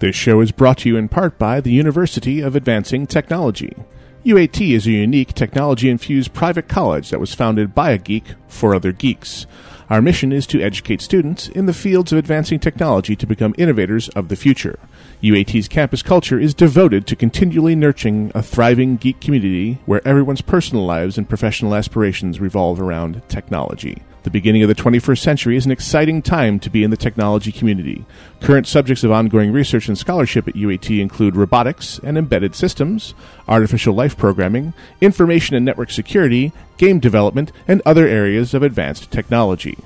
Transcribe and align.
This 0.00 0.16
show 0.16 0.40
is 0.40 0.50
brought 0.50 0.78
to 0.78 0.88
you 0.88 0.96
in 0.96 1.10
part 1.10 1.38
by 1.38 1.60
the 1.60 1.72
University 1.72 2.40
of 2.40 2.56
Advancing 2.56 3.06
Technology. 3.06 3.76
UAT 4.24 4.74
is 4.74 4.86
a 4.86 4.92
unique 4.92 5.34
technology 5.34 5.90
infused 5.90 6.32
private 6.32 6.68
college 6.68 7.10
that 7.10 7.20
was 7.20 7.34
founded 7.34 7.74
by 7.74 7.90
a 7.90 7.98
geek 7.98 8.24
for 8.48 8.74
other 8.74 8.92
geeks. 8.92 9.44
Our 9.90 10.00
mission 10.00 10.32
is 10.32 10.46
to 10.46 10.62
educate 10.62 11.02
students 11.02 11.48
in 11.48 11.66
the 11.66 11.74
fields 11.74 12.12
of 12.12 12.18
advancing 12.18 12.60
technology 12.60 13.14
to 13.14 13.26
become 13.26 13.54
innovators 13.58 14.08
of 14.10 14.28
the 14.28 14.36
future. 14.36 14.78
UAT's 15.22 15.68
campus 15.68 16.02
culture 16.02 16.40
is 16.40 16.54
devoted 16.54 17.06
to 17.06 17.14
continually 17.14 17.74
nurturing 17.74 18.32
a 18.34 18.42
thriving 18.42 18.96
geek 18.96 19.20
community 19.20 19.80
where 19.84 20.06
everyone's 20.08 20.40
personal 20.40 20.86
lives 20.86 21.18
and 21.18 21.28
professional 21.28 21.74
aspirations 21.74 22.40
revolve 22.40 22.80
around 22.80 23.20
technology. 23.28 24.02
The 24.22 24.30
beginning 24.30 24.62
of 24.62 24.68
the 24.68 24.74
21st 24.74 25.18
century 25.18 25.56
is 25.56 25.64
an 25.64 25.72
exciting 25.72 26.20
time 26.20 26.58
to 26.60 26.68
be 26.68 26.84
in 26.84 26.90
the 26.90 26.96
technology 26.96 27.50
community. 27.50 28.04
Current 28.40 28.66
subjects 28.66 29.02
of 29.02 29.10
ongoing 29.10 29.50
research 29.50 29.88
and 29.88 29.96
scholarship 29.96 30.46
at 30.46 30.54
UAT 30.54 31.00
include 31.00 31.36
robotics 31.36 31.98
and 32.04 32.18
embedded 32.18 32.54
systems, 32.54 33.14
artificial 33.48 33.94
life 33.94 34.18
programming, 34.18 34.74
information 35.00 35.56
and 35.56 35.64
network 35.64 35.90
security, 35.90 36.52
game 36.76 36.98
development, 37.00 37.50
and 37.66 37.80
other 37.86 38.06
areas 38.06 38.52
of 38.52 38.62
advanced 38.62 39.10
technology. 39.10 39.78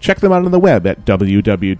Check 0.00 0.18
them 0.18 0.32
out 0.32 0.44
on 0.44 0.50
the 0.50 0.58
web 0.58 0.84
at 0.86 1.04
www.uat.edu. 1.04 1.78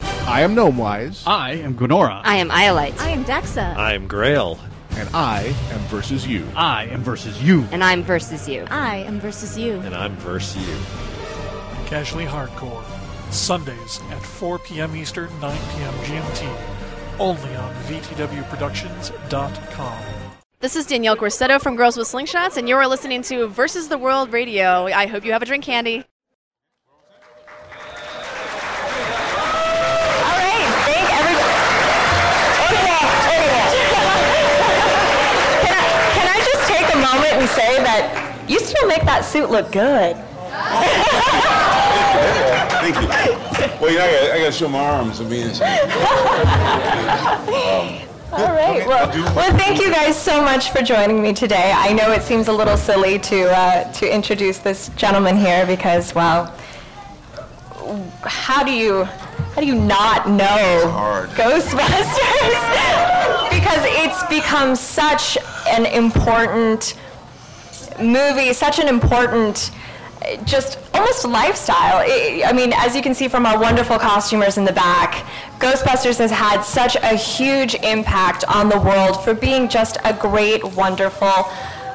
I 0.00 0.42
am 0.42 0.54
Gnomewise, 0.54 1.26
I 1.26 1.52
am 1.52 1.74
Gwenora. 1.74 2.20
I 2.24 2.36
am 2.36 2.48
Iolite. 2.50 2.98
I 3.00 3.10
am 3.10 3.24
Dexa. 3.24 3.76
I'm 3.76 4.06
Grail. 4.06 4.58
And 4.98 5.08
I 5.14 5.54
am 5.70 5.78
versus 5.86 6.26
you. 6.26 6.46
I 6.56 6.86
am 6.86 7.02
versus 7.02 7.40
you. 7.42 7.66
And 7.70 7.84
I'm 7.84 8.02
versus 8.02 8.48
you. 8.48 8.66
I 8.70 8.96
am 8.96 9.20
versus 9.20 9.56
you. 9.56 9.74
And 9.80 9.94
I'm 9.94 10.16
versus 10.16 10.68
you. 10.68 10.76
Casually 11.86 12.26
Hardcore. 12.26 12.82
Sundays 13.32 14.00
at 14.10 14.22
4 14.22 14.58
p.m. 14.58 14.94
Eastern, 14.96 15.28
9 15.40 15.58
p.m. 15.76 15.94
GMT. 15.94 16.58
Only 17.18 17.56
on 17.56 17.74
VTWProductions.com. 17.84 20.02
This 20.60 20.74
is 20.74 20.86
Danielle 20.86 21.16
Corsetto 21.16 21.60
from 21.60 21.76
Girls 21.76 21.96
with 21.96 22.08
Slingshots, 22.08 22.56
and 22.56 22.68
you 22.68 22.74
are 22.74 22.88
listening 22.88 23.22
to 23.22 23.46
Versus 23.46 23.86
the 23.88 23.98
World 23.98 24.32
Radio. 24.32 24.86
I 24.86 25.06
hope 25.06 25.24
you 25.24 25.30
have 25.32 25.42
a 25.42 25.46
drink 25.46 25.64
handy. 25.64 26.04
Still 38.68 38.86
make 38.86 39.02
that 39.04 39.24
suit 39.24 39.50
look 39.50 39.72
good? 39.72 40.16
Thank 42.80 42.96
you. 42.96 43.08
Well, 43.80 43.90
you 43.90 43.98
know, 43.98 44.04
I 44.04 44.10
got, 44.10 44.30
I 44.32 44.38
got 44.38 44.46
to 44.46 44.52
show 44.52 44.68
my 44.68 44.78
arms. 44.78 45.20
I 45.20 45.24
mean, 45.24 45.46
it's, 45.46 45.60
All 45.60 45.66
right. 48.54 48.86
Well, 48.86 49.08
well, 49.34 49.56
thank 49.56 49.80
you 49.80 49.90
guys 49.90 50.20
so 50.20 50.42
much 50.42 50.70
for 50.70 50.82
joining 50.82 51.22
me 51.22 51.32
today. 51.32 51.72
I 51.74 51.92
know 51.94 52.12
it 52.12 52.22
seems 52.22 52.48
a 52.48 52.52
little 52.52 52.76
silly 52.76 53.18
to 53.20 53.50
uh, 53.50 53.90
to 53.92 54.14
introduce 54.14 54.58
this 54.58 54.90
gentleman 54.96 55.36
here 55.36 55.66
because, 55.66 56.14
well, 56.14 56.54
how 58.22 58.62
do 58.62 58.72
you 58.72 59.04
how 59.04 59.60
do 59.62 59.66
you 59.66 59.74
not 59.74 60.28
know. 60.28 61.26
Ghostbusters? 61.34 62.58
because 63.50 63.82
it's 63.86 64.22
become 64.28 64.76
such 64.76 65.36
an 65.68 65.86
important 65.86 66.94
movie, 68.00 68.52
such 68.52 68.78
an 68.78 68.88
important 68.88 69.70
just 70.44 70.78
almost 70.94 71.24
lifestyle. 71.24 72.04
I 72.04 72.52
mean, 72.52 72.72
as 72.74 72.94
you 72.94 73.02
can 73.02 73.14
see 73.14 73.28
from 73.28 73.46
our 73.46 73.58
wonderful 73.58 73.98
costumers 73.98 74.58
in 74.58 74.64
the 74.64 74.72
back, 74.72 75.24
Ghostbusters 75.58 76.18
has 76.18 76.30
had 76.30 76.62
such 76.62 76.96
a 76.96 77.16
huge 77.16 77.74
impact 77.76 78.44
on 78.44 78.68
the 78.68 78.78
world 78.78 79.22
for 79.22 79.34
being 79.34 79.68
just 79.68 79.96
a 80.04 80.12
great, 80.12 80.62
wonderful, 80.74 81.44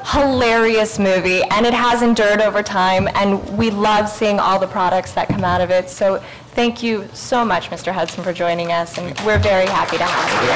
hilarious 0.06 0.98
movie, 0.98 1.42
and 1.44 1.64
it 1.64 1.74
has 1.74 2.02
endured 2.02 2.40
over 2.40 2.62
time, 2.62 3.08
and 3.14 3.56
we 3.56 3.70
love 3.70 4.08
seeing 4.08 4.38
all 4.38 4.58
the 4.58 4.66
products 4.66 5.12
that 5.12 5.28
come 5.28 5.44
out 5.44 5.60
of 5.60 5.70
it. 5.70 5.88
So 5.88 6.22
thank 6.52 6.82
you 6.82 7.08
so 7.12 7.44
much, 7.44 7.70
Mr. 7.70 7.92
Hudson, 7.92 8.22
for 8.22 8.32
joining 8.32 8.72
us, 8.72 8.98
and 8.98 9.18
we're 9.20 9.38
very 9.38 9.66
happy 9.66 9.96
to 9.96 10.04
have 10.04 10.42
you. 10.42 10.48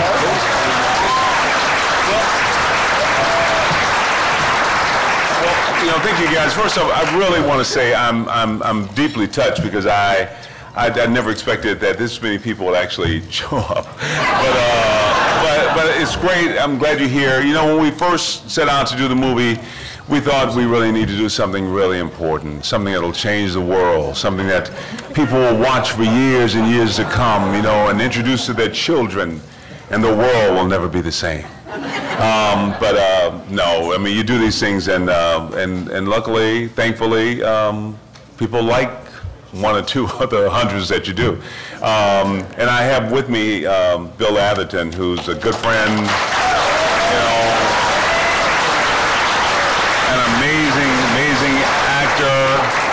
well, 5.42 5.67
you 5.80 5.86
know, 5.86 5.98
thank 6.00 6.18
you 6.18 6.34
guys. 6.34 6.52
First 6.54 6.76
off, 6.76 6.90
I 6.92 7.16
really 7.16 7.46
want 7.46 7.60
to 7.60 7.64
say 7.64 7.94
I'm, 7.94 8.28
I'm, 8.28 8.62
I'm 8.62 8.86
deeply 8.94 9.28
touched 9.28 9.62
because 9.62 9.86
I, 9.86 10.24
I, 10.74 10.88
I 10.90 11.06
never 11.06 11.30
expected 11.30 11.78
that 11.80 11.98
this 11.98 12.20
many 12.20 12.38
people 12.38 12.66
would 12.66 12.74
actually 12.74 13.20
show 13.30 13.56
up. 13.56 13.84
But, 13.84 14.54
uh, 14.56 15.42
but, 15.42 15.76
but 15.76 16.00
it's 16.00 16.16
great. 16.16 16.58
I'm 16.58 16.78
glad 16.78 16.98
you're 16.98 17.08
here. 17.08 17.40
You 17.42 17.52
know, 17.52 17.76
when 17.76 17.82
we 17.82 17.90
first 17.92 18.50
set 18.50 18.68
out 18.68 18.88
to 18.88 18.96
do 18.96 19.06
the 19.06 19.14
movie, 19.14 19.60
we 20.08 20.20
thought 20.20 20.56
we 20.56 20.64
really 20.64 20.90
need 20.90 21.06
to 21.08 21.16
do 21.16 21.28
something 21.28 21.70
really 21.70 21.98
important, 21.98 22.64
something 22.64 22.92
that'll 22.92 23.12
change 23.12 23.52
the 23.52 23.60
world, 23.60 24.16
something 24.16 24.46
that 24.46 24.72
people 25.14 25.38
will 25.38 25.58
watch 25.58 25.92
for 25.92 26.02
years 26.02 26.54
and 26.54 26.68
years 26.68 26.96
to 26.96 27.04
come, 27.04 27.54
you 27.54 27.62
know, 27.62 27.88
and 27.88 28.00
introduce 28.00 28.46
to 28.46 28.52
their 28.52 28.70
children, 28.70 29.40
and 29.90 30.02
the 30.02 30.12
world 30.12 30.56
will 30.56 30.66
never 30.66 30.88
be 30.88 31.02
the 31.02 31.12
same. 31.12 31.44
Um, 31.68 32.74
but 32.80 32.96
uh, 32.96 33.40
no, 33.50 33.92
I 33.94 33.98
mean, 33.98 34.16
you 34.16 34.22
do 34.22 34.38
these 34.38 34.58
things, 34.58 34.88
and 34.88 35.10
uh, 35.10 35.50
and 35.54 35.88
and 35.88 36.08
luckily, 36.08 36.68
thankfully, 36.68 37.42
um, 37.42 37.98
people 38.38 38.62
like 38.62 38.90
one 39.52 39.74
or 39.76 39.82
two 39.82 40.06
of 40.20 40.30
the 40.30 40.48
hundreds 40.50 40.88
that 40.88 41.06
you 41.06 41.14
do. 41.14 41.34
Um, 41.82 42.44
and 42.56 42.68
I 42.70 42.82
have 42.82 43.12
with 43.12 43.28
me 43.28 43.66
um, 43.66 44.10
Bill 44.16 44.38
Atherton, 44.38 44.92
who's 44.92 45.28
a 45.28 45.34
good 45.34 45.54
friend, 45.54 45.92
you 45.92 47.18
know, 47.20 47.38
an 50.08 50.20
amazing, 50.40 50.92
amazing 51.12 51.56
actor, 51.84 52.40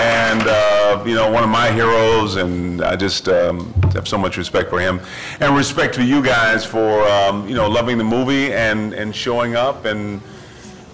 and 0.03 0.47
uh, 0.47 0.74
you 1.03 1.15
know, 1.15 1.31
one 1.31 1.43
of 1.43 1.49
my 1.49 1.71
heroes, 1.71 2.35
and 2.35 2.83
I 2.83 2.95
just 2.95 3.27
um, 3.27 3.73
have 3.93 4.07
so 4.07 4.17
much 4.17 4.37
respect 4.37 4.69
for 4.69 4.79
him, 4.79 4.99
and 5.39 5.55
respect 5.55 5.95
for 5.95 6.01
you 6.01 6.23
guys 6.23 6.63
for 6.63 7.01
um, 7.07 7.47
you 7.47 7.55
know 7.55 7.67
loving 7.67 7.97
the 7.97 8.03
movie 8.03 8.53
and 8.53 8.93
and 8.93 9.15
showing 9.15 9.55
up 9.55 9.85
and. 9.85 10.21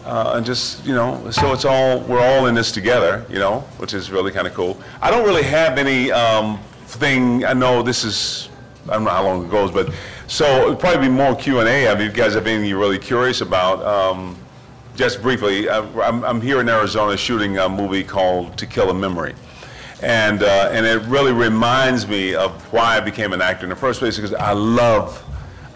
Uh, 0.04 0.34
and 0.38 0.46
just 0.48 0.84
you 0.84 0.96
know, 0.96 1.30
so 1.30 1.54
it's 1.54 1.64
all 1.64 2.00
we're 2.00 2.20
all 2.20 2.48
in 2.48 2.56
this 2.56 2.72
together, 2.72 3.24
you 3.30 3.38
know, 3.38 3.60
which 3.78 3.94
is 3.94 4.10
really 4.10 4.32
kind 4.32 4.48
of 4.48 4.54
cool. 4.56 4.76
I 5.00 5.12
don't 5.12 5.24
really 5.24 5.44
have 5.44 5.78
any 5.78 6.12
um, 6.12 6.60
thing. 6.88 7.46
I 7.46 7.54
know 7.54 7.84
this 7.84 8.04
is 8.04 8.50
I 8.90 8.94
don't 8.94 9.04
know 9.04 9.12
how 9.12 9.24
long 9.24 9.46
it 9.46 9.52
goes, 9.52 9.70
but 9.70 9.94
so 10.26 10.66
it'd 10.66 10.80
probably 10.80 11.08
be 11.08 11.14
more 11.14 11.36
Q 11.36 11.60
and 11.60 11.70
A. 11.70 11.88
I 11.88 11.94
mean, 11.94 12.08
if 12.08 12.18
you 12.18 12.24
guys 12.24 12.34
have 12.34 12.48
anything 12.48 12.68
you're 12.68 12.80
really 12.80 12.98
curious 12.98 13.42
about. 13.42 13.86
Um, 13.86 14.36
just 14.96 15.22
briefly, 15.22 15.70
uh, 15.70 15.84
I'm, 16.02 16.24
I'm 16.24 16.42
here 16.42 16.60
in 16.60 16.68
Arizona 16.68 17.16
shooting 17.16 17.58
a 17.58 17.70
movie 17.70 18.04
called 18.04 18.58
To 18.58 18.66
Kill 18.66 18.90
a 18.90 18.94
Memory. 18.94 19.36
And, 20.02 20.42
uh, 20.42 20.70
and 20.72 20.86
it 20.86 21.04
really 21.08 21.32
reminds 21.32 22.08
me 22.08 22.34
of 22.34 22.52
why 22.74 22.98
I 22.98 23.00
became 23.00 23.34
an 23.34 23.42
actor 23.42 23.66
in 23.66 23.70
the 23.70 23.76
first 23.76 24.00
place 24.00 24.16
because 24.16 24.34
I 24.34 24.52
love, 24.54 25.24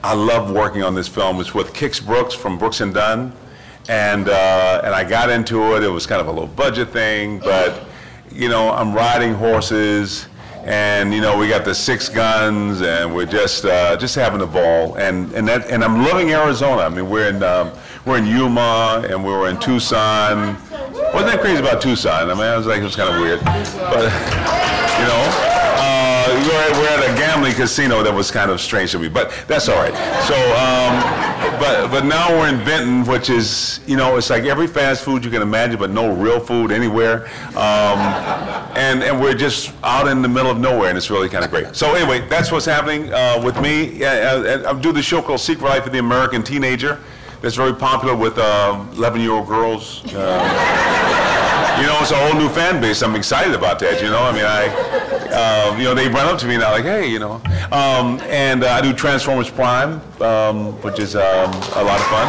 I 0.04 0.14
love 0.14 0.52
working 0.52 0.84
on 0.84 0.96
this 0.96 1.08
film. 1.08 1.40
It's 1.40 1.54
with 1.54 1.74
Kix 1.74 2.04
Brooks 2.04 2.34
from 2.34 2.58
Brooks 2.58 2.82
and 2.82 2.94
Dunn. 2.94 3.34
And, 3.88 4.28
uh, 4.28 4.82
and 4.84 4.96
I 4.96 5.04
got 5.04 5.30
into 5.30 5.76
it. 5.76 5.84
It 5.84 5.90
was 5.90 6.08
kind 6.08 6.22
of 6.22 6.28
a 6.28 6.32
low 6.32 6.48
budget 6.48 6.90
thing, 6.90 7.40
but 7.40 7.86
you 8.32 8.50
know, 8.50 8.72
I'm 8.72 8.94
riding 8.94 9.34
horses 9.34 10.28
and 10.66 11.14
you 11.14 11.22
know 11.22 11.38
we 11.38 11.48
got 11.48 11.64
the 11.64 11.76
six 11.76 12.10
guns 12.10 12.82
and 12.82 13.14
we're 13.14 13.28
just 13.28 13.66
uh, 13.66 13.96
just 13.96 14.16
having 14.16 14.42
a 14.42 14.48
ball 14.48 14.96
and 14.96 15.32
and 15.34 15.48
that 15.48 15.70
and 15.70 15.84
I'm 15.84 16.04
loving 16.04 16.32
Arizona. 16.32 16.82
I 16.82 16.90
mean 16.90 17.08
we're 17.08 17.30
in 17.30 17.44
um, 17.44 17.72
we're 18.04 18.18
in 18.18 18.26
Yuma 18.26 19.06
and 19.08 19.24
we 19.24 19.32
were 19.32 19.48
in 19.48 19.60
Tucson. 19.60 20.58
Wasn't 21.16 21.32
that 21.32 21.40
crazy 21.40 21.62
about 21.62 21.82
Tucson? 21.82 22.30
I 22.30 22.34
mean 22.34 22.44
I 22.44 22.58
was 22.58 22.68
like 22.68 22.82
it 22.82 22.84
was 22.84 22.98
kind 22.98 23.16
of 23.16 23.22
weird, 23.22 23.40
but 23.40 24.12
you 25.00 25.08
know. 25.08 25.52
Uh, 25.78 26.28
we're, 26.48 26.60
at, 26.60 26.72
we're 26.74 27.06
at 27.06 27.14
a 27.14 27.18
gambling 27.18 27.54
casino 27.54 28.02
that 28.04 28.14
was 28.14 28.32
kind 28.32 28.50
of 28.50 28.60
strange 28.60 28.92
to 28.92 29.00
me, 29.00 29.08
but 29.08 29.32
that's 29.48 29.70
all 29.70 29.76
right. 29.76 29.94
So, 30.28 30.36
um, 30.56 31.60
but 31.60 31.90
but 31.90 32.06
now 32.06 32.30
we're 32.32 32.50
in 32.50 32.58
Benson, 32.66 33.06
which 33.06 33.30
is 33.30 33.80
you 33.86 33.96
know 33.96 34.18
it's 34.18 34.30
like 34.30 34.44
every 34.44 34.68
fast 34.68 35.04
food 35.04 35.24
you 35.24 35.32
can 35.32 35.42
imagine, 35.42 35.80
but 35.80 35.92
no 35.92 36.14
real 36.14 36.40
food 36.40 36.72
anywhere. 36.72 37.28
Um, 37.56 38.00
and 38.76 39.04
and 39.04 39.22
we're 39.22 39.36
just 39.36 39.74
out 39.84 40.08
in 40.08 40.22
the 40.22 40.28
middle 40.28 40.52
of 40.52 40.60
nowhere, 40.60 40.90
and 40.90 40.98
it's 40.98 41.10
really 41.10 41.30
kind 41.30 41.46
of 41.46 41.52
great. 41.52 41.76
So 41.76 41.94
anyway, 41.96 42.28
that's 42.28 42.52
what's 42.52 42.66
happening 42.66 43.14
uh, 43.14 43.42
with 43.42 43.60
me. 43.62 43.92
Yeah, 43.94 44.66
I, 44.66 44.72
I 44.72 44.80
do 44.80 44.92
the 44.92 45.04
show 45.04 45.22
called 45.22 45.40
Secret 45.40 45.70
Life 45.70 45.86
of 45.86 45.94
the 45.94 46.00
American 46.00 46.44
Teenager. 46.44 47.00
That's 47.46 47.58
very 47.58 47.76
popular 47.76 48.16
with 48.16 48.38
11-year-old 48.38 49.48
girls. 49.48 50.04
Uh, 50.06 51.78
you 51.80 51.86
know, 51.86 51.96
it's 52.02 52.10
a 52.10 52.18
whole 52.18 52.34
new 52.42 52.50
fan 52.50 52.82
base. 52.82 53.04
I'm 53.04 53.14
excited 53.14 53.54
about 53.54 53.78
that. 53.82 54.02
You 54.02 54.10
know, 54.10 54.24
I 54.24 54.32
mean, 54.32 54.46
I, 54.46 54.66
uh, 55.30 55.78
you 55.78 55.84
know, 55.84 55.94
they 55.94 56.08
run 56.08 56.26
up 56.26 56.40
to 56.40 56.48
me 56.48 56.58
now 56.58 56.72
like, 56.72 56.86
hey, 56.86 57.06
you 57.06 57.20
know, 57.20 57.34
um, 57.72 58.20
and 58.22 58.64
uh, 58.64 58.70
I 58.70 58.82
do 58.82 58.94
Transformers 58.94 59.52
Prime, 59.52 60.02
um, 60.22 60.72
which 60.82 60.98
is 60.98 61.16
um, 61.16 61.22
a 61.22 61.84
lot 61.84 62.00
of 62.00 62.08
fun. 62.08 62.26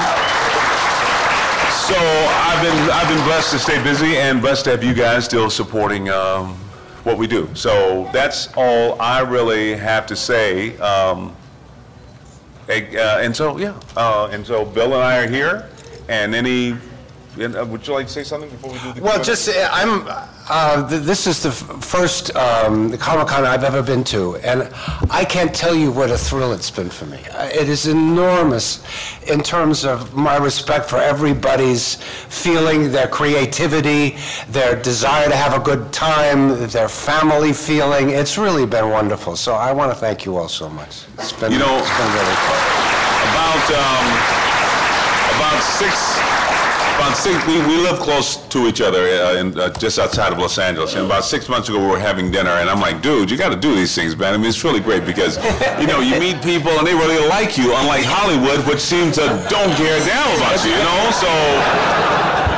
So 1.89 1.97
I've 1.97 2.63
been 2.63 2.91
I've 2.91 3.09
been 3.09 3.25
blessed 3.25 3.53
to 3.53 3.59
stay 3.59 3.83
busy 3.83 4.19
and 4.19 4.43
blessed 4.43 4.65
to 4.65 4.73
have 4.73 4.85
you 4.85 4.93
guys 4.93 5.25
still 5.25 5.49
supporting 5.49 6.11
um, 6.11 6.53
what 7.05 7.17
we 7.17 7.27
do. 7.27 7.49
So 7.55 8.11
that's 8.13 8.53
all 8.55 9.01
I 9.01 9.21
really 9.21 9.77
have 9.77 10.05
to 10.09 10.15
say. 10.15 10.77
Um, 10.77 11.29
uh, 11.29 11.46
and 12.69 13.35
so 13.35 13.59
yeah, 13.59 13.79
uh, 13.97 14.29
and 14.33 14.47
so 14.47 14.65
Bill 14.65 14.95
and 14.95 15.03
I 15.03 15.19
are 15.19 15.29
here. 15.29 15.69
And 16.09 16.35
any, 16.35 16.77
and, 17.39 17.57
uh, 17.57 17.65
would 17.65 17.87
you 17.87 17.93
like 17.95 18.07
to 18.07 18.13
say 18.13 18.25
something 18.25 18.51
before 18.51 18.73
we 18.73 18.79
do 18.79 18.93
the? 18.95 19.03
Well, 19.03 19.15
Q&A? 19.15 19.25
just, 19.25 19.49
uh, 19.49 19.69
I'm, 19.73 20.07
uh, 20.49 20.89
th- 20.89 21.03
this 21.03 21.27
is 21.27 21.43
the 21.43 21.49
f- 21.51 21.85
first 21.85 22.35
um, 22.37 22.97
Comic-Con 22.99 23.45
I've 23.45 23.65
ever 23.65 23.83
been 23.83 24.05
to, 24.05 24.37
and 24.37 24.71
I 25.11 25.25
can't 25.25 25.55
tell 25.55 25.75
you 25.75 25.91
what 25.91 26.11
a 26.11 26.17
thrill 26.19 26.53
it's 26.53 26.71
been 26.71 26.89
for 26.91 27.07
me. 27.07 27.21
Uh, 27.33 27.45
It 27.53 27.69
is 27.69 27.87
enormous 27.87 28.83
in 29.27 29.43
terms 29.43 29.85
of 29.85 30.15
my 30.15 30.37
respect 30.37 30.89
for 30.89 30.99
everybody's 30.99 31.97
feeling, 32.29 32.93
their 32.93 33.09
creativity, 33.09 34.17
their 34.49 34.81
desire 34.81 35.29
to 35.29 35.37
have 35.37 35.53
a 35.55 35.61
good 35.61 35.93
time, 35.93 36.69
their 36.69 36.89
family 36.89 37.53
feeling. 37.53 38.11
It's 38.11 38.39
really 38.39 38.67
been 38.67 38.91
wonderful, 38.91 39.37
so 39.37 39.55
I 39.55 39.73
want 39.73 39.91
to 39.93 39.99
thank 39.99 40.25
you 40.25 40.37
all 40.37 40.49
so 40.49 40.69
much. 40.69 41.05
It's 41.19 41.33
been, 41.33 41.53
You 41.53 41.59
know- 41.59 41.79
it's 41.79 41.97
been 41.99 42.13
really 42.19 42.37
fun. 42.47 42.63
about 43.31 43.65
um, 43.85 44.07
about 45.37 45.61
six 45.63 45.93
about 47.07 47.17
six 47.17 47.47
we, 47.47 47.55
we 47.71 47.77
live 47.79 48.01
close 48.01 48.37
to 48.49 48.67
each 48.67 48.81
other 48.81 48.99
uh, 49.07 49.39
in, 49.39 49.57
uh, 49.59 49.71
just 49.79 49.99
outside 49.99 50.33
of 50.33 50.39
Los 50.39 50.59
Angeles. 50.59 50.95
And 50.95 51.07
about 51.07 51.25
six 51.25 51.49
months 51.49 51.69
ago 51.69 51.79
we 51.79 51.87
were 51.87 52.01
having 52.01 52.33
dinner 52.33 52.51
and 52.51 52.69
I'm 52.69 52.81
like 52.81 53.01
dude 53.01 53.31
you 53.31 53.37
got 53.37 53.51
to 53.51 53.57
do 53.57 53.75
these 53.77 53.95
things 53.95 54.17
man. 54.17 54.35
I 54.35 54.37
mean 54.37 54.47
it's 54.47 54.65
really 54.65 54.81
great 54.81 55.07
because 55.07 55.37
you 55.81 55.87
know 55.87 56.01
you 56.01 56.19
meet 56.19 56.43
people 56.43 56.73
and 56.73 56.87
they 56.87 56.95
really 56.95 57.25
like 57.29 57.57
you 57.57 57.75
unlike 57.77 58.03
Hollywood 58.05 58.67
which 58.67 58.81
seems 58.81 59.15
to 59.17 59.27
don't 59.49 59.71
care 59.79 60.03
a 60.03 60.05
damn 60.05 60.37
about 60.37 60.59
you 60.65 60.73
you 60.73 60.83
know? 60.83 61.11
So 61.15 61.31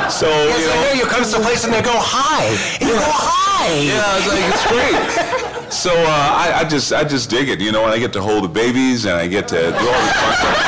so 0.09 0.27
Yes, 0.27 0.59
you 0.65 0.71
I 0.71 0.75
know 0.75 0.81
know, 0.81 0.93
you 1.01 1.05
come 1.05 1.23
to 1.23 1.29
the 1.29 1.43
place 1.45 1.63
and 1.63 1.71
they 1.71 1.83
go, 1.83 1.93
hi, 1.93 2.45
and 2.81 2.89
you 2.89 2.95
go, 2.95 3.05
hi. 3.05 3.69
yeah, 3.77 4.17
it's 4.17 4.25
like 4.25 4.49
it's 4.49 4.65
great. 4.65 5.45
So 5.71 5.91
uh, 5.91 6.05
I, 6.07 6.61
I 6.61 6.63
just 6.67 6.91
I 6.91 7.03
just 7.03 7.29
dig 7.29 7.49
it, 7.49 7.61
you 7.61 7.71
know, 7.71 7.83
and 7.85 7.93
I 7.93 7.99
get 7.99 8.11
to 8.13 8.21
hold 8.21 8.43
the 8.43 8.49
babies 8.49 9.05
and 9.05 9.13
I 9.15 9.27
get 9.27 9.47
to 9.49 9.55
do 9.55 9.65
all 9.65 9.71
this 9.71 10.13
fun 10.13 10.33
stuff. 10.33 10.65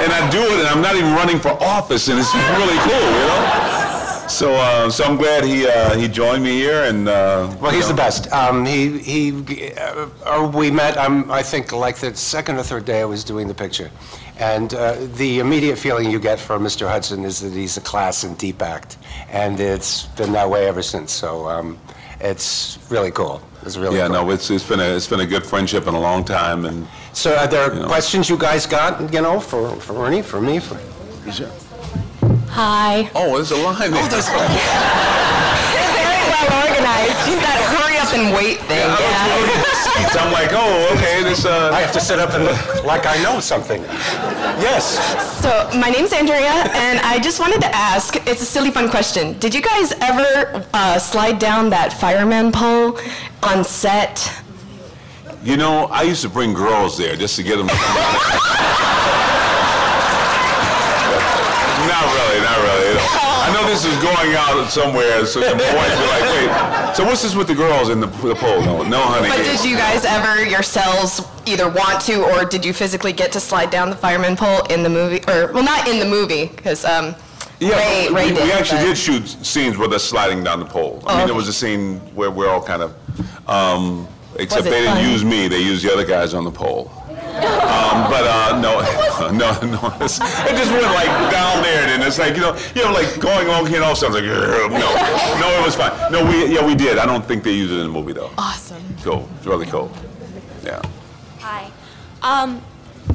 And 0.00 0.12
I 0.12 0.30
do 0.30 0.40
it, 0.40 0.60
and 0.60 0.68
I'm 0.68 0.80
not 0.80 0.94
even 0.96 1.12
running 1.12 1.38
for 1.40 1.50
office, 1.62 2.08
and 2.08 2.18
it's 2.18 2.32
really 2.34 2.78
cool, 2.86 2.94
you 2.94 3.26
know. 3.28 4.24
So 4.28 4.54
uh, 4.54 4.90
so 4.90 5.04
I'm 5.04 5.16
glad 5.16 5.44
he 5.44 5.66
uh, 5.66 5.96
he 5.96 6.06
joined 6.06 6.44
me 6.44 6.52
here, 6.52 6.84
and 6.84 7.08
uh, 7.08 7.54
Well, 7.60 7.72
he's 7.72 7.84
you 7.84 7.94
the 7.94 7.96
best. 7.96 8.30
Um, 8.32 8.64
he, 8.64 8.98
he, 8.98 9.72
uh, 9.72 10.08
or 10.26 10.46
we 10.46 10.70
met, 10.70 10.96
um, 10.98 11.30
I 11.30 11.42
think, 11.42 11.72
like 11.72 11.96
the 11.96 12.14
second 12.14 12.56
or 12.56 12.62
third 12.62 12.84
day 12.84 13.00
I 13.00 13.06
was 13.06 13.24
doing 13.24 13.48
the 13.48 13.54
picture. 13.54 13.90
And 14.38 14.72
uh, 14.74 14.94
the 15.16 15.40
immediate 15.40 15.78
feeling 15.78 16.10
you 16.10 16.20
get 16.20 16.38
from 16.38 16.62
Mr. 16.62 16.88
Hudson 16.88 17.24
is 17.24 17.40
that 17.40 17.52
he's 17.52 17.76
a 17.76 17.80
class 17.80 18.22
and 18.22 18.38
deep 18.38 18.62
act. 18.62 18.98
And 19.30 19.58
it's 19.58 20.04
been 20.04 20.32
that 20.32 20.48
way 20.48 20.68
ever 20.68 20.82
since. 20.82 21.10
So 21.10 21.48
um, 21.48 21.78
it's 22.20 22.78
really 22.90 23.10
cool. 23.10 23.40
It's 23.62 23.76
really 23.76 23.96
Yeah, 23.98 24.06
cool. 24.06 24.24
no, 24.26 24.30
it's 24.30 24.50
it's 24.50 24.64
been 24.64 24.80
a 24.80 24.96
it's 24.96 25.06
been 25.08 25.20
a 25.20 25.26
good 25.26 25.44
friendship 25.44 25.86
in 25.86 25.94
a 25.94 26.00
long 26.00 26.24
time, 26.24 26.64
and 26.64 26.86
So 27.12 27.34
are 27.36 27.46
there 27.46 27.72
You 27.74 27.80
know. 27.80 27.86
questions 27.88 28.28
you 28.28 28.36
guys 28.38 28.66
got, 28.66 29.12
you 29.12 29.20
know, 29.20 29.40
for, 29.40 29.74
for 29.80 30.06
Ernie, 30.06 30.22
for 30.22 30.40
me? 30.40 30.58
For, 30.60 30.78
Hi. 32.50 33.10
oh, 33.14 33.34
there's 33.36 33.50
a 33.52 33.56
line 33.56 33.90
there. 33.92 34.08
They're 34.08 34.22
very 34.32 34.38
well 36.32 36.50
organized. 36.64 37.28
That 37.44 37.60
hurry 37.74 37.97
up 38.08 38.14
and 38.14 38.34
wait 38.34 38.58
thing. 38.60 38.80
I 38.80 38.88
was 38.88 38.98
looking 39.28 39.60
at 39.60 39.66
the 39.68 39.76
seats. 39.76 40.16
I'm 40.16 40.32
like, 40.32 40.50
oh, 40.52 40.94
okay, 40.96 41.22
this. 41.22 41.44
Uh, 41.44 41.70
I 41.72 41.80
have 41.80 41.92
to 41.92 42.00
sit 42.00 42.18
up 42.18 42.32
and 42.34 42.44
look 42.44 42.84
like 42.84 43.06
I 43.06 43.22
know 43.22 43.40
something. 43.40 43.82
Yes. 43.82 44.98
So, 45.42 45.68
my 45.78 45.90
name's 45.90 46.12
Andrea, 46.12 46.64
and 46.74 46.98
I 47.00 47.18
just 47.18 47.40
wanted 47.40 47.60
to 47.62 47.74
ask 47.74 48.16
it's 48.26 48.42
a 48.42 48.46
silly 48.46 48.70
fun 48.70 48.88
question. 48.90 49.38
Did 49.38 49.54
you 49.54 49.62
guys 49.62 49.92
ever 50.00 50.64
uh, 50.72 50.98
slide 50.98 51.38
down 51.38 51.70
that 51.70 51.92
fireman 51.92 52.52
pole 52.52 52.98
on 53.42 53.64
set? 53.64 54.30
You 55.42 55.56
know, 55.56 55.86
I 55.86 56.02
used 56.02 56.22
to 56.22 56.28
bring 56.28 56.52
girls 56.52 56.96
there 56.98 57.16
just 57.16 57.36
to 57.36 57.42
get 57.42 57.56
them. 57.56 57.66
not 57.66 57.76
not 61.88 62.04
really. 62.14 62.37
This 63.78 63.96
is 63.96 64.02
going 64.02 64.34
out 64.34 64.68
somewhere, 64.68 65.24
so 65.24 65.40
boys 65.40 65.52
like, 65.52 66.22
wait, 66.22 66.96
so 66.96 67.04
what's 67.04 67.22
this 67.22 67.36
with 67.36 67.46
the 67.46 67.54
girls 67.54 67.90
in 67.90 68.00
the, 68.00 68.08
the 68.08 68.34
pole? 68.34 68.60
No, 68.60 68.82
no, 68.82 69.00
honey. 69.02 69.28
But 69.28 69.44
did 69.44 69.64
you 69.64 69.76
guys 69.76 70.04
ever 70.04 70.44
yourselves 70.44 71.20
either 71.46 71.68
want 71.70 72.00
to, 72.06 72.24
or 72.24 72.44
did 72.44 72.64
you 72.64 72.72
physically 72.72 73.12
get 73.12 73.30
to 73.34 73.40
slide 73.40 73.70
down 73.70 73.88
the 73.88 73.94
fireman 73.94 74.34
pole 74.34 74.64
in 74.64 74.82
the 74.82 74.88
movie? 74.88 75.20
Or, 75.28 75.52
well, 75.52 75.62
not 75.62 75.86
in 75.86 76.00
the 76.00 76.04
movie, 76.06 76.46
because 76.46 76.84
um, 76.84 77.14
Yeah, 77.60 77.76
Ray, 77.78 78.08
we, 78.08 78.14
Ray 78.16 78.26
we 78.32 78.34
did. 78.38 78.50
actually 78.50 78.78
but- 78.80 78.86
did 78.86 78.98
shoot 78.98 79.28
scenes 79.28 79.78
with 79.78 79.92
us 79.92 80.02
sliding 80.02 80.42
down 80.42 80.58
the 80.58 80.66
pole. 80.66 81.00
I 81.06 81.18
mean, 81.18 81.26
there 81.28 81.36
was 81.36 81.46
a 81.46 81.52
scene 81.52 81.98
where 82.16 82.32
we're 82.32 82.48
all 82.50 82.60
kind 82.60 82.82
of, 82.82 82.96
um, 83.48 84.08
except 84.40 84.64
they 84.64 84.70
didn't 84.70 84.96
fun? 84.96 85.08
use 85.08 85.24
me, 85.24 85.46
they 85.46 85.60
used 85.62 85.84
the 85.84 85.92
other 85.92 86.04
guys 86.04 86.34
on 86.34 86.42
the 86.42 86.50
pole. 86.50 86.90
Um, 87.38 88.10
but 88.10 88.24
uh, 88.26 88.60
no, 88.60 88.80
no, 89.32 89.48
no, 89.66 89.96
it's, 90.00 90.18
it 90.20 90.56
just 90.56 90.70
went 90.72 90.84
like 90.84 91.30
down 91.30 91.62
there, 91.62 91.88
and 91.88 92.02
it's 92.02 92.18
like 92.18 92.34
you 92.34 92.40
know, 92.42 92.56
you 92.74 92.84
know, 92.84 92.92
like 92.92 93.18
going 93.20 93.48
on 93.48 93.66
here, 93.66 93.76
and 93.76 93.84
all 93.84 93.94
sounds 93.96 94.14
like 94.14 94.24
"Ugh," 94.24 94.70
no, 94.70 94.78
no, 95.40 95.60
it 95.60 95.64
was 95.64 95.74
fine. 95.76 95.92
No, 96.12 96.24
we 96.24 96.52
yeah 96.54 96.64
we 96.66 96.74
did. 96.74 96.98
I 96.98 97.06
don't 97.06 97.24
think 97.24 97.44
they 97.44 97.52
used 97.52 97.72
it 97.72 97.76
in 97.76 97.86
the 97.86 97.92
movie 97.92 98.12
though. 98.12 98.30
Awesome. 98.38 98.82
Cool, 99.02 99.28
it's 99.36 99.46
really 99.46 99.66
cool. 99.66 99.90
Yeah. 100.64 100.82
Hi. 101.40 101.70
Um, 102.22 102.60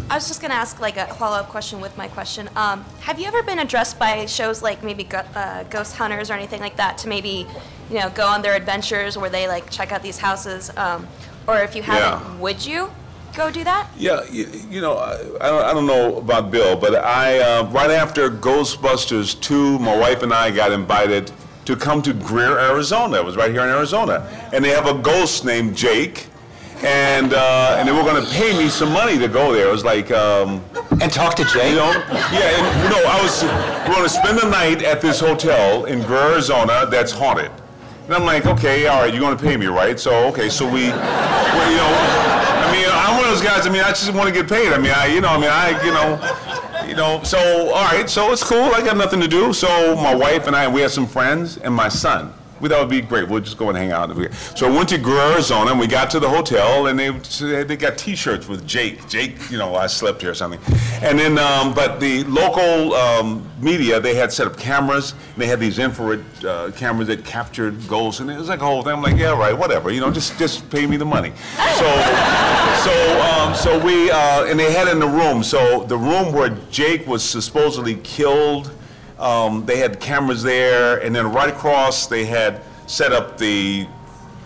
I 0.10 0.16
was 0.16 0.28
just 0.28 0.42
gonna 0.42 0.54
ask 0.54 0.80
like 0.80 0.98
a 0.98 1.06
follow-up 1.16 1.50
question 1.50 1.82
with 1.82 1.96
my 1.98 2.08
question. 2.08 2.50
Um, 2.56 2.84
have 3.02 3.20
you 3.20 3.28
ever 3.28 3.44
been 3.44 3.60
addressed 3.60 4.00
by 4.00 4.26
shows 4.26 4.62
like 4.62 4.84
maybe 4.84 5.08
uh, 5.36 5.64
Ghost 5.70 5.96
Hunters 5.98 6.30
or 6.32 6.34
anything 6.34 6.62
like 6.62 6.78
that 6.78 6.98
to 7.00 7.08
maybe, 7.08 7.46
you 7.90 8.00
know, 8.00 8.10
go 8.10 8.26
on 8.26 8.42
their 8.42 8.56
adventures 8.56 9.18
where 9.18 9.30
they 9.30 9.48
like 9.48 9.70
check 9.70 9.92
out 9.92 10.02
these 10.02 10.18
houses? 10.18 10.72
Um, 10.78 11.08
or 11.48 11.60
if 11.62 11.76
you 11.76 11.84
haven't, 11.84 12.22
Yeah. 12.28 12.38
would 12.40 12.66
you 12.66 12.90
go 13.36 13.52
do 13.52 13.64
that? 13.64 13.88
Yeah, 13.98 14.24
you, 14.32 14.48
you 14.70 14.82
know, 14.82 14.96
I, 14.98 15.70
I, 15.70 15.74
don't, 15.74 15.86
know 15.86 16.18
about 16.18 16.52
Bill, 16.52 16.76
but 16.76 16.96
I, 16.96 17.40
uh, 17.40 17.66
right 17.72 17.92
after 17.92 18.30
Ghostbusters 18.30 19.40
2, 19.42 19.80
my 19.80 19.98
wife 19.98 20.24
and 20.24 20.34
I 20.34 20.52
got 20.52 20.72
invited 20.72 21.32
to 21.66 21.76
come 21.76 22.02
to 22.02 22.14
Greer, 22.14 22.60
Arizona. 22.60 23.18
It 23.18 23.26
was 23.26 23.36
right 23.36 23.52
here 23.52 23.62
in 23.62 23.70
Arizona. 23.70 24.28
And 24.54 24.64
they 24.64 24.70
have 24.70 24.88
a 24.88 24.96
ghost 24.96 25.46
named 25.46 25.76
Jake. 25.76 26.28
And, 26.84 27.34
uh, 27.34 27.78
and 27.80 27.88
they 27.88 27.94
were 27.94 28.04
going 28.04 28.22
to 28.22 28.30
pay 28.32 28.58
me 28.58 28.68
some 28.68 28.92
money 28.92 29.18
to 29.18 29.30
go 29.30 29.54
there. 29.54 29.70
It 29.70 29.72
was 29.72 29.86
like, 29.86 30.12
um, 30.12 30.62
And 31.02 31.12
talk 31.12 31.36
to 31.36 31.46
Jay. 31.46 31.70
you 31.70 31.78
know, 31.78 31.92
yeah, 31.92 32.60
and, 32.60 32.90
no, 32.90 33.02
I 33.08 33.22
was, 33.22 33.44
going 33.88 34.04
to 34.04 34.10
spend 34.10 34.38
the 34.40 34.50
night 34.50 34.84
at 34.84 35.02
this 35.02 35.20
hotel 35.20 35.86
in 35.86 36.02
Greer, 36.02 36.34
Arizona 36.34 36.86
that's 36.90 37.12
haunted. 37.12 37.52
And 38.06 38.14
I'm 38.14 38.26
like, 38.26 38.46
okay, 38.46 38.88
all 38.88 39.02
right, 39.02 39.14
you're 39.14 39.22
going 39.22 39.38
to 39.38 39.42
pay 39.42 39.56
me, 39.56 39.68
right? 39.68 39.98
So, 39.98 40.28
okay, 40.28 40.50
so 40.50 40.66
we, 40.66 40.74
we 40.74 40.80
you 40.82 40.90
know, 40.90 41.94
I 42.64 42.70
mean, 42.72 42.88
I'm 42.92 43.16
one 43.16 43.23
of 43.23 43.23
those 43.34 43.42
guys, 43.42 43.66
I 43.66 43.72
mean, 43.72 43.82
I 43.82 43.90
just 43.90 44.14
want 44.14 44.28
to 44.28 44.34
get 44.34 44.48
paid. 44.48 44.72
I 44.72 44.78
mean, 44.78 44.92
I, 44.92 45.08
you 45.08 45.20
know, 45.20 45.30
I 45.30 45.38
mean, 45.40 45.50
I, 45.50 45.84
you 45.84 45.92
know, 45.92 46.88
you 46.88 46.96
know, 46.96 47.24
so, 47.24 47.40
all 47.74 47.84
right, 47.86 48.08
so 48.08 48.32
it's 48.32 48.44
cool. 48.44 48.62
I 48.76 48.84
got 48.86 48.96
nothing 48.96 49.20
to 49.22 49.28
do. 49.28 49.54
So 49.54 49.96
my 49.96 50.14
wife 50.14 50.46
and 50.46 50.56
I, 50.56 50.68
we 50.68 50.82
had 50.82 50.92
some 50.92 51.08
friends 51.08 51.58
and 51.58 51.74
my 51.74 51.90
son. 51.90 52.32
We 52.64 52.70
thought 52.70 52.78
it 52.78 52.84
would 52.84 52.90
be 52.92 53.02
great. 53.02 53.28
We'll 53.28 53.42
just 53.42 53.58
go 53.58 53.68
and 53.68 53.78
hang 53.78 53.92
out. 53.92 54.10
So 54.58 54.68
I 54.68 54.72
went 54.74 54.88
to 54.88 54.96
Arizona, 54.96 55.72
and 55.72 55.80
we 55.82 55.86
got 55.86 56.10
to 56.12 56.20
the 56.22 56.30
hotel, 56.30 56.88
and 56.88 56.98
they 56.98 57.10
they 57.64 57.76
got 57.76 57.98
T-shirts 57.98 58.48
with 58.48 58.66
Jake. 58.66 59.06
Jake, 59.10 59.52
you 59.52 59.58
know, 59.58 59.76
I 59.76 59.88
slept 59.88 60.22
here 60.22 60.32
or 60.32 60.34
something. 60.34 60.62
And 61.02 61.20
then, 61.20 61.38
um, 61.38 61.74
but 61.74 62.00
the 62.00 62.24
local 62.24 62.94
um, 62.94 63.52
media, 63.60 64.00
they 64.00 64.16
had 64.16 64.32
set 64.32 64.48
up 64.48 64.56
cameras, 64.56 65.14
they 65.36 65.46
had 65.46 65.60
these 65.60 65.78
infrared 65.78 66.24
uh, 66.46 66.72
cameras 66.72 67.10
that 67.10 67.26
captured 67.26 67.86
ghosts, 67.90 68.22
and 68.22 68.32
it 68.32 68.38
was 68.38 68.48
like 68.48 68.62
a 68.62 68.66
whole 68.66 68.82
thing. 68.82 68.94
I'm 68.94 69.02
like, 69.02 69.18
yeah, 69.18 69.38
right, 69.38 69.58
whatever, 69.58 69.92
you 69.92 70.00
know, 70.00 70.10
just 70.10 70.40
just 70.40 70.70
pay 70.70 70.88
me 70.88 70.96
the 70.96 71.04
money. 71.04 71.34
So, 71.76 71.88
so, 72.86 73.22
um, 73.30 73.54
so 73.56 73.78
we, 73.84 74.10
uh, 74.10 74.46
and 74.46 74.58
they 74.58 74.72
had 74.72 74.88
in 74.88 75.00
the 75.00 75.08
room. 75.08 75.44
So 75.44 75.84
the 75.84 75.98
room 75.98 76.32
where 76.32 76.52
Jake 76.72 77.06
was 77.08 77.26
supposedly 77.26 77.96
killed. 77.96 78.72
Um, 79.20 79.66
they 79.66 79.78
had 79.78 80.00
cameras 80.00 80.44
there, 80.44 81.00
and 81.00 81.16
then 81.16 81.32
right 81.32 81.50
across 81.50 82.08
they 82.08 82.26
had 82.26 82.62
set 82.88 83.12
up 83.12 83.38
the 83.38 83.88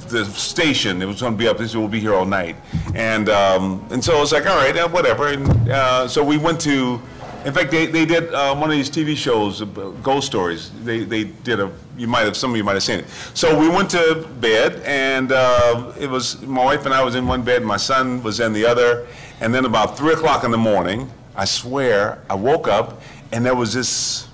the 0.09 0.25
station. 0.25 1.01
It 1.01 1.05
was 1.05 1.21
going 1.21 1.33
to 1.33 1.37
be 1.37 1.47
up. 1.47 1.57
This 1.57 1.75
will 1.75 1.87
be 1.87 1.99
here 1.99 2.13
all 2.13 2.25
night, 2.25 2.55
and 2.95 3.29
um, 3.29 3.85
and 3.91 4.03
so 4.03 4.21
it's 4.21 4.31
like, 4.31 4.45
all 4.45 4.57
right, 4.57 4.75
uh, 4.75 4.87
whatever. 4.89 5.27
And 5.27 5.69
uh, 5.69 6.07
so 6.07 6.23
we 6.23 6.37
went 6.37 6.59
to. 6.61 7.01
In 7.45 7.53
fact, 7.53 7.71
they, 7.71 7.85
they 7.85 8.05
did 8.05 8.33
uh, 8.33 8.53
one 8.55 8.69
of 8.69 8.75
these 8.75 8.89
TV 8.89 9.15
shows, 9.15 9.61
uh, 9.61 9.65
Ghost 10.03 10.27
Stories. 10.27 10.71
They, 10.83 11.05
they 11.05 11.25
did 11.25 11.61
a. 11.61 11.71
You 11.97 12.07
might 12.07 12.21
have 12.21 12.35
some 12.35 12.51
of 12.51 12.57
you 12.57 12.63
might 12.63 12.73
have 12.73 12.83
seen 12.83 12.99
it. 12.99 13.05
So 13.33 13.57
we 13.57 13.69
went 13.69 13.89
to 13.91 14.27
bed, 14.41 14.81
and 14.83 15.31
uh, 15.31 15.93
it 15.99 16.09
was 16.09 16.41
my 16.41 16.65
wife 16.65 16.85
and 16.85 16.93
I 16.93 17.03
was 17.03 17.15
in 17.15 17.25
one 17.25 17.43
bed, 17.43 17.63
my 17.63 17.77
son 17.77 18.21
was 18.21 18.39
in 18.39 18.53
the 18.53 18.65
other, 18.65 19.07
and 19.39 19.53
then 19.53 19.65
about 19.65 19.97
three 19.97 20.13
o'clock 20.13 20.43
in 20.43 20.51
the 20.51 20.57
morning, 20.57 21.09
I 21.35 21.45
swear, 21.45 22.21
I 22.29 22.35
woke 22.35 22.67
up, 22.67 23.01
and 23.31 23.45
there 23.45 23.55
was 23.55 23.73
this 23.73 24.26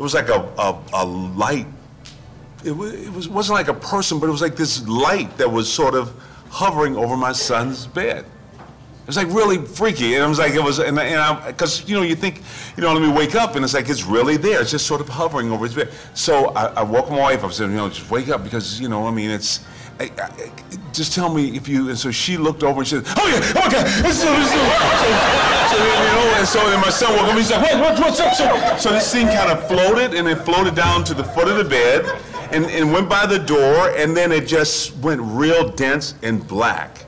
it 0.00 0.02
was 0.02 0.14
like 0.14 0.30
a, 0.30 0.40
a, 0.56 0.82
a 0.94 1.04
light. 1.04 1.66
It, 2.64 2.72
was, 2.72 2.94
it 2.94 3.12
was, 3.12 3.28
wasn't 3.28 3.58
like 3.58 3.68
a 3.68 3.74
person, 3.74 4.18
but 4.18 4.30
it 4.30 4.32
was 4.32 4.40
like 4.40 4.56
this 4.56 4.88
light 4.88 5.36
that 5.36 5.52
was 5.52 5.70
sort 5.70 5.94
of 5.94 6.14
hovering 6.48 6.96
over 6.96 7.18
my 7.18 7.32
son's 7.32 7.86
bed. 7.86 8.24
It 8.24 9.06
was 9.06 9.18
like 9.18 9.26
really 9.26 9.58
freaky, 9.58 10.14
and 10.14 10.24
I 10.24 10.26
was 10.26 10.38
like 10.38 10.54
it 10.54 10.62
was, 10.62 10.78
and, 10.78 10.98
and 10.98 11.20
I, 11.20 11.48
because 11.48 11.86
you 11.86 11.96
know 11.96 12.00
you 12.00 12.14
think, 12.16 12.40
you 12.78 12.82
know, 12.82 12.94
let 12.94 13.02
me 13.02 13.12
wake 13.12 13.34
up, 13.34 13.56
and 13.56 13.64
it's 13.64 13.74
like 13.74 13.90
it's 13.90 14.04
really 14.04 14.38
there. 14.38 14.62
It's 14.62 14.70
just 14.70 14.86
sort 14.86 15.02
of 15.02 15.08
hovering 15.10 15.50
over 15.50 15.66
his 15.66 15.74
bed. 15.74 15.90
So 16.14 16.46
I, 16.54 16.68
I 16.80 16.82
woke 16.82 17.10
my 17.10 17.18
wife 17.18 17.44
up. 17.44 17.50
I 17.50 17.52
said, 17.52 17.68
you 17.68 17.76
know, 17.76 17.90
just 17.90 18.10
wake 18.10 18.30
up 18.30 18.42
because 18.42 18.80
you 18.80 18.88
know, 18.88 19.06
I 19.06 19.10
mean, 19.10 19.28
it's. 19.28 19.60
I, 19.98 20.04
I, 20.16 20.50
just 21.00 21.14
tell 21.14 21.32
me 21.32 21.56
if 21.56 21.66
you. 21.66 21.88
And 21.88 21.98
so 21.98 22.10
she 22.10 22.36
looked 22.36 22.62
over 22.62 22.80
and 22.80 22.86
she 22.86 22.96
said, 22.96 23.06
"Oh 23.16 23.26
yeah, 23.26 23.40
oh 23.56 23.60
my 23.64 23.72
God!" 23.72 23.86
So, 23.88 24.10
so, 24.12 24.28
so, 24.44 25.08
so, 25.70 25.76
you 25.80 26.12
know, 26.12 26.34
and 26.36 26.46
so 26.46 26.68
then 26.68 26.80
my 26.80 26.90
son 26.90 27.12
woke 27.12 27.22
up. 27.22 27.28
and 27.30 27.38
He's 27.38 27.50
like, 27.50 27.62
"What? 27.62 27.80
What? 27.80 28.00
What's 28.00 28.20
up?" 28.20 28.34
So, 28.34 28.76
so 28.76 28.92
this 28.92 29.10
thing 29.10 29.26
kind 29.28 29.50
of 29.50 29.66
floated, 29.66 30.12
and 30.12 30.28
it 30.28 30.36
floated 30.36 30.74
down 30.74 31.04
to 31.04 31.14
the 31.14 31.24
foot 31.24 31.48
of 31.48 31.56
the 31.56 31.64
bed, 31.64 32.04
and, 32.52 32.66
and 32.66 32.92
went 32.92 33.08
by 33.08 33.24
the 33.24 33.38
door, 33.38 33.90
and 33.96 34.14
then 34.14 34.30
it 34.30 34.46
just 34.46 34.94
went 34.98 35.22
real 35.22 35.70
dense 35.70 36.14
and 36.22 36.46
black. 36.46 37.06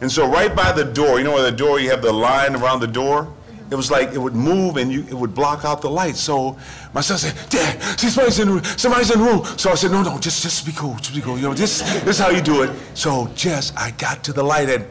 And 0.00 0.10
so 0.10 0.28
right 0.28 0.54
by 0.54 0.70
the 0.70 0.84
door, 0.84 1.18
you 1.18 1.24
know 1.24 1.32
where 1.32 1.50
the 1.50 1.56
door 1.56 1.80
you 1.80 1.90
have 1.90 2.02
the 2.02 2.12
line 2.12 2.54
around 2.54 2.78
the 2.78 2.86
door? 2.86 3.32
It 3.72 3.74
was 3.74 3.90
like 3.90 4.12
it 4.12 4.18
would 4.18 4.34
move 4.34 4.76
and 4.76 4.92
you, 4.92 5.00
it 5.04 5.14
would 5.14 5.34
block 5.34 5.64
out 5.64 5.80
the 5.80 5.88
light. 5.88 6.14
So 6.16 6.58
my 6.92 7.00
son 7.00 7.16
said, 7.16 7.34
Dad, 7.48 7.80
somebody's 7.98 8.38
in 8.38 8.48
the 8.48 8.54
room. 8.54 8.64
Somebody's 8.64 9.10
in 9.10 9.18
the 9.18 9.24
room. 9.24 9.46
So 9.56 9.70
I 9.70 9.74
said, 9.76 9.90
no, 9.92 10.02
no, 10.02 10.18
just, 10.18 10.42
just 10.42 10.66
be 10.66 10.72
cool. 10.72 10.94
Just 10.96 11.14
be 11.14 11.22
cool. 11.22 11.36
You 11.36 11.44
know, 11.44 11.54
this, 11.54 11.80
this 11.80 12.16
is 12.16 12.18
how 12.18 12.28
you 12.28 12.42
do 12.42 12.64
it. 12.64 12.70
So 12.92 13.28
Jess, 13.34 13.72
I 13.74 13.92
got 13.92 14.22
to 14.24 14.34
the 14.34 14.42
light 14.42 14.68
and, 14.68 14.84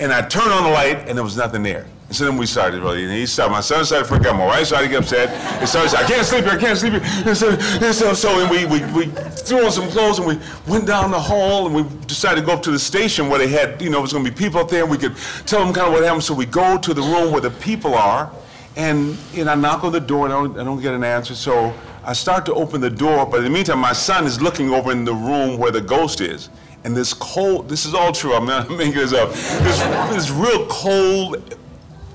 and 0.00 0.12
I 0.12 0.22
turned 0.28 0.52
on 0.52 0.62
the 0.62 0.70
light 0.70 1.08
and 1.08 1.18
there 1.18 1.24
was 1.24 1.36
nothing 1.36 1.64
there. 1.64 1.86
And 2.08 2.16
so 2.16 2.24
then 2.24 2.38
we 2.38 2.46
started 2.46 2.82
really, 2.82 3.04
and 3.04 3.12
he 3.12 3.26
started, 3.26 3.52
my 3.52 3.60
son 3.60 3.84
started 3.84 4.08
freaking 4.08 4.28
out, 4.28 4.36
my 4.36 4.46
wife 4.46 4.68
started 4.68 4.86
to 4.86 4.92
get 4.92 5.02
upset, 5.02 5.28
and 5.28 5.68
started 5.68 5.90
saying, 5.90 6.04
I 6.04 6.08
can't 6.08 6.26
sleep 6.26 6.44
here, 6.44 6.54
I 6.54 6.56
can't 6.56 6.78
sleep 6.78 6.92
here. 6.94 7.02
And 7.04 7.36
so, 7.36 7.50
and 7.50 7.94
so, 7.94 8.14
so 8.14 8.40
and 8.40 8.50
we, 8.50 8.64
we, 8.64 8.80
we 8.92 9.06
threw 9.12 9.66
on 9.66 9.70
some 9.70 9.90
clothes 9.90 10.18
and 10.18 10.26
we 10.26 10.38
went 10.66 10.86
down 10.86 11.10
the 11.10 11.20
hall 11.20 11.66
and 11.66 11.74
we 11.74 11.82
decided 12.06 12.40
to 12.40 12.46
go 12.46 12.54
up 12.54 12.62
to 12.62 12.70
the 12.70 12.78
station 12.78 13.28
where 13.28 13.38
they 13.38 13.48
had, 13.48 13.82
you 13.82 13.90
know, 13.90 13.98
it 13.98 14.00
was 14.00 14.14
gonna 14.14 14.24
be 14.24 14.30
people 14.30 14.58
up 14.58 14.70
there 14.70 14.84
and 14.84 14.90
we 14.90 14.96
could 14.96 15.14
tell 15.44 15.62
them 15.62 15.74
kind 15.74 15.86
of 15.86 15.92
what 15.92 16.02
happened. 16.02 16.24
So 16.24 16.32
we 16.32 16.46
go 16.46 16.78
to 16.78 16.94
the 16.94 17.02
room 17.02 17.30
where 17.30 17.42
the 17.42 17.50
people 17.50 17.94
are 17.94 18.32
and, 18.76 19.18
and 19.36 19.50
I 19.50 19.54
knock 19.54 19.84
on 19.84 19.92
the 19.92 20.00
door 20.00 20.24
and 20.24 20.32
I 20.32 20.40
don't, 20.40 20.58
I 20.60 20.64
don't 20.64 20.80
get 20.80 20.94
an 20.94 21.04
answer. 21.04 21.34
So 21.34 21.74
I 22.04 22.14
start 22.14 22.46
to 22.46 22.54
open 22.54 22.80
the 22.80 22.88
door, 22.88 23.26
but 23.26 23.38
in 23.38 23.44
the 23.44 23.50
meantime, 23.50 23.80
my 23.80 23.92
son 23.92 24.24
is 24.24 24.40
looking 24.40 24.70
over 24.70 24.92
in 24.92 25.04
the 25.04 25.14
room 25.14 25.58
where 25.58 25.70
the 25.70 25.82
ghost 25.82 26.22
is. 26.22 26.48
And 26.84 26.96
this 26.96 27.12
cold, 27.12 27.68
this 27.68 27.84
is 27.84 27.92
all 27.92 28.12
true, 28.12 28.32
I'm 28.32 28.46
not 28.46 28.70
making 28.78 28.94
this 28.94 29.12
up. 29.12 29.30
This, 29.30 29.80
this 30.10 30.30
real 30.30 30.64
cold 30.68 31.58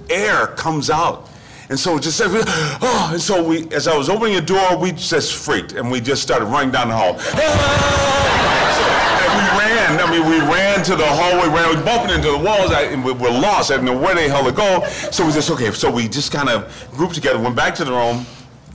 air 0.09 0.47
comes 0.47 0.89
out. 0.89 1.29
And 1.69 1.79
so 1.79 1.97
just 1.97 2.17
said, 2.17 2.27
oh, 2.29 3.09
and 3.13 3.21
so 3.21 3.43
we, 3.43 3.67
as 3.71 3.87
I 3.87 3.97
was 3.97 4.09
opening 4.09 4.35
the 4.35 4.41
door, 4.41 4.77
we 4.77 4.91
just 4.91 5.33
freaked 5.35 5.71
and 5.73 5.89
we 5.89 6.01
just 6.01 6.21
started 6.21 6.45
running 6.45 6.71
down 6.71 6.89
the 6.89 6.95
hall. 6.95 7.13
and 9.23 9.31
we 9.33 9.45
ran, 9.59 9.99
I 9.99 10.11
mean, 10.11 10.29
we 10.29 10.39
ran 10.39 10.83
to 10.83 10.95
the 10.95 11.05
hallway, 11.05 11.47
ran, 11.47 11.75
we 11.75 11.83
bumping 11.83 12.15
into 12.15 12.31
the 12.31 12.37
walls, 12.37 12.71
and 12.71 13.03
we 13.03 13.13
were 13.13 13.29
lost. 13.29 13.71
I 13.71 13.75
didn't 13.75 13.85
know 13.85 13.97
where 13.97 14.13
the 14.13 14.21
hell 14.29 14.43
to 14.43 14.51
go. 14.51 14.85
So 15.11 15.25
we 15.25 15.31
just, 15.31 15.49
okay, 15.49 15.71
so 15.71 15.89
we 15.89 16.07
just 16.07 16.31
kind 16.31 16.49
of 16.49 16.89
grouped 16.91 17.15
together, 17.15 17.39
went 17.39 17.55
back 17.55 17.75
to 17.75 17.85
the 17.85 17.91
room, 17.91 18.25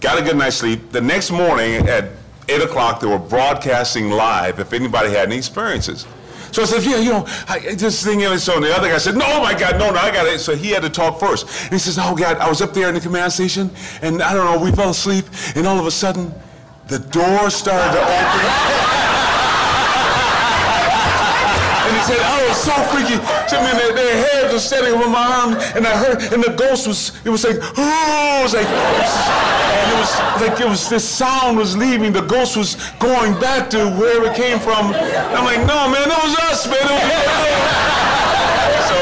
got 0.00 0.18
a 0.18 0.22
good 0.22 0.36
night's 0.36 0.56
sleep. 0.56 0.90
The 0.90 1.00
next 1.00 1.30
morning 1.30 1.86
at 1.88 2.10
8 2.48 2.62
o'clock, 2.62 3.00
they 3.00 3.06
were 3.06 3.18
broadcasting 3.18 4.10
live 4.10 4.58
if 4.58 4.72
anybody 4.72 5.10
had 5.10 5.28
any 5.28 5.36
experiences. 5.36 6.06
So 6.52 6.62
I 6.62 6.64
said, 6.64 6.84
yeah, 6.84 6.98
you 6.98 7.10
know, 7.10 7.26
I, 7.48 7.74
this 7.74 8.04
thing, 8.04 8.22
and 8.24 8.40
so 8.40 8.60
the 8.60 8.74
other 8.74 8.88
guy 8.88 8.98
said, 8.98 9.16
no, 9.16 9.24
oh 9.26 9.42
my 9.42 9.58
God, 9.58 9.78
no, 9.78 9.90
no, 9.90 9.98
I 9.98 10.10
got 10.10 10.26
it. 10.26 10.38
So 10.40 10.56
he 10.56 10.70
had 10.70 10.82
to 10.82 10.90
talk 10.90 11.20
first. 11.20 11.46
And 11.64 11.72
he 11.72 11.78
says, 11.78 11.98
oh 12.00 12.16
God, 12.16 12.38
I 12.38 12.48
was 12.48 12.60
up 12.62 12.72
there 12.72 12.88
in 12.88 12.94
the 12.94 13.00
command 13.00 13.32
station, 13.32 13.70
and 14.02 14.22
I 14.22 14.34
don't 14.34 14.44
know, 14.44 14.62
we 14.62 14.72
fell 14.72 14.90
asleep, 14.90 15.26
and 15.54 15.66
all 15.66 15.78
of 15.78 15.86
a 15.86 15.90
sudden, 15.90 16.32
the 16.86 16.98
door 16.98 17.50
started 17.50 17.92
to 17.92 18.02
open. 18.02 18.84
And 21.88 21.96
he 21.96 22.02
said, 22.04 22.20
oh, 22.20 22.44
it 22.44 22.48
was 22.52 22.60
so 22.60 22.76
freaky. 22.92 23.16
So, 23.48 23.56
I 23.56 23.64
heads 24.58 24.68
standing 24.68 24.92
over 24.92 25.08
my 25.08 25.26
arm, 25.26 25.52
and 25.76 25.86
I 25.86 25.96
heard, 25.96 26.32
and 26.32 26.42
the 26.42 26.52
ghost 26.52 26.86
was, 26.86 27.12
it 27.24 27.30
was 27.30 27.44
like, 27.44 27.56
oh, 27.60 28.40
it 28.40 28.42
was 28.42 28.54
like, 28.54 28.66
and 28.66 29.92
it 29.92 29.98
was 29.98 30.42
like, 30.42 30.60
it 30.60 30.68
was, 30.68 30.88
this 30.88 31.08
sound 31.08 31.56
was 31.56 31.76
leaving. 31.76 32.12
The 32.12 32.22
ghost 32.22 32.56
was 32.56 32.76
going 32.98 33.38
back 33.40 33.70
to 33.70 33.90
where 33.90 34.24
it 34.24 34.34
came 34.34 34.58
from. 34.58 34.92
I'm 34.92 35.44
like, 35.44 35.60
no, 35.66 35.88
man, 35.88 36.08
that 36.08 36.20
was 36.22 36.34
us, 36.50 36.66
man. 36.66 36.82
Was 36.82 36.98
so, 38.88 38.96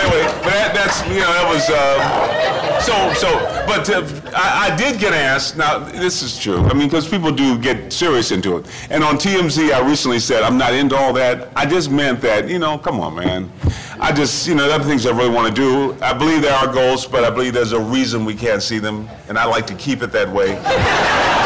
anyway, 0.00 0.24
but 0.42 0.52
that, 0.52 0.72
that's, 0.74 1.02
you 1.08 1.20
know, 1.20 1.32
that 1.32 1.48
was, 1.48 1.68
uh, 1.70 2.44
so, 2.84 3.12
so, 3.14 3.64
but 3.66 3.88
uh, 3.88 4.04
I, 4.36 4.70
I, 4.70 4.76
did 4.76 5.00
get 5.00 5.14
asked. 5.14 5.56
Now, 5.56 5.78
this 5.78 6.22
is 6.22 6.38
true. 6.38 6.58
I 6.66 6.74
mean, 6.74 6.88
because 6.88 7.08
people 7.08 7.32
do 7.32 7.58
get 7.58 7.92
serious 7.92 8.30
into 8.30 8.58
it. 8.58 8.66
And 8.90 9.02
on 9.02 9.16
TMZ, 9.16 9.72
I 9.72 9.80
recently 9.88 10.20
said 10.20 10.42
I'm 10.42 10.58
not 10.58 10.74
into 10.74 10.94
all 10.94 11.14
that. 11.14 11.50
I 11.56 11.64
just 11.64 11.90
meant 11.90 12.20
that, 12.20 12.46
you 12.46 12.58
know, 12.58 12.76
come 12.76 13.00
on, 13.00 13.14
man. 13.14 13.50
I 14.00 14.12
just, 14.12 14.46
you 14.46 14.54
know, 14.54 14.68
other 14.70 14.84
things 14.84 15.06
I 15.06 15.10
really 15.16 15.34
want 15.34 15.48
to 15.48 15.54
do. 15.54 15.96
I 16.02 16.12
believe 16.12 16.42
there 16.42 16.54
are 16.54 16.72
ghosts, 16.72 17.06
but 17.06 17.24
I 17.24 17.30
believe 17.30 17.54
there's 17.54 17.72
a 17.72 17.80
reason 17.80 18.24
we 18.24 18.34
can't 18.34 18.62
see 18.62 18.78
them, 18.78 19.08
and 19.28 19.38
I 19.38 19.44
like 19.44 19.66
to 19.68 19.74
keep 19.74 20.02
it 20.02 20.12
that 20.12 20.28
way. 20.28 20.54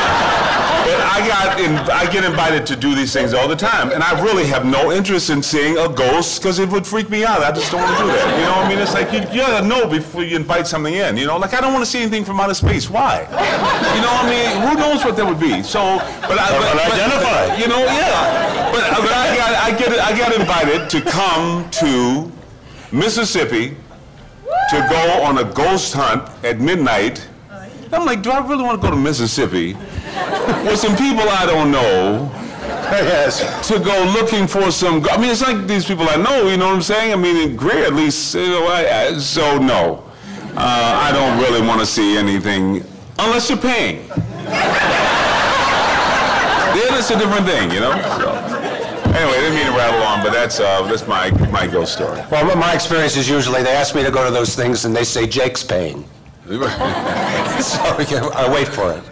But 0.89 1.01
I 1.03 1.29
got 1.29 1.61
in, 1.61 1.75
I 1.93 2.11
get 2.11 2.25
invited 2.25 2.65
to 2.69 2.75
do 2.75 2.95
these 2.95 3.13
things 3.13 3.35
all 3.35 3.47
the 3.47 3.57
time, 3.57 3.93
and 3.93 4.03
I 4.03 4.19
really 4.25 4.47
have 4.47 4.65
no 4.65 4.91
interest 4.91 5.29
in 5.29 5.43
seeing 5.43 5.77
a 5.77 5.87
ghost 5.87 6.41
because 6.41 6.59
it 6.59 6.71
would 6.71 6.87
freak 6.87 7.11
me 7.11 7.27
out. 7.27 7.43
I 7.43 7.53
just 7.53 7.71
don't 7.71 7.83
want 7.83 7.99
to 7.99 8.05
do 8.05 8.07
that. 8.09 8.41
You 8.41 8.47
know 8.47 8.57
what 8.57 8.65
I 8.65 8.69
mean? 8.71 8.79
It's 8.79 8.95
like 8.95 9.13
you, 9.13 9.21
you 9.31 9.47
gotta 9.47 9.69
know 9.69 9.87
before 9.87 10.25
you 10.25 10.35
invite 10.35 10.67
something 10.67 10.95
in. 10.95 11.19
You 11.19 11.27
know, 11.27 11.37
like 11.37 11.53
I 11.53 11.61
don't 11.61 11.75
want 11.75 11.85
to 11.85 11.91
see 11.91 12.01
anything 12.01 12.25
from 12.25 12.41
outer 12.41 12.55
space. 12.55 12.89
Why? 12.89 13.21
You 13.21 14.01
know 14.01 14.09
what 14.17 14.25
I 14.25 14.31
mean? 14.33 14.49
Who 14.65 14.75
knows 14.81 15.05
what 15.05 15.15
that 15.17 15.27
would 15.27 15.39
be? 15.39 15.63
So, 15.63 16.01
but 16.25 16.39
I 16.41 16.49
but, 16.57 16.73
but, 16.73 16.95
identify. 16.95 17.57
You 17.61 17.69
know, 17.69 17.85
yeah. 17.85 18.73
But, 18.73 18.89
but 19.05 19.13
I 19.13 19.37
got 19.37 19.51
I 19.61 19.77
get 19.77 19.93
I 19.93 20.17
got 20.17 20.33
invited 20.41 20.89
to 20.89 21.03
come 21.03 21.69
to 21.85 22.33
Mississippi 22.93 23.77
to 24.71 24.87
go 24.91 25.23
on 25.23 25.39
a 25.39 25.45
ghost 25.45 25.95
hunt 25.95 26.29
at 26.45 26.61
midnight. 26.61 27.29
I'm 27.93 28.05
like, 28.05 28.23
do 28.23 28.31
I 28.31 28.47
really 28.47 28.65
want 28.65 28.81
to 28.81 28.87
go 28.87 28.91
to 28.91 29.01
Mississippi 29.01 29.75
with 30.65 30.79
some 30.79 30.97
people 30.97 31.29
I 31.29 31.47
don't 31.47 31.71
know? 31.71 32.31
Yes. 32.91 33.69
To 33.69 33.79
go 33.79 34.05
looking 34.19 34.47
for 34.47 34.71
some. 34.71 35.07
I 35.11 35.19
mean, 35.19 35.31
it's 35.31 35.43
like 35.43 35.67
these 35.67 35.85
people 35.85 36.09
I 36.09 36.17
know. 36.17 36.49
You 36.49 36.57
know 36.57 36.67
what 36.67 36.77
I'm 36.77 36.83
saying? 36.83 37.13
I 37.13 37.17
mean, 37.17 37.37
in 37.51 37.57
Greer, 37.57 37.85
at 37.85 37.95
least. 37.95 38.35
You 38.35 38.47
know, 38.49 38.67
I, 38.67 39.09
I, 39.09 39.19
so 39.19 39.59
no, 39.59 40.05
uh, 40.57 41.01
I 41.03 41.13
don't 41.13 41.39
really 41.39 41.67
want 41.67 41.81
to 41.81 41.87
see 41.87 42.17
anything 42.17 42.83
unless 43.19 43.49
you're 43.51 43.59
paying. 43.59 44.09
then 44.09 44.19
it's 46.99 47.11
a 47.11 47.19
different 47.19 47.47
thing, 47.47 47.71
you 47.71 47.81
know. 47.81 47.93
So. 48.19 48.38
Anyway, 49.09 49.37
I 49.37 49.41
didn't 49.41 49.55
mean 49.55 49.67
to 49.67 49.73
rattle 49.73 50.03
on, 50.03 50.23
but 50.23 50.33
that's 50.33 50.61
uh, 50.61 50.83
that's 50.83 51.07
my 51.07 51.31
my 51.51 51.67
ghost 51.67 51.93
story. 51.95 52.23
Well, 52.31 52.55
my 52.57 52.75
experience 52.75 53.17
is 53.17 53.29
usually 53.29 53.63
they 53.63 53.75
ask 53.75 53.95
me 53.95 54.03
to 54.05 54.11
go 54.11 54.25
to 54.25 54.31
those 54.31 54.55
things 54.55 54.85
and 54.85 54.95
they 54.95 55.05
say 55.05 55.27
Jake's 55.27 55.65
paying. 55.65 56.05
so 56.49 56.59
I 58.33 58.51
wait 58.53 58.69
for 58.69 58.93
it. 58.93 59.03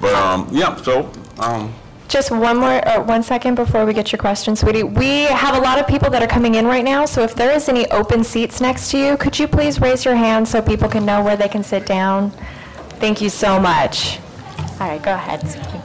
But 0.00 0.14
um, 0.14 0.48
yeah, 0.52 0.76
so 0.76 1.10
um, 1.38 1.74
Just 2.08 2.30
one 2.30 2.58
more, 2.58 2.86
uh, 2.88 3.02
one 3.02 3.22
second 3.22 3.56
before 3.56 3.84
we 3.84 3.92
get 3.92 4.12
your 4.12 4.18
question, 4.18 4.54
sweetie. 4.54 4.84
We 4.84 5.22
have 5.24 5.56
a 5.56 5.60
lot 5.60 5.78
of 5.80 5.86
people 5.86 6.10
that 6.10 6.22
are 6.22 6.28
coming 6.28 6.54
in 6.54 6.66
right 6.66 6.84
now, 6.84 7.04
so 7.04 7.22
if 7.22 7.34
there 7.34 7.50
is 7.50 7.68
any 7.68 7.90
open 7.90 8.22
seats 8.24 8.60
next 8.60 8.90
to 8.92 8.98
you, 8.98 9.16
could 9.16 9.38
you 9.38 9.48
please 9.48 9.80
raise 9.80 10.04
your 10.04 10.14
hand 10.14 10.46
so 10.46 10.62
people 10.62 10.88
can 10.88 11.04
know 11.04 11.22
where 11.22 11.36
they 11.36 11.48
can 11.48 11.64
sit 11.64 11.86
down? 11.86 12.30
Thank 13.00 13.20
you 13.20 13.28
so 13.28 13.58
much. 13.58 14.20
All 14.80 14.88
right, 14.88 15.02
go 15.02 15.12
ahead. 15.12 15.84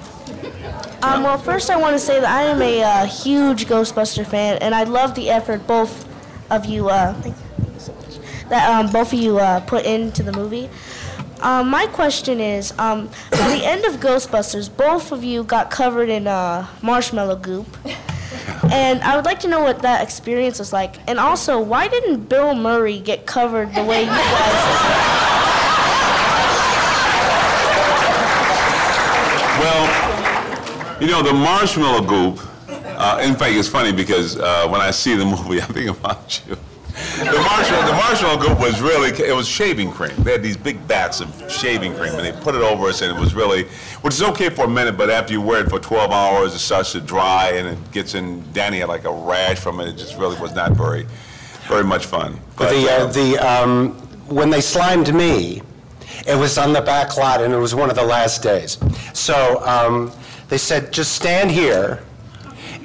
Um, 1.03 1.23
well, 1.23 1.37
first 1.37 1.69
I 1.69 1.75
want 1.75 1.95
to 1.95 1.99
say 1.99 2.21
that 2.21 2.29
I 2.29 2.43
am 2.43 2.61
a 2.61 2.81
uh, 2.81 3.05
huge 3.05 3.65
Ghostbuster 3.65 4.25
fan, 4.25 4.57
and 4.61 4.73
I 4.73 4.83
love 4.83 5.15
the 5.15 5.29
effort 5.29 5.67
both 5.67 6.07
of 6.49 6.65
you, 6.65 6.87
uh, 6.87 7.13
thank 7.15 7.35
you 7.35 7.73
so 7.77 7.93
much, 7.95 8.19
that 8.47 8.69
um, 8.69 8.89
both 8.89 9.11
of 9.11 9.19
you 9.19 9.37
uh, 9.37 9.59
put 9.59 9.85
into 9.85 10.23
the 10.23 10.31
movie. 10.31 10.69
Um, 11.41 11.69
my 11.69 11.87
question 11.87 12.39
is, 12.39 12.71
um, 12.79 13.09
at 13.33 13.49
the 13.49 13.65
end 13.65 13.83
of 13.83 13.95
Ghostbusters, 13.95 14.75
both 14.75 15.11
of 15.11 15.25
you 15.25 15.43
got 15.43 15.69
covered 15.69 16.07
in 16.07 16.25
uh, 16.25 16.67
marshmallow 16.81 17.35
goop. 17.35 17.67
And 18.71 19.01
I 19.01 19.15
would 19.15 19.25
like 19.25 19.39
to 19.41 19.47
know 19.47 19.61
what 19.61 19.81
that 19.83 20.01
experience 20.01 20.57
was 20.57 20.73
like. 20.73 20.95
And 21.07 21.19
also, 21.19 21.59
why 21.59 21.87
didn't 21.89 22.29
Bill 22.29 22.55
Murray 22.55 22.99
get 22.99 23.25
covered 23.27 23.75
the 23.75 23.83
way 23.83 24.01
you 24.01 24.07
guys 24.07 25.13
Well, 29.59 30.02
you 31.03 31.09
know, 31.09 31.21
the 31.21 31.33
marshmallow 31.33 32.01
goop, 32.01 32.39
uh, 32.69 33.21
in 33.21 33.35
fact, 33.35 33.53
it's 33.55 33.67
funny 33.67 33.91
because 33.91 34.39
uh, 34.39 34.65
when 34.69 34.79
I 34.79 34.91
see 34.91 35.15
the 35.15 35.25
movie, 35.25 35.61
I 35.61 35.65
think 35.65 35.89
about 35.89 36.41
you. 36.47 36.55
The 37.17 37.25
marshmallow, 37.25 37.87
the 37.87 37.93
marshmallow 37.93 38.41
goop 38.41 38.59
was 38.59 38.79
really, 38.79 39.09
it 39.09 39.35
was 39.35 39.45
shaving 39.45 39.91
cream. 39.91 40.15
They 40.19 40.31
had 40.31 40.41
these 40.43 40.55
big 40.55 40.87
bats 40.87 41.19
of 41.19 41.51
shaving 41.51 41.93
cream, 41.95 42.13
and 42.13 42.21
they 42.25 42.31
put 42.31 42.55
it 42.55 42.61
over 42.61 42.87
us, 42.87 43.01
and 43.01 43.15
it 43.15 43.19
was 43.19 43.33
really, 43.33 43.63
which 44.01 44.13
is 44.13 44.23
okay 44.23 44.49
for 44.49 44.63
a 44.63 44.69
minute, 44.69 44.95
but 44.95 45.09
after 45.09 45.33
you 45.33 45.41
wear 45.41 45.65
it 45.65 45.69
for 45.69 45.79
12 45.79 46.11
hours, 46.11 46.55
it 46.55 46.59
starts 46.59 46.93
to 46.93 47.01
dry, 47.01 47.51
and 47.55 47.67
it 47.67 47.91
gets 47.91 48.15
in, 48.15 48.41
Danny 48.53 48.79
had 48.79 48.87
like 48.87 49.03
a 49.03 49.11
rash 49.11 49.59
from 49.59 49.81
it. 49.81 49.89
It 49.89 49.97
just 49.97 50.17
really 50.17 50.39
was 50.39 50.53
not 50.53 50.71
very, 50.71 51.05
very 51.67 51.83
much 51.83 52.05
fun. 52.05 52.39
But 52.55 52.69
the, 52.69 52.89
uh, 52.89 53.07
the, 53.07 53.37
um, 53.39 53.89
when 54.29 54.49
they 54.49 54.61
slimed 54.61 55.13
me, 55.13 55.61
it 56.25 56.37
was 56.37 56.57
on 56.57 56.71
the 56.71 56.81
back 56.81 57.17
lot, 57.17 57.41
and 57.41 57.53
it 57.53 57.57
was 57.57 57.75
one 57.75 57.89
of 57.89 57.97
the 57.97 58.05
last 58.05 58.41
days. 58.41 58.77
So 59.13 59.61
um, 59.65 60.13
they 60.49 60.57
said, 60.57 60.91
just 60.91 61.13
stand 61.13 61.51
here, 61.51 62.03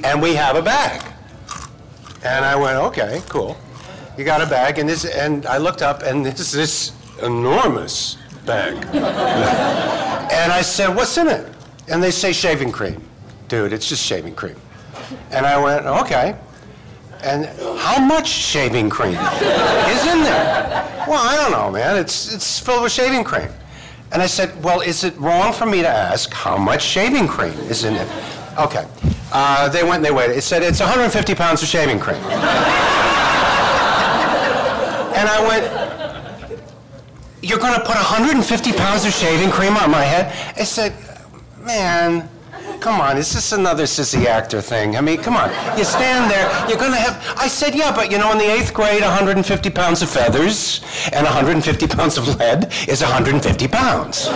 and 0.04 0.22
we 0.22 0.34
have 0.34 0.56
a 0.56 0.62
bag. 0.62 1.02
And 2.24 2.44
I 2.44 2.56
went, 2.56 2.76
okay, 2.78 3.22
cool. 3.28 3.56
You 4.16 4.24
got 4.24 4.42
a 4.42 4.46
bag, 4.46 4.78
and 4.78 4.88
this, 4.88 5.04
and 5.04 5.46
I 5.46 5.58
looked 5.58 5.80
up, 5.80 6.02
and 6.02 6.26
this 6.26 6.50
this 6.50 6.92
enormous 7.22 8.16
bag. 8.44 8.74
and 8.92 10.52
I 10.52 10.60
said, 10.60 10.88
"What's 10.88 11.16
in 11.18 11.28
it?" 11.28 11.46
And 11.86 12.02
they 12.02 12.10
say 12.10 12.32
shaving 12.32 12.72
cream. 12.72 13.00
Dude, 13.46 13.72
it's 13.72 13.88
just 13.88 14.04
shaving 14.04 14.34
cream. 14.34 14.56
And 15.30 15.46
I 15.46 15.56
went, 15.62 15.86
"Okay." 15.86 16.34
And 17.22 17.46
how 17.78 18.00
much 18.00 18.28
shaving 18.28 18.90
cream 18.90 19.14
is 19.14 20.02
in 20.06 20.22
there? 20.22 21.04
Well, 21.08 21.22
I 21.24 21.36
don't 21.36 21.52
know, 21.52 21.70
man. 21.70 21.96
It's 21.96 22.34
it's 22.34 22.58
filled 22.58 22.82
with 22.82 22.92
shaving 22.92 23.22
cream. 23.22 23.50
And 24.12 24.22
I 24.22 24.26
said, 24.26 24.62
"Well, 24.64 24.80
is 24.80 25.04
it 25.04 25.16
wrong 25.18 25.52
for 25.52 25.66
me 25.66 25.82
to 25.82 25.88
ask 25.88 26.32
how 26.32 26.56
much 26.56 26.82
shaving 26.82 27.28
cream 27.28 27.58
is 27.68 27.84
in 27.84 27.94
it?" 27.94 28.08
Okay. 28.58 28.86
Uh, 29.30 29.68
they 29.68 29.82
went 29.82 29.96
and 29.96 30.04
they 30.04 30.10
weighed 30.10 30.30
it. 30.30 30.38
It 30.38 30.42
said 30.42 30.62
it's 30.62 30.80
150 30.80 31.34
pounds 31.34 31.62
of 31.62 31.68
shaving 31.68 32.00
cream. 32.00 32.20
And 35.18 35.28
I 35.28 35.42
went, 35.48 35.64
You're 37.42 37.58
going 37.58 37.74
to 37.74 37.80
put 37.80 37.96
150 37.96 38.72
pounds 38.72 39.04
of 39.04 39.12
shaving 39.12 39.50
cream 39.50 39.76
on 39.76 39.90
my 39.90 40.02
head? 40.02 40.32
I 40.56 40.62
said, 40.62 40.92
Man, 41.58 42.28
come 42.80 43.00
on, 43.00 43.16
is 43.16 43.32
this 43.32 43.52
another 43.52 43.84
sissy 43.84 44.26
actor 44.26 44.60
thing? 44.60 44.96
I 44.96 45.00
mean, 45.00 45.18
come 45.18 45.36
on. 45.36 45.50
You 45.76 45.84
stand 45.84 46.30
there, 46.30 46.48
you're 46.68 46.78
going 46.78 46.92
to 46.92 46.98
have. 46.98 47.16
I 47.38 47.48
said, 47.48 47.74
Yeah, 47.74 47.94
but 47.94 48.10
you 48.10 48.18
know, 48.18 48.32
in 48.32 48.38
the 48.38 48.50
eighth 48.50 48.72
grade, 48.72 49.02
150 49.02 49.70
pounds 49.70 50.02
of 50.02 50.08
feathers 50.08 50.80
and 51.12 51.24
150 51.24 51.86
pounds 51.88 52.16
of 52.18 52.28
lead 52.38 52.72
is 52.88 53.02
150 53.02 53.68
pounds. 53.68 54.28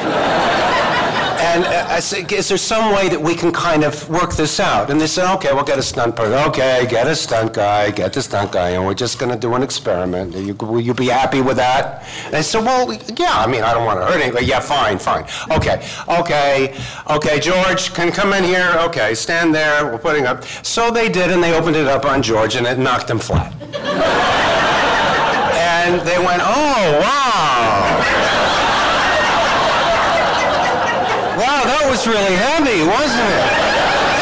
And 1.43 1.65
uh, 1.65 1.87
I 1.89 1.99
said, 1.99 2.31
is 2.31 2.49
there 2.49 2.57
some 2.57 2.95
way 2.95 3.09
that 3.09 3.21
we 3.21 3.35
can 3.35 3.51
kind 3.51 3.83
of 3.83 4.09
work 4.09 4.37
this 4.37 4.61
out? 4.61 4.91
And 4.91 5.01
they 5.01 5.09
said, 5.09 5.33
okay, 5.35 5.53
we'll 5.53 5.65
get 5.65 5.77
a 5.77 5.83
stunt 5.83 6.15
person. 6.15 6.35
Okay, 6.51 6.87
get 6.89 7.09
a 7.09 7.17
stunt 7.17 7.53
guy, 7.53 7.91
get 7.91 8.13
the 8.13 8.23
stunt 8.23 8.53
guy, 8.53 8.71
and 8.71 8.87
we're 8.87 8.95
just 8.95 9.19
going 9.19 9.33
to 9.33 9.39
do 9.39 9.55
an 9.55 9.63
experiment. 9.63 10.37
You, 10.37 10.55
will 10.55 10.81
you 10.81 10.95
be 10.95 11.07
happy 11.07 11.41
with 11.41 11.57
that? 11.57 12.07
And 12.27 12.37
I 12.37 12.43
said, 12.43 12.65
well, 12.65 12.93
yeah, 12.93 13.35
I 13.35 13.49
mean, 13.49 13.63
I 13.65 13.75
don't 13.75 13.85
want 13.85 13.99
to 14.01 14.07
hurt 14.07 14.21
anybody. 14.23 14.47
Yeah, 14.47 14.61
fine, 14.61 15.01
fine. 15.01 15.25
Okay, 15.51 15.85
okay, 16.09 16.79
okay, 17.11 17.41
George, 17.41 17.93
can 17.93 18.13
come 18.13 18.33
in 18.33 18.45
here? 18.45 18.77
Okay, 18.87 19.13
stand 19.15 19.53
there, 19.53 19.85
we're 19.87 19.99
putting 19.99 20.27
up. 20.27 20.45
So 20.63 20.93
they 20.93 21.09
did, 21.09 21.33
and 21.33 21.43
they 21.43 21.59
opened 21.59 21.75
it 21.75 21.89
up 21.89 22.05
on 22.05 22.23
George, 22.23 22.55
and 22.55 22.69
it 22.69 22.79
knocked 22.79 23.11
him 23.11 23.19
flat. 23.19 23.53
and 25.83 26.01
they 26.07 26.19
went, 26.19 26.41
oh, 26.41 26.99
wow. 27.03 28.43
wow, 31.43 31.65
that 31.65 31.89
was 32.07 32.15
really 32.15 32.35
heavy, 32.37 32.83
wasn't 32.83 33.29
it? 33.31 33.53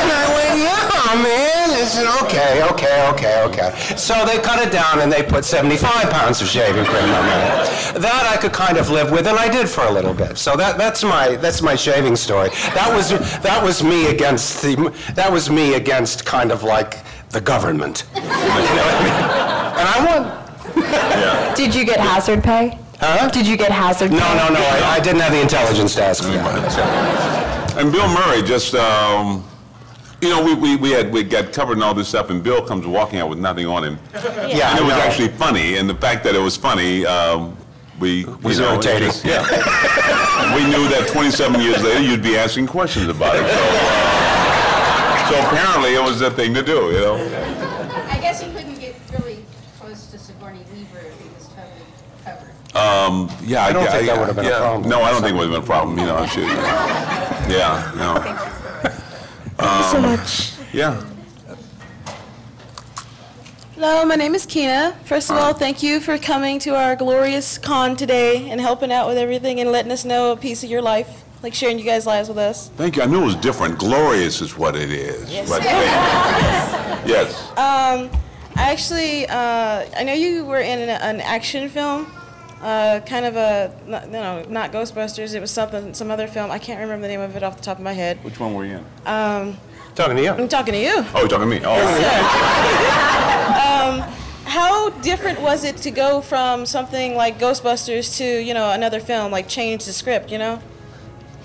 And 0.00 0.12
I 0.12 0.24
went, 0.34 0.60
yeah, 0.60 1.22
man. 1.22 1.70
I 1.70 1.84
said, 1.84 2.06
okay, 2.24 2.62
okay, 2.72 3.08
okay, 3.10 3.42
okay. 3.44 3.96
So 3.96 4.24
they 4.26 4.38
cut 4.38 4.60
it 4.66 4.70
down 4.70 5.00
and 5.00 5.10
they 5.10 5.22
put 5.22 5.44
75 5.44 6.10
pounds 6.10 6.40
of 6.42 6.48
shaving 6.48 6.84
cream 6.84 7.04
on 7.04 7.24
it. 7.26 8.00
That 8.00 8.28
I 8.32 8.36
could 8.40 8.52
kind 8.52 8.76
of 8.76 8.90
live 8.90 9.10
with, 9.10 9.26
and 9.26 9.38
I 9.38 9.48
did 9.48 9.68
for 9.68 9.84
a 9.84 9.90
little 9.90 10.12
bit. 10.14 10.36
So 10.38 10.56
that, 10.56 10.76
that's 10.78 11.02
my 11.02 11.36
that's 11.36 11.62
my 11.62 11.74
shaving 11.74 12.16
story. 12.16 12.50
That 12.74 12.92
was 12.94 13.10
that 13.40 13.62
was 13.64 13.82
me 13.82 14.08
against 14.08 14.62
the 14.62 14.76
that 15.14 15.32
was 15.32 15.50
me 15.50 15.74
against 15.74 16.24
kind 16.24 16.52
of 16.52 16.62
like 16.62 16.98
the 17.30 17.40
government. 17.40 18.04
You 18.14 18.20
know 18.20 18.82
what 18.84 18.94
I 18.94 19.02
mean? 19.04 19.80
And 19.80 19.88
I 19.88 19.98
won. 20.06 20.84
Yeah. 20.84 21.54
Did 21.54 21.74
you 21.74 21.84
get 21.84 21.98
hazard 21.98 22.44
pay? 22.44 22.78
Huh? 23.00 23.28
Did 23.30 23.46
you 23.46 23.56
get 23.56 23.72
hazard 23.72 24.10
No, 24.12 24.18
pay? 24.18 24.36
no, 24.36 24.48
no. 24.54 24.60
I, 24.60 24.96
I 24.96 25.00
didn't 25.00 25.20
have 25.20 25.32
the 25.32 25.40
intelligence 25.40 25.94
to 25.96 26.04
ask 26.04 26.22
for 26.22 26.30
that. 26.30 27.29
And 27.80 27.90
Bill 27.90 28.08
Murray 28.08 28.42
just, 28.42 28.74
um, 28.74 29.42
you 30.20 30.28
know, 30.28 30.44
we, 30.44 30.54
we, 30.54 30.76
we 30.76 30.90
had 30.90 31.10
we 31.10 31.22
got 31.22 31.50
covered 31.50 31.74
and 31.74 31.82
all 31.82 31.94
this 31.94 32.08
stuff, 32.08 32.28
and 32.28 32.42
Bill 32.42 32.60
comes 32.62 32.86
walking 32.86 33.18
out 33.20 33.30
with 33.30 33.38
nothing 33.38 33.66
on 33.66 33.82
him. 33.82 33.98
Yeah, 34.12 34.72
and 34.72 34.80
it 34.80 34.82
was 34.82 34.90
know. 34.92 35.00
actually 35.00 35.28
funny, 35.28 35.78
and 35.78 35.88
the 35.88 35.94
fact 35.94 36.22
that 36.24 36.34
it 36.34 36.40
was 36.40 36.58
funny, 36.58 37.06
um, 37.06 37.56
we 37.98 38.26
Was 38.42 38.58
you 38.58 38.64
know, 38.64 38.72
irritating. 38.74 39.08
just- 39.08 39.24
yeah. 39.24 39.40
we 40.54 40.62
knew 40.64 40.88
that 40.90 41.08
27 41.10 41.58
years 41.62 41.82
later 41.82 42.00
you'd 42.02 42.22
be 42.22 42.36
asking 42.36 42.66
questions 42.66 43.08
about 43.08 43.34
it. 43.36 43.48
So, 43.48 45.34
so 45.34 45.46
apparently 45.46 45.94
it 45.94 46.02
was 46.02 46.18
the 46.20 46.30
thing 46.32 46.52
to 46.52 46.62
do, 46.62 46.90
you 46.92 47.00
know. 47.00 47.14
I 48.10 48.18
guess 48.20 48.42
he 48.42 48.52
couldn't 48.52 48.78
get 48.78 48.94
really 49.18 49.42
close 49.78 50.06
to 50.10 50.18
Sigourney 50.18 50.64
Weaver 50.74 50.98
if 50.98 51.18
he 51.18 51.28
was 51.34 51.48
totally 51.48 51.86
covered. 52.26 52.52
Um, 52.80 53.28
yeah, 53.42 53.64
I 53.64 53.72
don't 53.72 53.86
think 53.90 54.06
that 54.06 54.18
would've 54.18 54.36
been 54.36 54.46
a 54.46 54.48
yeah. 54.48 54.58
problem. 54.58 54.88
No, 54.88 55.02
I 55.02 55.10
don't 55.10 55.20
think 55.22 55.34
it 55.34 55.38
would 55.38 55.50
have 55.50 55.52
been 55.52 55.62
a 55.62 55.66
problem. 55.66 55.98
You 55.98 56.06
know, 56.06 56.24
she, 56.26 56.40
yeah, 57.52 57.92
no. 57.96 58.14
Thank 59.58 59.78
you 59.78 59.84
so 59.90 59.96
Um, 59.96 60.02
much. 60.02 60.52
Yeah. 60.72 61.04
Hello, 63.74 64.04
my 64.04 64.14
name 64.14 64.34
is 64.34 64.46
Kina. 64.46 64.96
First 65.04 65.30
of 65.30 65.36
all, 65.36 65.52
thank 65.52 65.82
you 65.82 66.00
for 66.00 66.16
coming 66.18 66.58
to 66.60 66.74
our 66.76 66.96
glorious 66.96 67.58
con 67.58 67.96
today 67.96 68.48
and 68.50 68.60
helping 68.60 68.92
out 68.92 69.08
with 69.08 69.18
everything 69.18 69.60
and 69.60 69.72
letting 69.72 69.90
us 69.92 70.04
know 70.04 70.32
a 70.32 70.36
piece 70.36 70.62
of 70.62 70.70
your 70.70 70.82
life, 70.82 71.24
like 71.42 71.54
sharing 71.54 71.78
you 71.78 71.84
guys' 71.84 72.06
lives 72.06 72.28
with 72.28 72.38
us. 72.38 72.68
Thank 72.76 72.96
you. 72.96 73.02
I 73.02 73.06
knew 73.06 73.22
it 73.22 73.26
was 73.26 73.36
different. 73.36 73.78
Glorious 73.78 74.40
is 74.42 74.56
what 74.56 74.76
it 74.76 74.90
is. 74.90 75.30
Yes. 75.32 75.48
But 75.48 75.62
thank 75.62 77.06
you. 77.06 77.12
yes. 77.14 77.50
Um, 77.52 78.10
I 78.56 78.70
actually, 78.70 79.26
uh, 79.26 79.86
I 79.96 80.04
know 80.04 80.12
you 80.12 80.44
were 80.44 80.60
in 80.60 80.78
an, 80.78 80.90
an 80.90 81.20
action 81.22 81.68
film, 81.70 82.06
uh, 82.60 83.00
kind 83.06 83.26
of 83.26 83.36
a, 83.36 83.74
not, 83.86 84.06
you 84.06 84.12
know, 84.12 84.44
not 84.48 84.72
Ghostbusters. 84.72 85.34
It 85.34 85.40
was 85.40 85.50
something, 85.50 85.94
some 85.94 86.10
other 86.10 86.26
film. 86.26 86.50
I 86.50 86.58
can't 86.58 86.80
remember 86.80 87.02
the 87.02 87.08
name 87.08 87.20
of 87.20 87.36
it 87.36 87.42
off 87.42 87.56
the 87.56 87.62
top 87.62 87.78
of 87.78 87.84
my 87.84 87.92
head. 87.92 88.22
Which 88.24 88.38
one 88.38 88.54
were 88.54 88.64
you 88.64 88.78
in? 88.78 88.84
Um, 89.06 89.58
Talking 89.94 90.16
to 90.16 90.22
you. 90.22 90.30
I'm 90.30 90.48
talking 90.48 90.72
to 90.72 90.80
you. 90.80 91.04
Oh, 91.14 91.20
you're 91.20 91.28
talking 91.28 91.50
to 91.50 91.58
me. 91.58 91.60
Oh. 91.64 91.74
Yes, 91.74 92.20
um, 94.00 94.00
how 94.44 94.90
different 95.00 95.40
was 95.40 95.64
it 95.64 95.76
to 95.78 95.90
go 95.90 96.20
from 96.20 96.64
something 96.64 97.16
like 97.16 97.38
Ghostbusters 97.38 98.16
to, 98.18 98.24
you 98.24 98.54
know, 98.54 98.70
another 98.70 99.00
film, 99.00 99.32
like 99.32 99.48
change 99.48 99.84
the 99.84 99.92
script, 99.92 100.30
you 100.30 100.38
know? 100.38 100.60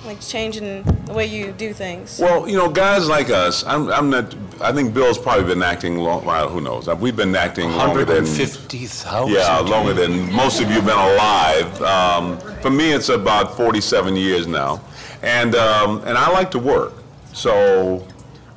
Like 0.05 0.21
changing 0.21 0.83
the 1.05 1.13
way 1.13 1.25
you 1.25 1.51
do 1.51 1.73
things. 1.73 2.19
Well, 2.19 2.47
you 2.47 2.55
know, 2.55 2.69
guys 2.69 3.07
like 3.09 3.31
us, 3.31 3.63
I'm, 3.65 3.89
I'm 3.89 4.09
not. 4.11 4.35
I 4.61 4.71
think 4.71 4.93
Bill's 4.93 5.17
probably 5.17 5.43
been 5.45 5.61
acting 5.61 5.97
long. 5.97 6.23
Well, 6.23 6.47
who 6.47 6.61
knows? 6.61 6.87
We've 6.87 7.15
been 7.15 7.35
acting 7.35 7.69
longer 7.71 8.05
than 8.05 8.23
150,000. 8.23 9.33
Yeah, 9.33 9.57
longer 9.59 9.93
than 9.93 10.31
most 10.31 10.61
of 10.61 10.69
you 10.69 10.75
have 10.75 10.85
been 10.85 10.97
alive. 10.97 11.81
Um, 11.81 12.37
for 12.61 12.69
me, 12.69 12.91
it's 12.93 13.09
about 13.09 13.57
47 13.57 14.15
years 14.15 14.47
now, 14.47 14.81
and 15.21 15.55
um, 15.55 15.99
and 16.05 16.17
I 16.17 16.29
like 16.31 16.51
to 16.51 16.59
work. 16.59 16.93
So 17.33 18.07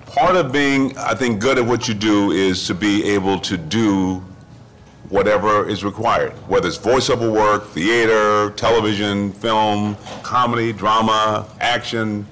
part 0.07 0.37
of 0.37 0.53
being, 0.53 0.97
I 0.97 1.15
think, 1.15 1.41
good 1.41 1.59
at 1.59 1.67
what 1.67 1.89
you 1.89 1.95
do 1.95 2.31
is 2.31 2.67
to 2.69 2.75
be 2.75 3.05
able 3.11 3.41
to 3.41 3.57
do 3.57 4.23
whatever 5.09 5.69
is 5.69 5.83
required, 5.85 6.33
whether 6.49 6.69
it's 6.69 6.79
voiceover 6.79 7.33
work, 7.33 7.67
theater, 7.71 8.51
television, 8.51 9.33
film, 9.33 9.97
comedy, 10.23 10.73
drama, 10.73 11.47
action, 11.61 12.25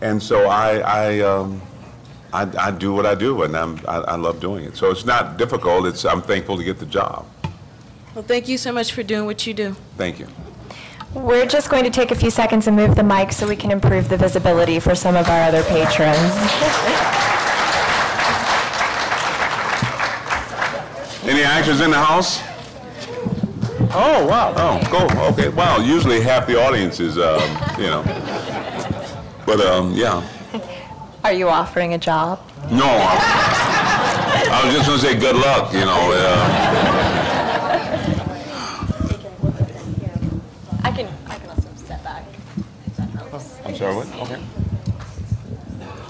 and 0.00 0.22
so 0.22 0.46
I 0.48 0.78
I. 0.78 1.20
Um, 1.20 1.60
I, 2.34 2.66
I 2.66 2.70
do 2.72 2.92
what 2.92 3.06
I 3.06 3.14
do, 3.14 3.44
and 3.44 3.56
I'm, 3.56 3.78
I, 3.86 3.98
I 3.98 4.16
love 4.16 4.40
doing 4.40 4.64
it. 4.64 4.76
So 4.76 4.90
it's 4.90 5.04
not 5.04 5.36
difficult. 5.36 5.86
It's 5.86 6.04
I'm 6.04 6.20
thankful 6.20 6.56
to 6.56 6.64
get 6.64 6.80
the 6.80 6.86
job. 6.86 7.26
Well, 8.12 8.24
thank 8.24 8.48
you 8.48 8.58
so 8.58 8.72
much 8.72 8.92
for 8.92 9.04
doing 9.04 9.24
what 9.24 9.46
you 9.46 9.54
do. 9.54 9.76
Thank 9.96 10.18
you. 10.18 10.26
We're 11.14 11.46
just 11.46 11.70
going 11.70 11.84
to 11.84 11.90
take 11.90 12.10
a 12.10 12.16
few 12.16 12.30
seconds 12.30 12.66
and 12.66 12.76
move 12.76 12.96
the 12.96 13.04
mic 13.04 13.30
so 13.30 13.46
we 13.46 13.54
can 13.54 13.70
improve 13.70 14.08
the 14.08 14.16
visibility 14.16 14.80
for 14.80 14.96
some 14.96 15.14
of 15.14 15.28
our 15.28 15.42
other 15.42 15.62
patrons. 15.62 16.18
Any 21.24 21.44
actors 21.44 21.80
in 21.80 21.92
the 21.92 22.02
house? 22.02 22.40
Oh 23.96 24.26
wow! 24.26 24.52
Oh, 24.56 24.80
cool. 24.86 25.08
Okay. 25.32 25.50
Wow. 25.50 25.78
Usually 25.78 26.20
half 26.20 26.48
the 26.48 26.60
audience 26.60 26.98
is, 26.98 27.16
um, 27.16 27.40
you 27.78 27.86
know. 27.86 28.02
But 29.46 29.60
um, 29.60 29.94
yeah. 29.94 30.20
Are 31.24 31.32
you 31.32 31.48
offering 31.48 31.94
a 31.94 31.98
job? 31.98 32.38
No. 32.70 32.84
I, 32.84 34.48
I 34.52 34.66
was 34.66 34.74
just 34.74 34.86
gonna 34.86 35.00
say 35.00 35.18
good 35.18 35.36
luck. 35.36 35.72
You 35.72 35.86
know. 35.86 36.12
Uh, 36.12 36.50
I 40.82 40.92
can, 40.92 41.08
I 41.26 41.36
can 41.36 41.48
also 41.48 41.68
step 41.76 42.04
back. 42.04 42.26
I'm 43.64 43.74
sorry. 43.74 43.96
What? 43.96 44.06
Okay. 44.16 44.38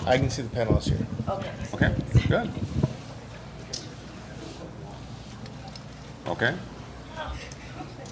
I 0.05 0.19
can 0.19 0.31
see 0.31 0.43
the 0.43 0.49
panelists 0.49 0.89
here. 0.89 1.07
Okay. 1.29 1.53
Okay. 1.75 1.95
Good. 2.27 2.51
Okay. 6.27 6.57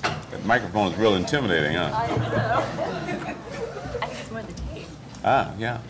That 0.03 0.45
microphone 0.45 0.93
is 0.93 0.99
real 0.99 1.17
intimidating, 1.17 1.75
huh? 1.75 1.91
I 1.93 2.07
think 4.07 4.21
it's 4.21 4.31
more 4.31 4.43
the 4.43 4.53
tape. 4.53 4.87
Ah, 5.25 5.53
yeah. 5.59 5.81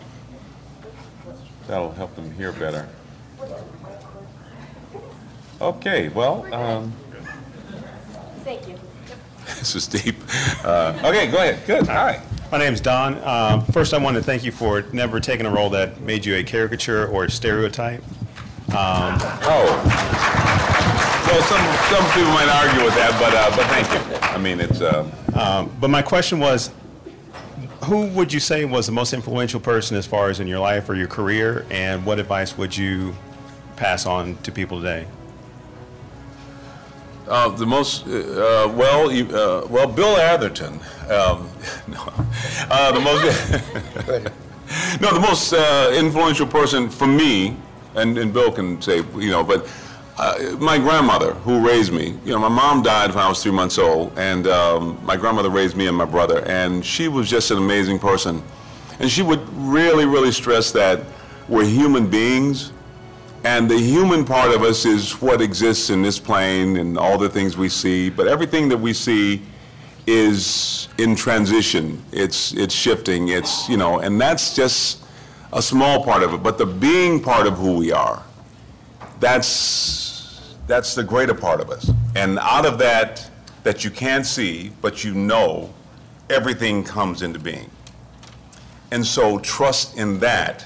That'll 1.67 1.91
help 1.91 2.15
them 2.15 2.31
hear 2.33 2.51
better. 2.51 2.87
Okay, 5.61 6.09
well, 6.09 6.51
um, 6.53 6.91
Thank 8.43 8.67
you. 8.67 8.75
this 9.59 9.75
is 9.75 9.87
deep. 9.87 10.15
Uh, 10.63 10.99
okay, 11.05 11.31
go 11.31 11.37
ahead. 11.37 11.65
Good. 11.65 11.87
All 11.87 11.95
right. 12.05 12.19
My 12.51 12.57
name's 12.57 12.81
Don. 12.81 13.17
Um, 13.23 13.65
first, 13.67 13.93
I 13.93 13.97
want 13.97 14.15
to 14.17 14.21
thank 14.23 14.43
you 14.43 14.51
for 14.51 14.81
never 14.93 15.19
taking 15.19 15.45
a 15.45 15.49
role 15.49 15.69
that 15.71 16.01
made 16.01 16.25
you 16.25 16.35
a 16.35 16.43
caricature 16.43 17.07
or 17.07 17.23
a 17.25 17.31
stereotype. 17.31 18.01
Um, 18.69 19.17
oh. 19.45 19.81
Well, 21.25 21.41
some 21.43 21.63
some 21.89 22.05
people 22.11 22.31
might 22.33 22.49
argue 22.49 22.83
with 22.83 22.95
that, 22.95 23.15
but 23.19 23.33
uh, 23.33 23.55
but 23.55 23.65
thank 23.67 23.87
you. 23.91 24.27
I 24.27 24.37
mean, 24.37 24.59
it's. 24.59 24.81
Uh, 24.81 25.09
Um, 25.33 25.71
but 25.79 25.89
my 25.89 26.03
question 26.03 26.39
was, 26.39 26.69
who 27.83 28.07
would 28.07 28.33
you 28.33 28.39
say 28.39 28.65
was 28.65 28.85
the 28.85 28.91
most 28.91 29.13
influential 29.13 29.59
person 29.59 29.97
as 29.97 30.05
far 30.05 30.29
as 30.29 30.39
in 30.39 30.47
your 30.47 30.59
life 30.59 30.89
or 30.89 30.95
your 30.95 31.07
career, 31.07 31.65
and 31.69 32.05
what 32.05 32.19
advice 32.19 32.57
would 32.57 32.75
you 32.75 33.15
pass 33.75 34.05
on 34.05 34.37
to 34.37 34.51
people 34.51 34.77
today? 34.77 35.07
Uh, 37.27 37.49
the 37.49 37.65
most, 37.65 38.05
uh, 38.05 38.11
uh, 38.11 38.67
well, 38.67 39.09
uh, 39.09 39.65
well, 39.67 39.87
Bill 39.87 40.17
Atherton. 40.17 40.73
Um, 41.09 41.49
no, 41.87 42.13
uh, 42.69 42.91
the 42.91 42.99
most, 42.99 43.51
no, 45.01 45.13
the 45.13 45.19
most 45.19 45.53
influential 45.97 46.45
person 46.45 46.89
for 46.89 47.07
me, 47.07 47.55
and, 47.95 48.17
and 48.17 48.33
Bill 48.33 48.51
can 48.51 48.81
say, 48.81 48.97
you 49.15 49.29
know, 49.29 49.43
but 49.43 49.67
uh, 50.17 50.55
my 50.59 50.77
grandmother 50.77 51.33
who 51.33 51.65
raised 51.65 51.91
me. 51.91 52.17
You 52.23 52.33
know, 52.33 52.39
my 52.39 52.49
mom 52.49 52.83
died 52.83 53.09
when 53.09 53.23
I 53.23 53.29
was 53.29 53.41
three 53.41 53.51
months 53.51 53.77
old, 53.77 54.17
and 54.17 54.47
um, 54.47 54.99
my 55.03 55.17
grandmother 55.17 55.49
raised 55.49 55.75
me 55.75 55.87
and 55.87 55.97
my 55.97 56.05
brother, 56.05 56.45
and 56.47 56.85
she 56.85 57.07
was 57.07 57.29
just 57.29 57.51
an 57.51 57.57
amazing 57.57 57.99
person. 57.99 58.43
And 58.99 59.09
she 59.09 59.21
would 59.21 59.41
really, 59.53 60.05
really 60.05 60.31
stress 60.31 60.71
that 60.73 61.03
we're 61.49 61.65
human 61.65 62.09
beings, 62.09 62.71
and 63.43 63.69
the 63.69 63.77
human 63.77 64.23
part 64.23 64.53
of 64.53 64.61
us 64.61 64.85
is 64.85 65.19
what 65.21 65.41
exists 65.41 65.89
in 65.89 66.01
this 66.01 66.19
plane 66.19 66.77
and 66.77 66.97
all 66.97 67.17
the 67.17 67.29
things 67.29 67.57
we 67.57 67.67
see. 67.67 68.09
But 68.09 68.27
everything 68.27 68.69
that 68.69 68.77
we 68.77 68.93
see 68.93 69.41
is 70.07 70.87
in 70.97 71.15
transition. 71.15 72.01
It's 72.11 72.53
it's 72.53 72.73
shifting. 72.73 73.29
It's 73.29 73.67
you 73.67 73.77
know, 73.77 73.99
and 73.99 74.19
that's 74.19 74.55
just 74.55 75.03
a 75.51 75.61
small 75.61 76.03
part 76.03 76.23
of 76.23 76.33
it. 76.33 76.43
But 76.43 76.57
the 76.57 76.65
being 76.65 77.21
part 77.21 77.47
of 77.47 77.57
who 77.57 77.77
we 77.77 77.91
are, 77.91 78.23
that's 79.23 80.55
that's 80.67 80.95
the 80.95 81.03
greater 81.03 81.33
part 81.33 81.59
of 81.59 81.69
us. 81.69 81.91
And 82.15 82.39
out 82.39 82.65
of 82.65 82.77
that, 82.79 83.29
that 83.63 83.83
you 83.83 83.91
can't 83.91 84.25
see, 84.25 84.71
but 84.81 85.03
you 85.03 85.13
know, 85.13 85.73
everything 86.29 86.83
comes 86.83 87.21
into 87.21 87.39
being. 87.39 87.69
And 88.91 89.05
so 89.05 89.39
trust 89.39 89.97
in 89.97 90.19
that 90.19 90.65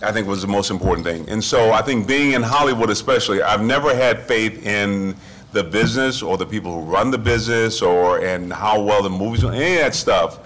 I 0.00 0.12
think 0.12 0.28
was 0.28 0.42
the 0.42 0.48
most 0.48 0.70
important 0.70 1.04
thing. 1.06 1.28
And 1.28 1.42
so 1.42 1.72
I 1.72 1.82
think 1.82 2.06
being 2.06 2.32
in 2.32 2.42
Hollywood 2.42 2.88
especially, 2.88 3.42
I've 3.42 3.62
never 3.62 3.94
had 3.94 4.22
faith 4.22 4.64
in 4.64 5.16
the 5.52 5.64
business 5.64 6.22
or 6.22 6.36
the 6.36 6.46
people 6.46 6.72
who 6.72 6.90
run 6.90 7.10
the 7.10 7.18
business 7.18 7.82
or 7.82 8.24
and 8.24 8.52
how 8.52 8.80
well 8.80 9.02
the 9.02 9.10
movies 9.10 9.42
any 9.42 9.74
of 9.74 9.80
that 9.80 9.94
stuff. 9.94 10.38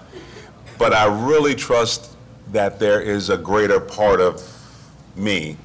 But 0.79 0.93
I 0.93 1.05
really 1.27 1.53
trust 1.53 2.15
that 2.51 2.79
there 2.79 3.01
is 3.01 3.29
a 3.29 3.37
greater 3.37 3.79
part 3.79 4.19
of 4.19 4.41
me 5.15 5.57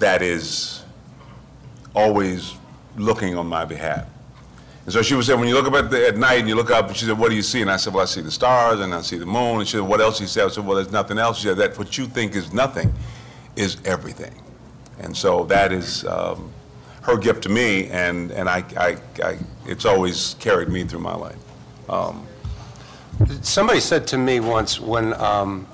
that 0.00 0.22
is 0.22 0.82
always 1.94 2.54
looking 2.96 3.38
on 3.38 3.46
my 3.46 3.64
behalf. 3.64 4.06
And 4.84 4.92
so 4.92 5.02
she 5.02 5.14
would 5.14 5.24
say, 5.24 5.34
when 5.34 5.46
you 5.46 5.54
look 5.54 5.66
up 5.66 5.74
at, 5.74 5.90
the, 5.90 6.08
at 6.08 6.16
night 6.16 6.40
and 6.40 6.48
you 6.48 6.54
look 6.54 6.70
up, 6.70 6.88
and 6.88 6.96
she 6.96 7.04
said, 7.04 7.18
what 7.18 7.30
do 7.30 7.36
you 7.36 7.42
see? 7.42 7.60
And 7.60 7.70
I 7.70 7.76
said, 7.76 7.92
well, 7.94 8.02
I 8.02 8.06
see 8.06 8.22
the 8.22 8.30
stars 8.30 8.80
and 8.80 8.94
I 8.94 9.02
see 9.02 9.18
the 9.18 9.26
moon. 9.26 9.60
And 9.60 9.68
she 9.68 9.76
said, 9.76 9.86
what 9.86 10.00
else? 10.00 10.18
She 10.18 10.26
said, 10.26 10.46
I 10.46 10.48
said, 10.48 10.66
well, 10.66 10.76
there's 10.76 10.90
nothing 10.90 11.18
else. 11.18 11.38
She 11.38 11.48
said, 11.48 11.58
that 11.58 11.78
what 11.78 11.96
you 11.96 12.06
think 12.06 12.34
is 12.34 12.52
nothing 12.52 12.92
is 13.56 13.76
everything. 13.84 14.34
And 14.98 15.16
so 15.16 15.44
that 15.44 15.72
is 15.72 16.04
um, 16.06 16.50
her 17.02 17.16
gift 17.16 17.42
to 17.44 17.48
me, 17.48 17.88
and, 17.88 18.30
and 18.32 18.48
I, 18.48 18.64
I, 18.76 18.96
I, 19.24 19.38
it's 19.66 19.84
always 19.84 20.34
carried 20.40 20.68
me 20.68 20.84
through 20.84 21.00
my 21.00 21.14
life. 21.14 21.38
Um, 21.88 22.26
Somebody 23.42 23.80
said 23.80 24.06
to 24.08 24.18
me 24.18 24.40
once 24.40 24.80
when, 24.80 25.12
um, 25.14 25.66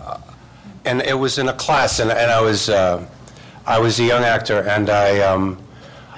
and 0.85 1.01
it 1.03 1.15
was 1.15 1.39
in 1.39 1.49
a 1.49 1.53
class, 1.53 2.01
and, 2.01 2.11
and 2.11 2.31
I 2.31 2.41
was, 2.41 2.69
uh, 2.69 3.07
I 3.69 3.81
was 3.81 3.99
a 3.99 4.05
young 4.05 4.23
actor, 4.23 4.61
and 4.61 4.89
I, 4.89 5.19
um, 5.23 5.59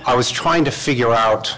I 0.04 0.14
was 0.14 0.30
trying 0.30 0.66
to 0.66 0.70
figure 0.70 1.14
out 1.14 1.56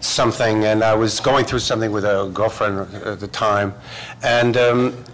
something, 0.00 0.64
and 0.66 0.84
I 0.84 0.94
was 0.94 1.18
going 1.18 1.46
through 1.46 1.58
something 1.58 1.90
with 1.90 2.04
a 2.04 2.30
girlfriend 2.32 2.94
at 3.04 3.18
the 3.18 3.26
time, 3.26 3.74
and 4.22 4.56
um, 4.56 5.04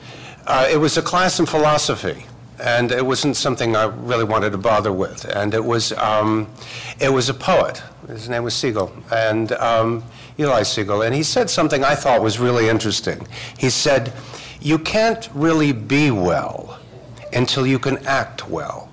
uh, 0.47 0.69
it 0.71 0.77
was 0.77 0.99
a 0.99 1.03
class 1.03 1.40
in 1.40 1.47
philosophy, 1.47 2.27
and 2.62 2.93
it 2.93 3.07
wasn't 3.07 3.38
something 3.38 3.75
I 3.75 3.85
really 3.85 4.25
wanted 4.25 4.51
to 4.51 4.59
bother 4.59 4.93
with, 4.93 5.25
and 5.25 5.55
it 5.55 5.64
was, 5.64 5.93
um, 5.93 6.47
it 7.01 7.09
was 7.09 7.31
a 7.31 7.35
poet. 7.35 7.83
His 8.07 8.29
name 8.29 8.43
was 8.43 8.53
Siegel, 8.53 8.93
and 9.11 9.53
um, 9.53 10.05
Eli 10.38 10.62
Siegel, 10.62 11.01
and 11.01 11.14
he 11.14 11.23
said 11.23 11.49
something 11.49 11.85
I 11.85 11.95
thought 11.95 12.21
was 12.21 12.38
really 12.38 12.69
interesting. 12.69 13.27
He 13.57 13.71
said, 13.71 14.12
"You 14.61 14.79
can't 14.79 15.31
really 15.33 15.73
be 15.73 16.11
well 16.11 16.79
until 17.33 17.66
you 17.66 17.79
can 17.79 17.97
act 18.07 18.47
well." 18.47 18.89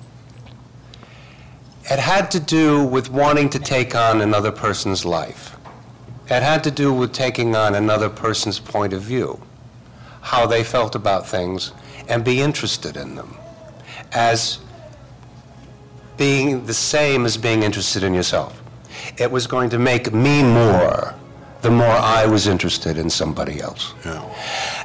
It 1.90 2.00
had 2.00 2.30
to 2.32 2.40
do 2.40 2.84
with 2.84 3.10
wanting 3.10 3.50
to 3.52 3.60
take 3.60 3.96
on 3.96 4.22
another 4.22 4.52
person's 4.52 5.06
life. 5.06 5.56
It 6.30 6.44
had 6.44 6.64
to 6.66 6.72
do 6.72 6.92
with 6.92 7.14
taking 7.14 7.56
on 7.56 7.76
another 7.76 8.10
person's 8.10 8.60
point 8.60 8.92
of 8.92 9.02
view, 9.02 9.42
how 10.22 10.46
they 10.46 10.64
felt 10.64 10.96
about 10.96 11.26
things, 11.26 11.72
and 12.10 12.26
be 12.26 12.42
interested 12.42 12.98
in 12.98 13.16
them 13.16 13.38
as 14.12 14.60
being 16.18 16.66
the 16.66 16.74
same 16.74 17.26
as 17.26 17.38
being 17.38 17.64
interested 17.64 18.04
in 18.04 18.14
yourself. 18.14 18.62
It 19.18 19.32
was 19.32 19.48
going 19.48 19.70
to 19.70 19.80
make 19.80 20.14
me 20.14 20.44
more 20.44 21.16
the 21.62 21.72
more 21.72 21.88
I 21.88 22.26
was 22.26 22.48
interested 22.48 22.98
in 22.98 23.10
somebody 23.10 23.62
else. 23.62 23.94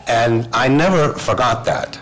And 0.07 0.49
I 0.53 0.69
never 0.69 1.15
forgot 1.15 1.65
that. 1.65 1.99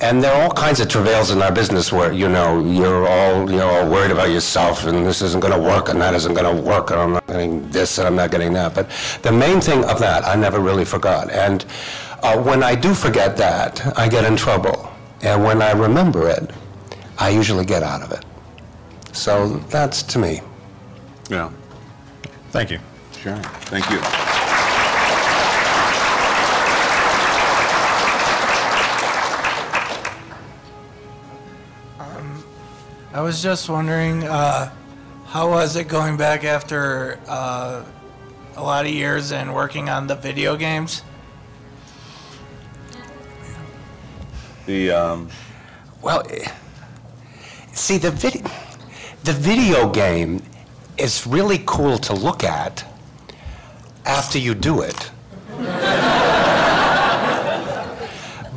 And 0.00 0.22
there 0.22 0.32
are 0.32 0.42
all 0.42 0.52
kinds 0.52 0.78
of 0.78 0.88
travails 0.88 1.32
in 1.32 1.42
our 1.42 1.50
business 1.50 1.92
where, 1.92 2.12
you 2.12 2.28
know, 2.28 2.64
you're 2.64 3.08
all, 3.08 3.50
you 3.50 3.56
know, 3.56 3.68
all 3.68 3.90
worried 3.90 4.12
about 4.12 4.30
yourself 4.30 4.84
and 4.84 5.04
this 5.04 5.22
isn't 5.22 5.40
going 5.40 5.52
to 5.52 5.58
work 5.58 5.88
and 5.88 6.00
that 6.00 6.14
isn't 6.14 6.34
going 6.34 6.56
to 6.56 6.62
work 6.62 6.92
and 6.92 7.00
I'm 7.00 7.12
not 7.14 7.26
getting 7.26 7.68
this 7.70 7.98
and 7.98 8.06
I'm 8.06 8.14
not 8.14 8.30
getting 8.30 8.52
that. 8.52 8.74
But 8.74 8.88
the 9.22 9.32
main 9.32 9.60
thing 9.60 9.84
of 9.84 9.98
that 9.98 10.24
I 10.24 10.36
never 10.36 10.60
really 10.60 10.84
forgot. 10.84 11.32
And 11.32 11.64
uh, 12.22 12.40
when 12.40 12.62
I 12.62 12.76
do 12.76 12.94
forget 12.94 13.36
that, 13.38 13.98
I 13.98 14.08
get 14.08 14.24
in 14.24 14.36
trouble. 14.36 14.88
And 15.22 15.42
when 15.42 15.60
I 15.62 15.72
remember 15.72 16.28
it, 16.28 16.48
I 17.18 17.30
usually 17.30 17.64
get 17.64 17.82
out 17.82 18.02
of 18.02 18.12
it. 18.12 18.24
So 19.12 19.48
that's 19.68 20.04
to 20.04 20.20
me. 20.20 20.42
Yeah. 21.28 21.50
Thank 22.50 22.70
you. 22.70 22.78
Sure. 23.20 23.36
Thank 23.66 23.90
you. 23.90 24.27
I 33.10 33.22
was 33.22 33.42
just 33.42 33.70
wondering, 33.70 34.24
uh, 34.24 34.70
how 35.24 35.48
was 35.48 35.76
it 35.76 35.88
going 35.88 36.18
back 36.18 36.44
after 36.44 37.18
uh, 37.26 37.82
a 38.54 38.62
lot 38.62 38.84
of 38.84 38.92
years 38.92 39.32
and 39.32 39.54
working 39.54 39.88
on 39.88 40.06
the 40.06 40.14
video 40.14 40.56
games? 40.56 41.02
The 44.66 44.90
um, 44.90 45.30
Well, 46.02 46.22
eh, 46.28 46.52
see 47.72 47.96
the 47.96 48.10
video, 48.10 48.42
the 49.24 49.32
video 49.32 49.88
game 49.88 50.42
is 50.98 51.26
really 51.26 51.62
cool 51.64 51.96
to 51.96 52.12
look 52.12 52.44
at 52.44 52.84
after 54.04 54.38
you 54.38 54.54
do 54.54 54.82
it. 54.82 55.10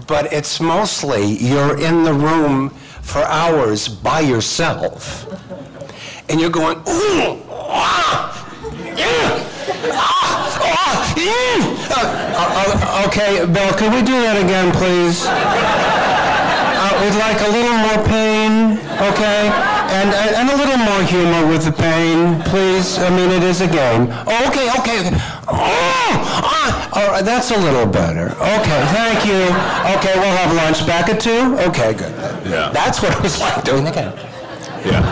but 0.08 0.34
it's 0.34 0.60
mostly 0.60 1.38
you're 1.38 1.80
in 1.80 2.04
the 2.04 2.14
room 2.14 2.76
for 3.12 3.24
hours 3.24 3.90
by 3.90 4.22
yourself, 4.22 5.28
and 6.30 6.40
you're 6.40 6.50
going, 6.50 6.78
ooh, 6.88 7.44
ah, 7.52 8.32
yeah, 8.96 9.44
ah, 9.92 10.58
ah, 10.64 11.14
yeah. 11.18 11.60
Uh, 11.92 13.04
uh, 13.04 13.08
okay, 13.08 13.46
Bill, 13.52 13.74
can 13.74 13.92
we 13.94 14.02
do 14.02 14.14
that 14.14 14.42
again, 14.42 14.72
please? 14.72 15.26
Uh, 15.28 16.88
we'd 17.04 17.20
like 17.20 17.42
a 17.42 17.52
little 17.52 17.78
more 17.84 18.00
pain, 18.08 18.80
okay? 19.12 19.71
And, 19.92 20.10
and, 20.10 20.36
and 20.40 20.50
a 20.50 20.56
little 20.56 20.78
more 20.78 21.04
humor 21.04 21.48
with 21.52 21.66
the 21.66 21.72
pain, 21.74 22.42
please. 22.44 22.98
I 22.98 23.10
mean, 23.10 23.30
it 23.30 23.44
is 23.44 23.60
a 23.60 23.68
game. 23.68 24.08
Oh, 24.26 24.48
okay, 24.48 24.72
okay. 24.80 25.00
okay. 25.04 25.18
Oh, 25.52 26.16
ah, 26.48 26.90
all 26.96 27.12
right, 27.12 27.26
that's 27.26 27.52
a 27.52 27.58
little 27.58 27.86
better. 27.86 28.32
Okay, 28.32 28.82
thank 28.96 29.26
you. 29.28 29.52
Okay, 30.00 30.16
we'll 30.16 30.38
have 30.40 30.56
lunch 30.56 30.88
back 30.88 31.10
at 31.10 31.20
2? 31.20 31.58
Okay, 31.70 31.94
good. 31.94 32.14
Yeah. 32.48 32.72
That's 32.72 33.02
what 33.02 33.12
it 33.12 33.22
was 33.22 33.40
like 33.42 33.66
doing 33.66 33.84
the 33.84 33.92
game. 33.92 34.14
Yeah. 34.88 35.04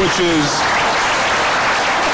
Which 0.00 0.16
is, 0.16 0.48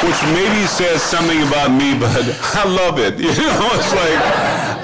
which 0.02 0.20
maybe 0.34 0.66
says 0.66 1.02
something 1.02 1.40
about 1.46 1.70
me, 1.70 1.94
but 1.94 2.10
I 2.58 2.64
love 2.66 2.98
it. 2.98 3.14
You 3.22 3.30
know, 3.30 3.70
it's 3.78 3.94
like, 3.94 4.18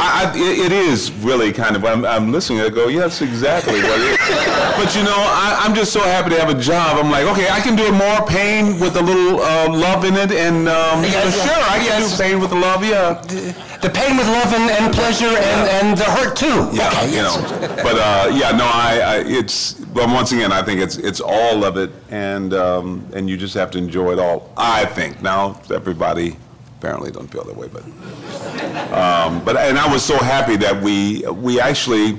I, 0.00 0.30
I, 0.32 0.32
it, 0.37 0.70
is 0.72 1.11
really 1.12 1.52
kind 1.52 1.74
of. 1.74 1.84
I'm, 1.84 2.04
I'm 2.04 2.30
listening. 2.30 2.61
I 2.61 2.68
go, 2.68 2.87
yes, 2.88 3.20
exactly 3.20 3.80
what 3.82 3.98
it 4.00 4.12
is. 4.12 4.18
but 4.76 4.94
you 4.94 5.02
know, 5.02 5.16
I, 5.16 5.58
I'm 5.64 5.74
just 5.74 5.92
so 5.92 6.00
happy 6.00 6.30
to 6.30 6.38
have 6.40 6.50
a 6.50 6.61
job. 6.61 7.02
I'm 7.04 7.11
like, 7.11 7.24
okay, 7.26 7.48
I 7.50 7.61
can 7.61 7.74
do 7.74 7.90
more 7.90 8.24
pain 8.26 8.78
with 8.78 8.96
a 8.96 9.02
little 9.02 9.40
uh, 9.40 9.68
love 9.68 10.04
in 10.04 10.14
it, 10.14 10.30
and 10.30 10.68
um, 10.68 11.02
Yes, 11.02 11.34
sure, 11.44 11.52
I 11.52 11.78
can 11.78 12.00
yes. 12.02 12.16
do 12.16 12.22
pain 12.22 12.40
with 12.40 12.50
the 12.50 12.56
love. 12.56 12.84
Yeah, 12.84 13.14
The 13.82 13.90
pain 13.90 14.16
with 14.16 14.26
love 14.28 14.52
and, 14.54 14.70
and 14.70 14.94
pleasure 14.94 15.26
and, 15.26 15.68
and 15.88 15.98
the 15.98 16.04
hurt 16.04 16.37
too. 16.37 16.68
yeah, 16.72 16.88
Okay, 16.88 17.16
you 17.16 17.22
know. 17.22 17.37
But 17.82 17.96
uh, 17.98 18.30
yeah, 18.32 18.52
no, 18.56 18.64
I, 18.66 19.00
I, 19.00 19.16
it's. 19.26 19.72
But 19.74 20.08
once 20.11 20.30
again, 20.32 20.52
I 20.52 20.62
think 20.62 20.80
it's 20.80 20.96
it's 20.96 21.20
all 21.20 21.64
of 21.64 21.76
it, 21.76 21.90
and 22.11 22.54
um, 22.54 23.04
and 23.14 23.28
you 23.28 23.37
just 23.37 23.54
have 23.54 23.70
to 23.72 23.78
enjoy 23.78 24.12
it 24.12 24.18
all. 24.20 24.52
I 24.56 24.84
think 24.84 25.22
now 25.22 25.61
everybody 25.72 26.37
apparently 26.79 27.11
don't 27.11 27.29
feel 27.31 27.45
that 27.45 27.57
way, 27.57 27.69
but. 27.69 27.83
Um, 28.93 29.45
but 29.45 29.57
and 29.57 29.79
I 29.79 29.91
was 29.93 30.05
so 30.05 30.17
happy 30.17 30.57
that 30.57 30.81
we 30.83 31.23
we 31.33 31.61
actually 31.61 32.19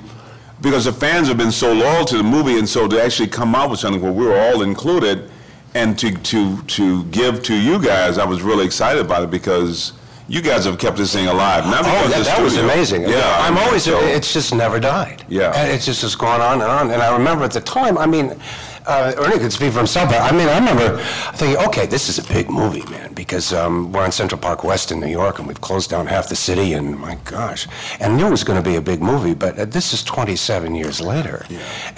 because 0.61 0.85
the 0.85 0.93
fans 0.93 1.27
have 1.29 1.37
been 1.37 1.51
so 1.51 1.71
loyal 1.73 2.05
to 2.05 2.17
the 2.17 2.23
movie, 2.23 2.59
and 2.59 2.67
so 2.67 2.87
to 2.87 3.01
actually 3.01 3.27
come 3.29 3.55
out 3.55 3.69
with 3.69 3.79
something 3.79 4.01
where 4.01 4.11
we 4.11 4.25
were 4.25 4.37
all 4.39 4.61
included, 4.61 5.29
and 5.73 5.97
to 5.99 6.11
to 6.11 6.61
to 6.63 7.03
give 7.05 7.41
to 7.43 7.55
you 7.55 7.81
guys, 7.81 8.17
I 8.17 8.25
was 8.25 8.41
really 8.41 8.65
excited 8.65 9.01
about 9.03 9.23
it 9.23 9.31
because 9.31 9.93
you 10.27 10.41
guys 10.41 10.65
have 10.65 10.77
kept 10.77 10.97
this 10.97 11.11
thing 11.13 11.27
alive. 11.27 11.65
Not 11.65 11.79
Oh, 11.85 12.07
that, 12.09 12.23
that 12.25 12.41
was 12.43 12.57
amazing. 12.57 13.01
Yeah, 13.01 13.37
I'm 13.39 13.57
always, 13.57 13.83
so- 13.85 13.99
it's 13.99 14.31
just 14.31 14.53
never 14.53 14.79
died. 14.79 15.25
Yeah. 15.27 15.51
And 15.55 15.71
it 15.71 15.81
just 15.81 16.03
has 16.03 16.13
gone 16.15 16.39
on 16.39 16.61
and 16.61 16.69
on. 16.69 16.91
And 16.91 17.01
I 17.01 17.11
remember 17.17 17.45
at 17.45 17.51
the 17.51 17.61
time, 17.61 17.97
I 17.97 18.05
mean, 18.05 18.39
uh, 18.85 19.13
Ernie 19.17 19.39
could 19.39 19.51
speak 19.53 19.71
for 19.73 19.79
himself, 19.79 20.09
but 20.09 20.21
I 20.21 20.31
mean, 20.35 20.47
I 20.49 20.57
remember 20.59 20.97
thinking, 21.35 21.57
okay, 21.67 21.85
this 21.85 22.09
is 22.09 22.17
a 22.19 22.33
big 22.33 22.49
movie, 22.49 22.83
man, 22.89 23.13
because 23.13 23.53
um, 23.53 23.91
we're 23.91 24.05
in 24.05 24.11
Central 24.11 24.39
Park 24.39 24.63
West 24.63 24.91
in 24.91 24.99
New 24.99 25.07
York 25.07 25.39
and 25.39 25.47
we've 25.47 25.61
closed 25.61 25.89
down 25.89 26.07
half 26.07 26.29
the 26.29 26.35
city, 26.35 26.73
and 26.73 26.97
my 26.97 27.15
gosh. 27.25 27.67
And 27.99 28.13
I 28.13 28.15
knew 28.17 28.27
it 28.27 28.31
was 28.31 28.43
going 28.43 28.61
to 28.61 28.67
be 28.69 28.75
a 28.77 28.81
big 28.81 29.01
movie, 29.01 29.33
but 29.33 29.57
uh, 29.59 29.65
this 29.65 29.93
is 29.93 30.03
27 30.03 30.75
years 30.75 30.99
later. 31.01 31.45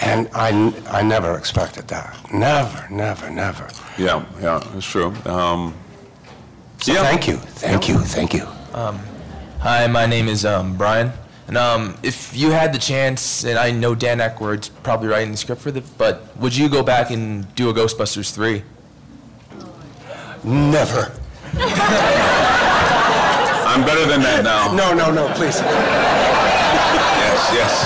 And 0.00 0.28
I, 0.34 0.50
n- 0.50 0.74
I 0.88 1.02
never 1.02 1.36
expected 1.38 1.88
that. 1.88 2.16
Never, 2.32 2.86
never, 2.90 3.30
never. 3.30 3.68
Yeah, 3.98 4.24
yeah, 4.40 4.60
it's 4.76 4.86
true. 4.86 5.14
Um, 5.24 5.74
So 6.80 6.94
thank 6.94 7.28
you, 7.28 7.36
thank 7.36 7.88
you, 7.88 7.98
thank 7.98 8.34
you. 8.34 8.46
Um, 8.74 8.98
hi, 9.60 9.86
my 9.86 10.06
name 10.06 10.28
is 10.28 10.44
um, 10.44 10.76
Brian. 10.76 11.12
And 11.52 11.58
um, 11.58 11.94
if 12.02 12.34
you 12.34 12.50
had 12.50 12.72
the 12.72 12.78
chance, 12.78 13.44
and 13.44 13.58
I 13.58 13.72
know 13.72 13.94
Dan 13.94 14.20
Aykroyd's 14.20 14.70
probably 14.70 15.08
writing 15.08 15.32
the 15.32 15.36
script 15.36 15.60
for 15.60 15.70
the, 15.70 15.82
but 15.98 16.34
would 16.38 16.56
you 16.56 16.66
go 16.66 16.82
back 16.82 17.10
and 17.10 17.54
do 17.54 17.68
a 17.68 17.74
Ghostbusters 17.74 18.32
3? 18.32 18.62
Never. 20.44 21.12
I'm 23.68 23.84
better 23.84 24.06
than 24.08 24.22
that 24.22 24.40
now. 24.44 24.72
No, 24.72 24.94
no, 24.94 25.12
no, 25.12 25.28
please. 25.34 25.60
Yes, 27.20 27.52
yes. 27.52 27.84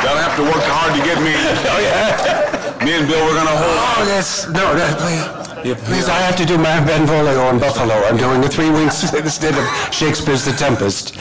Don't 0.00 0.16
have 0.16 0.34
to 0.36 0.42
work 0.44 0.64
hard 0.64 0.96
to 0.96 1.04
get 1.04 1.20
me. 1.20 1.36
Oh, 1.68 1.80
yeah. 1.84 2.84
Me 2.86 2.96
and 2.96 3.06
Bill, 3.06 3.22
we're 3.26 3.34
gonna 3.34 3.50
hold. 3.50 3.76
Oh, 4.00 4.04
yes. 4.08 4.48
No, 4.48 4.72
no, 4.72 4.88
please. 4.96 5.76
Please, 5.84 6.08
I 6.08 6.16
have 6.20 6.36
to 6.36 6.46
do 6.46 6.56
my 6.56 6.80
Benvolio 6.86 7.50
in 7.50 7.58
Buffalo. 7.58 7.96
I'm 8.06 8.16
doing 8.16 8.40
the 8.40 8.48
three 8.48 8.70
weeks 8.70 9.12
instead 9.12 9.58
of 9.58 9.94
Shakespeare's 9.94 10.46
The 10.46 10.52
Tempest. 10.52 11.14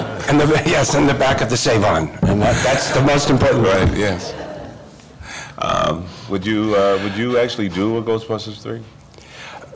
and 0.28 0.40
the, 0.40 0.46
yes, 0.66 0.94
in 0.94 1.06
the 1.06 1.14
back 1.14 1.40
of 1.40 1.50
the 1.50 1.56
Savon. 1.56 2.08
And 2.22 2.40
that, 2.42 2.62
that's 2.64 2.90
the 2.90 3.02
most 3.02 3.30
important 3.30 3.64
Right, 3.66 3.96
yes. 3.96 4.34
Um, 5.58 6.06
would 6.28 6.44
you, 6.44 6.74
uh, 6.76 6.98
would 7.02 7.16
you 7.16 7.38
actually 7.38 7.68
do 7.68 7.96
a 7.98 8.02
Ghostbusters 8.02 8.60
3? 8.62 8.82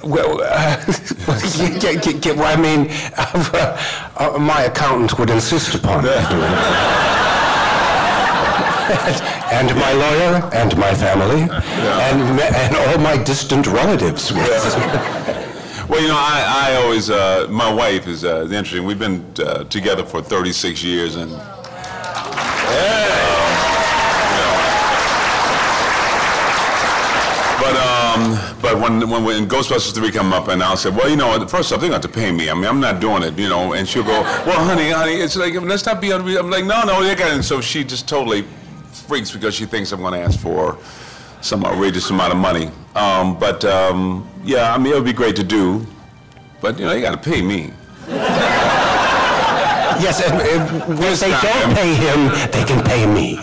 Well, 0.04 0.40
uh, 0.42 0.76
get- 1.80 2.02
get- 2.02 2.20
get- 2.22 2.36
well, 2.36 2.46
I 2.46 2.56
mean, 2.60 2.88
uh, 3.16 4.36
my 4.38 4.62
accountant 4.62 5.18
would 5.18 5.30
insist 5.30 5.74
upon 5.74 6.04
it. 6.06 6.10
and 9.52 9.74
my 9.76 9.92
lawyer, 9.92 10.50
and 10.54 10.76
my 10.76 10.94
family, 10.94 11.42
and, 11.42 12.36
ma- 12.36 12.42
and 12.42 12.76
all 12.76 12.98
my 12.98 13.16
distant 13.22 13.66
relatives. 13.66 14.32
would. 14.32 14.40
Well, 15.90 16.00
you 16.00 16.06
know, 16.06 16.14
I, 16.16 16.68
I 16.70 16.76
always, 16.76 17.10
uh, 17.10 17.48
my 17.50 17.68
wife 17.68 18.06
is 18.06 18.24
uh, 18.24 18.42
interesting. 18.44 18.84
We've 18.84 18.96
been 18.96 19.26
uh, 19.40 19.64
together 19.64 20.04
for 20.04 20.22
36 20.22 20.84
years, 20.84 21.16
and 21.16 21.32
But 27.58 27.76
um, 27.76 28.38
but 28.62 28.78
when 28.80 29.10
when 29.10 29.24
when 29.24 29.48
Ghostbusters 29.48 29.92
three 29.92 30.12
come 30.12 30.32
up, 30.32 30.46
and 30.46 30.62
I'll 30.62 30.76
say, 30.76 30.90
well, 30.90 31.10
you 31.10 31.16
know, 31.16 31.44
first 31.48 31.72
off, 31.72 31.80
they're 31.80 31.90
going 31.90 32.00
to 32.00 32.08
pay 32.08 32.30
me. 32.30 32.48
I 32.48 32.54
mean, 32.54 32.66
I'm 32.66 32.78
not 32.78 33.00
doing 33.00 33.24
it, 33.24 33.36
you 33.36 33.48
know. 33.48 33.72
And 33.72 33.88
she'll 33.88 34.04
go, 34.04 34.22
well, 34.46 34.64
honey, 34.64 34.90
honey, 34.90 35.14
it's 35.14 35.34
like 35.34 35.54
let's 35.54 35.84
not 35.86 36.00
be. 36.00 36.10
unre-" 36.10 36.38
I'm 36.38 36.50
like, 36.50 36.64
no, 36.64 36.84
no, 36.84 37.02
they 37.02 37.16
got. 37.16 37.32
And 37.32 37.44
so 37.44 37.60
she 37.60 37.82
just 37.82 38.08
totally 38.08 38.44
freaks 38.92 39.32
because 39.32 39.54
she 39.56 39.66
thinks 39.66 39.90
I'm 39.90 40.00
going 40.00 40.14
to 40.14 40.20
ask 40.20 40.38
for 40.38 40.78
some 41.40 41.64
outrageous 41.64 42.10
amount 42.10 42.32
of 42.32 42.38
money. 42.38 42.70
Um, 42.94 43.38
but 43.38 43.64
um, 43.64 44.28
yeah, 44.44 44.74
I 44.74 44.78
mean, 44.78 44.92
it 44.92 44.96
would 44.96 45.04
be 45.04 45.12
great 45.12 45.36
to 45.36 45.44
do, 45.44 45.86
but 46.60 46.78
you 46.78 46.84
know, 46.86 46.92
you 46.92 47.00
got 47.02 47.22
to 47.22 47.30
pay 47.30 47.42
me. 47.42 47.72
Yes, 50.00 50.22
and, 50.22 50.40
and 50.40 51.02
if 51.04 51.20
they 51.20 51.30
don't 51.30 51.74
pay 51.74 51.94
him, 51.94 52.50
they 52.52 52.64
can 52.64 52.82
pay 52.84 53.06
me. 53.06 53.36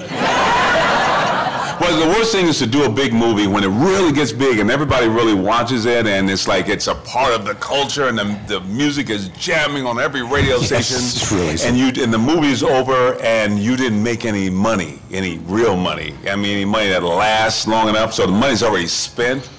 Well, 1.88 2.06
the 2.06 2.20
worst 2.20 2.34
thing 2.34 2.48
is 2.48 2.60
to 2.60 2.68
do 2.68 2.84
a 2.84 2.90
big 2.90 3.14
movie 3.14 3.48
when 3.48 3.64
it 3.64 3.70
really 3.70 4.12
gets 4.12 4.34
big 4.34 4.60
and 4.60 4.70
everybody 4.70 5.08
really 5.08 5.34
watches 5.34 5.86
it, 5.86 6.06
and 6.06 6.30
it's 6.30 6.46
like 6.46 6.68
it's 6.68 6.88
a 6.88 6.96
part 6.96 7.32
of 7.32 7.46
the 7.46 7.56
culture, 7.56 8.10
and 8.10 8.18
the, 8.18 8.26
the 8.48 8.60
music 8.66 9.10
is 9.10 9.30
jamming 9.30 9.86
on 9.86 9.98
every 9.98 10.22
radio 10.22 10.58
Yes, 10.58 10.68
station. 10.68 10.98
it's 10.98 11.32
really 11.32 11.56
and 11.66 11.78
you 11.78 12.04
and 12.04 12.14
the 12.14 12.18
movie's 12.18 12.62
over, 12.62 13.16
and 13.22 13.58
you 13.58 13.78
didn't 13.78 14.04
make 14.04 14.26
any 14.26 14.50
money, 14.50 15.00
any 15.14 15.38
real 15.38 15.78
money. 15.78 16.14
I 16.30 16.36
mean, 16.36 16.58
any 16.58 16.66
money 16.66 16.90
that 16.90 17.04
lasts 17.04 17.68
long 17.70 17.88
enough. 17.88 18.14
So 18.14 18.26
the 18.26 18.34
money's 18.34 18.64
already 18.64 18.88
spent, 18.88 19.50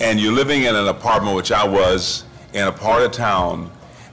and 0.00 0.18
you're 0.18 0.32
living 0.32 0.64
in 0.64 0.74
an 0.74 0.88
apartment, 0.88 1.36
which 1.36 1.52
I 1.52 1.64
was, 1.64 2.24
in 2.52 2.66
a 2.66 2.72
part 2.72 3.02
of 3.04 3.12
town 3.12 3.70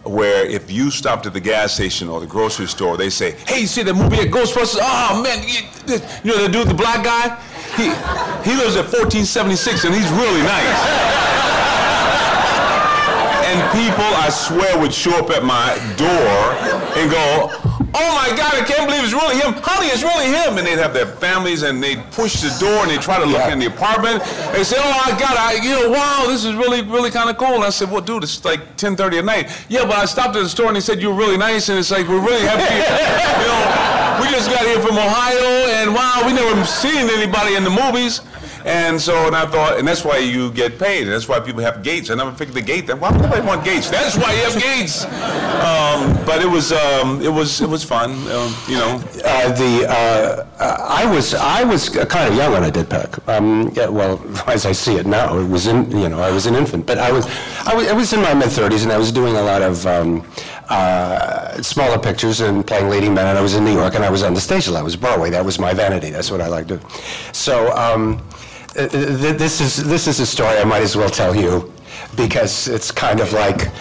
where 0.07 0.45
if 0.45 0.71
you 0.71 0.91
stopped 0.91 1.25
at 1.25 1.33
the 1.33 1.39
gas 1.39 1.73
station 1.73 2.09
or 2.09 2.19
the 2.19 2.27
grocery 2.27 2.67
store, 2.67 2.97
they 2.97 3.09
say, 3.09 3.31
"Hey, 3.47 3.61
you 3.61 3.67
see 3.67 3.83
that 3.83 3.93
movie 3.93 4.17
at 4.17 4.27
Ghostbusters? 4.27 4.79
Oh 4.81 5.21
man, 5.21 5.43
you, 5.47 5.61
know 6.23 6.41
the 6.41 6.49
dude, 6.49 6.67
the 6.67 6.73
black 6.73 7.03
guy? 7.03 7.37
He 7.75 7.85
he 8.49 8.55
lives 8.55 8.75
at 8.75 8.85
1476 8.85 9.85
and 9.85 9.93
he's 9.93 10.09
really 10.11 10.41
nice." 10.43 11.17
And 13.47 13.63
people, 13.71 14.03
I 14.03 14.29
swear, 14.29 14.77
would 14.77 14.93
show 14.93 15.17
up 15.17 15.29
at 15.29 15.43
my 15.43 15.77
door 15.95 16.53
and 16.99 17.09
go, 17.09 17.66
"Oh 17.97 18.11
my 18.15 18.29
God, 18.37 18.53
I 18.53 18.63
can't 18.63 18.85
believe 18.87 19.03
it's 19.03 19.13
really 19.13 19.35
him, 19.35 19.53
honey, 19.57 19.87
it's 19.87 20.03
really 20.03 20.29
him." 20.29 20.57
And 20.57 20.65
they'd 20.67 20.77
have 20.77 20.93
their 20.93 21.07
families 21.07 21.63
and 21.63 21.81
they'd 21.81 22.03
push 22.11 22.41
the 22.41 22.53
door 22.59 22.83
and 22.83 22.91
they'd 22.91 23.01
try 23.01 23.17
to 23.19 23.25
look 23.25 23.49
in 23.49 23.59
the 23.59 23.65
apartment. 23.67 24.23
They 24.53 24.63
say, 24.63 24.77
"Oh 24.79 24.93
my 25.05 25.17
God, 25.17 25.35
I, 25.37 25.59
you 25.63 25.71
know, 25.71 25.89
wow, 25.89 26.25
this 26.27 26.45
is 26.45 26.53
really, 26.55 26.81
really 26.81 27.11
kind 27.11 27.29
of 27.29 27.37
cool." 27.37 27.55
And 27.55 27.63
I 27.63 27.69
said, 27.69 27.91
"Well, 27.91 28.01
dude, 28.01 28.23
it's 28.23 28.43
like 28.45 28.77
10:30 28.77 29.19
at 29.19 29.25
night." 29.25 29.49
Yeah, 29.69 29.85
but 29.85 29.97
I 29.97 30.05
stopped 30.05 30.35
at 30.35 30.43
the 30.43 30.49
store 30.49 30.67
and 30.67 30.75
they 30.75 30.81
said 30.81 31.01
you 31.01 31.09
were 31.09 31.19
really 31.19 31.37
nice, 31.37 31.69
and 31.69 31.79
it's 31.79 31.91
like 31.91 32.07
we're 32.07 32.23
really 32.23 32.45
happy. 32.45 32.63
you 33.41 33.47
know, 33.49 34.21
we 34.21 34.29
just 34.33 34.49
got 34.49 34.65
here 34.65 34.79
from 34.79 34.97
Ohio, 34.97 35.49
and 35.77 35.93
wow, 35.93 36.23
we 36.25 36.33
never 36.33 36.63
seen 36.65 37.09
anybody 37.09 37.55
in 37.55 37.63
the 37.63 37.69
movies. 37.69 38.21
And 38.67 38.99
so, 39.01 39.15
and 39.27 39.35
I 39.35 39.45
thought, 39.45 39.79
and 39.79 39.87
that's 39.87 40.03
why 40.03 40.17
you 40.17 40.51
get 40.51 40.77
paid, 40.77 41.03
and 41.03 41.11
that's 41.11 41.29
why 41.29 41.39
people 41.39 41.61
have 41.61 41.81
gates. 41.83 42.09
I 42.09 42.15
never 42.15 42.33
figured 42.33 42.55
the 42.55 42.61
gate. 42.61 42.89
Why 42.93 43.11
would 43.11 43.21
nobody 43.21 43.41
want 43.47 43.63
gates? 43.63 43.89
That's 43.89 44.17
why 44.17 44.33
you 44.33 44.41
have 44.43 44.61
gates. 44.61 45.05
Um, 45.05 46.25
but 46.25 46.41
it 46.41 46.49
was, 46.49 46.73
um, 46.73 47.21
it 47.21 47.29
was, 47.31 47.61
it 47.61 47.69
was 47.69 47.83
fun. 47.85 48.11
Um, 48.11 48.53
you 48.67 48.75
know, 48.75 49.01
Uh, 49.23 49.51
the 49.53 49.85
uh, 49.87 50.45
I 50.99 51.05
was 51.13 51.33
I 51.33 51.63
was 51.63 51.89
kind 51.89 52.29
of 52.29 52.35
young 52.35 52.51
when 52.53 52.63
I 52.63 52.69
did 52.69 52.89
Peck. 52.89 53.09
Um, 53.29 53.71
yeah, 53.73 53.87
well, 53.87 54.19
as 54.47 54.65
I 54.65 54.73
see 54.73 54.95
it 54.95 55.05
now, 55.05 55.37
it 55.39 55.47
was 55.47 55.67
in 55.67 55.89
you 55.91 56.09
know 56.09 56.19
I 56.19 56.31
was 56.31 56.45
an 56.45 56.55
infant, 56.55 56.85
but 56.85 56.97
I 56.97 57.11
was 57.11 57.25
I 57.65 57.73
was, 57.75 57.87
I 57.87 57.93
was 57.93 58.13
in 58.13 58.21
my 58.21 58.33
mid 58.33 58.49
thirties 58.51 58.83
and 58.83 58.91
I 58.91 58.97
was 58.97 59.11
doing 59.11 59.35
a 59.37 59.41
lot 59.51 59.61
of 59.61 59.85
um, 59.85 60.25
uh, 60.69 61.61
smaller 61.61 61.97
pictures 61.99 62.41
and 62.41 62.65
playing 62.65 62.89
leading 62.89 63.13
men. 63.13 63.27
And 63.27 63.37
I 63.37 63.41
was 63.41 63.55
in 63.55 63.63
New 63.63 63.73
York 63.73 63.95
and 63.95 64.03
I 64.03 64.09
was 64.09 64.23
on 64.23 64.33
the 64.33 64.41
stage 64.41 64.67
a 64.67 64.71
lot. 64.71 64.79
I 64.79 64.83
was 64.83 64.95
Broadway. 64.95 65.29
That 65.29 65.45
was 65.45 65.57
my 65.59 65.73
vanity. 65.73 66.09
That's 66.09 66.31
what 66.31 66.41
I 66.41 66.47
liked 66.47 66.69
to. 66.69 66.77
do. 66.77 66.87
So 67.33 67.71
um, 67.75 68.21
uh, 68.77 68.87
th- 68.87 69.37
this 69.37 69.59
is 69.61 69.83
this 69.83 70.07
is 70.07 70.19
a 70.19 70.25
story 70.25 70.57
I 70.57 70.63
might 70.63 70.83
as 70.83 70.95
well 70.95 71.09
tell 71.09 71.35
you 71.35 71.73
because 72.15 72.67
it's 72.67 72.91
kind 72.91 73.19
of 73.19 73.33
like. 73.33 73.71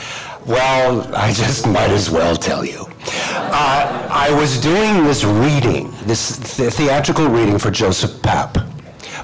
Well, 0.46 1.12
I 1.12 1.32
just 1.32 1.66
might 1.76 1.90
as 1.90 2.08
well 2.08 2.36
tell 2.36 2.64
you. 2.64 2.86
Uh, 3.08 4.08
I 4.10 4.30
was 4.38 4.60
doing 4.60 5.04
this 5.04 5.24
reading, 5.24 5.92
this 6.04 6.56
th- 6.56 6.72
theatrical 6.72 7.26
reading 7.28 7.58
for 7.58 7.70
Joseph 7.70 8.12
Papp, 8.22 8.56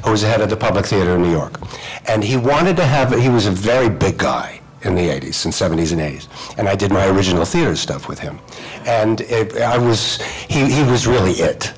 who 0.05 0.11
was 0.11 0.23
the 0.23 0.29
head 0.29 0.41
of 0.41 0.51
the 0.51 0.57
Public 0.57 0.85
Theater 0.87 1.15
in 1.15 1.23
New 1.23 1.31
York. 1.31 1.61
And 2.09 2.25
he 2.25 2.37
wanted 2.37 2.77
to 2.77 2.85
have, 2.85 3.17
he 3.19 3.29
was 3.29 3.47
a 3.47 3.51
very 3.51 3.89
big 3.89 4.19
guy 4.19 4.61
in 4.83 4.95
the 4.97 5.09
80s 5.09 5.45
and 5.45 5.55
70s 5.55 5.93
and 5.93 6.01
80s. 6.01 6.59
And 6.59 6.69
I 6.69 6.75
did 6.75 6.91
my 6.91 7.07
original 7.07 7.45
theater 7.45 7.77
stuff 7.77 8.09
with 8.09 8.19
him. 8.19 8.41
And 8.85 9.21
it, 9.23 9.57
I 9.61 9.79
was, 9.79 10.21
he, 10.23 10.73
he 10.73 10.83
was 10.83 11.07
really 11.07 11.33
it. 11.33 11.73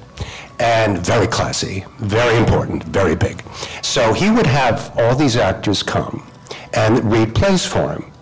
And 0.59 0.99
very 0.99 1.27
classy, 1.27 1.85
very 1.99 2.37
important, 2.39 2.85
very 2.85 3.17
big. 3.17 3.43
So 3.83 4.13
he 4.13 4.31
would 4.31 4.47
have 4.47 4.93
all 4.97 5.15
these 5.17 5.37
actors 5.37 5.83
come 5.83 6.27
and 6.73 7.11
read 7.11 7.35
plays 7.35 7.67
for 7.67 7.93
him 7.93 8.13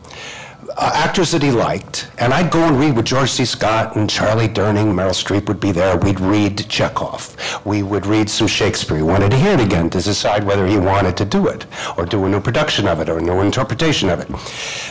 uh, 0.77 0.91
actors 0.95 1.31
that 1.33 1.43
he 1.43 1.51
liked, 1.51 2.09
and 2.19 2.33
I'd 2.33 2.51
go 2.51 2.61
and 2.61 2.79
read 2.79 2.97
with 2.97 3.05
George 3.05 3.31
C. 3.31 3.45
Scott 3.45 3.97
and 3.97 4.09
Charlie 4.09 4.49
Durning. 4.49 4.93
Meryl 4.93 5.11
Streep 5.11 5.47
would 5.49 5.61
be 5.61 5.73
there. 5.73 5.97
We'd 5.97 6.21
read 6.21 6.69
Chekhov. 6.69 7.37
We 7.65 7.83
would 7.83 8.07
read 8.07 8.31
some 8.31 8.47
Shakespeare. 8.47 8.97
He 8.97 9.03
wanted 9.03 9.31
to 9.33 9.37
hear 9.37 9.53
it 9.53 9.61
again 9.61 9.91
to 9.91 10.01
decide 10.01 10.45
whether 10.45 10.67
he 10.67 10.79
wanted 10.79 11.17
to 11.19 11.25
do 11.25 11.49
it, 11.49 11.67
or 11.97 12.07
do 12.07 12.25
a 12.25 12.29
new 12.29 12.41
production 12.41 12.89
of 12.89 13.01
it, 13.01 13.09
or 13.09 13.19
a 13.19 13.23
new 13.23 13.41
interpretation 13.41 14.09
of 14.09 14.21
it. 14.21 14.31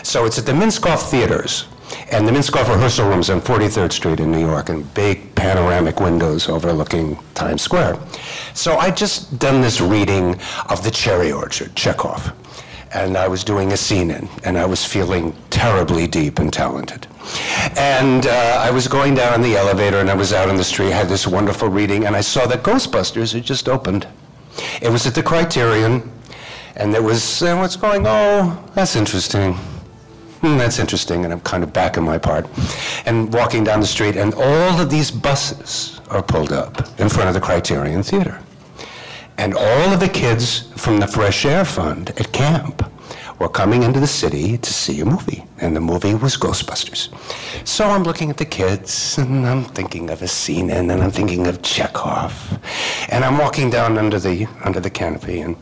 So 0.05 0.25
it's 0.25 0.37
at 0.37 0.45
the 0.45 0.53
Minskoff 0.53 1.09
Theaters. 1.09 1.65
And 2.11 2.27
the 2.27 2.31
Minskoff 2.31 2.67
rehearsal 2.67 3.09
room's 3.09 3.29
on 3.29 3.41
43rd 3.41 3.91
Street 3.91 4.19
in 4.19 4.31
New 4.31 4.39
York, 4.39 4.69
and 4.69 4.91
big 4.93 5.33
panoramic 5.35 5.99
windows 5.99 6.49
overlooking 6.49 7.17
Times 7.33 7.61
Square. 7.61 7.97
So 8.53 8.77
I'd 8.77 8.97
just 8.97 9.39
done 9.39 9.61
this 9.61 9.81
reading 9.81 10.39
of 10.69 10.83
The 10.83 10.91
Cherry 10.91 11.31
Orchard, 11.31 11.75
Chekhov 11.75 12.33
and 12.93 13.17
I 13.17 13.27
was 13.27 13.43
doing 13.43 13.71
a 13.71 13.77
scene 13.77 14.11
in, 14.11 14.27
and 14.43 14.57
I 14.57 14.65
was 14.65 14.85
feeling 14.85 15.35
terribly 15.49 16.07
deep 16.07 16.39
and 16.39 16.51
talented. 16.51 17.07
And 17.77 18.25
uh, 18.25 18.59
I 18.61 18.69
was 18.71 18.87
going 18.87 19.15
down 19.15 19.35
in 19.35 19.41
the 19.41 19.55
elevator, 19.55 19.97
and 19.97 20.09
I 20.09 20.13
was 20.13 20.33
out 20.33 20.49
on 20.49 20.57
the 20.57 20.63
street, 20.63 20.91
had 20.91 21.07
this 21.07 21.25
wonderful 21.25 21.69
reading, 21.69 22.05
and 22.05 22.15
I 22.15 22.21
saw 22.21 22.45
that 22.47 22.63
Ghostbusters 22.63 23.33
had 23.33 23.43
just 23.43 23.69
opened. 23.69 24.07
It 24.81 24.89
was 24.89 25.07
at 25.07 25.15
the 25.15 25.23
Criterion, 25.23 26.11
and 26.75 26.93
there 26.93 27.01
was, 27.01 27.41
uh, 27.41 27.55
what's 27.55 27.77
going, 27.77 28.05
oh, 28.05 28.61
that's 28.73 28.95
interesting. 28.95 29.57
Hmm, 30.41 30.57
that's 30.57 30.79
interesting, 30.79 31.23
and 31.23 31.31
I'm 31.31 31.41
kind 31.41 31.63
of 31.63 31.71
back 31.71 31.97
in 31.97 32.03
my 32.03 32.17
part. 32.17 32.47
And 33.05 33.31
walking 33.31 33.63
down 33.63 33.79
the 33.79 33.85
street, 33.85 34.15
and 34.17 34.33
all 34.33 34.81
of 34.81 34.89
these 34.89 35.11
buses 35.11 36.01
are 36.09 36.23
pulled 36.23 36.51
up 36.51 36.99
in 36.99 37.09
front 37.09 37.27
of 37.27 37.35
the 37.35 37.39
Criterion 37.39 38.01
Theater. 38.01 38.39
And 39.37 39.53
all 39.53 39.93
of 39.93 39.99
the 39.99 40.09
kids 40.09 40.71
from 40.75 40.99
the 40.99 41.07
Fresh 41.07 41.45
Air 41.45 41.63
Fund 41.63 42.09
at 42.17 42.31
camp 42.31 42.83
were 43.41 43.49
coming 43.49 43.81
into 43.81 43.99
the 43.99 44.07
city 44.07 44.55
to 44.59 44.71
see 44.71 45.01
a 45.01 45.05
movie, 45.05 45.43
and 45.57 45.75
the 45.75 45.79
movie 45.79 46.13
was 46.13 46.37
Ghostbusters. 46.37 47.09
So 47.67 47.85
I'm 47.85 48.03
looking 48.03 48.29
at 48.29 48.37
the 48.37 48.45
kids, 48.45 49.17
and 49.17 49.47
I'm 49.47 49.63
thinking 49.63 50.11
of 50.11 50.21
a 50.21 50.27
scene, 50.27 50.69
and 50.69 50.87
then 50.87 51.01
I'm 51.01 51.09
thinking 51.09 51.47
of 51.47 51.63
Chekhov, 51.63 52.59
and 53.09 53.25
I'm 53.25 53.39
walking 53.39 53.71
down 53.71 53.97
under 53.97 54.19
the 54.19 54.47
under 54.63 54.79
the 54.79 54.91
canopy 54.91 55.41
and 55.41 55.55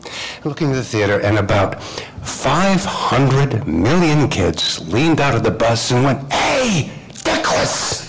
looking 0.44 0.68
at 0.70 0.74
the 0.74 0.84
theater, 0.84 1.20
and 1.20 1.38
about 1.38 1.82
500 1.82 3.66
million 3.66 4.28
kids 4.28 4.86
leaned 4.92 5.20
out 5.20 5.34
of 5.34 5.42
the 5.42 5.50
bus 5.50 5.90
and 5.90 6.04
went, 6.04 6.30
"Hey, 6.30 6.90
Dickless!" 7.24 8.06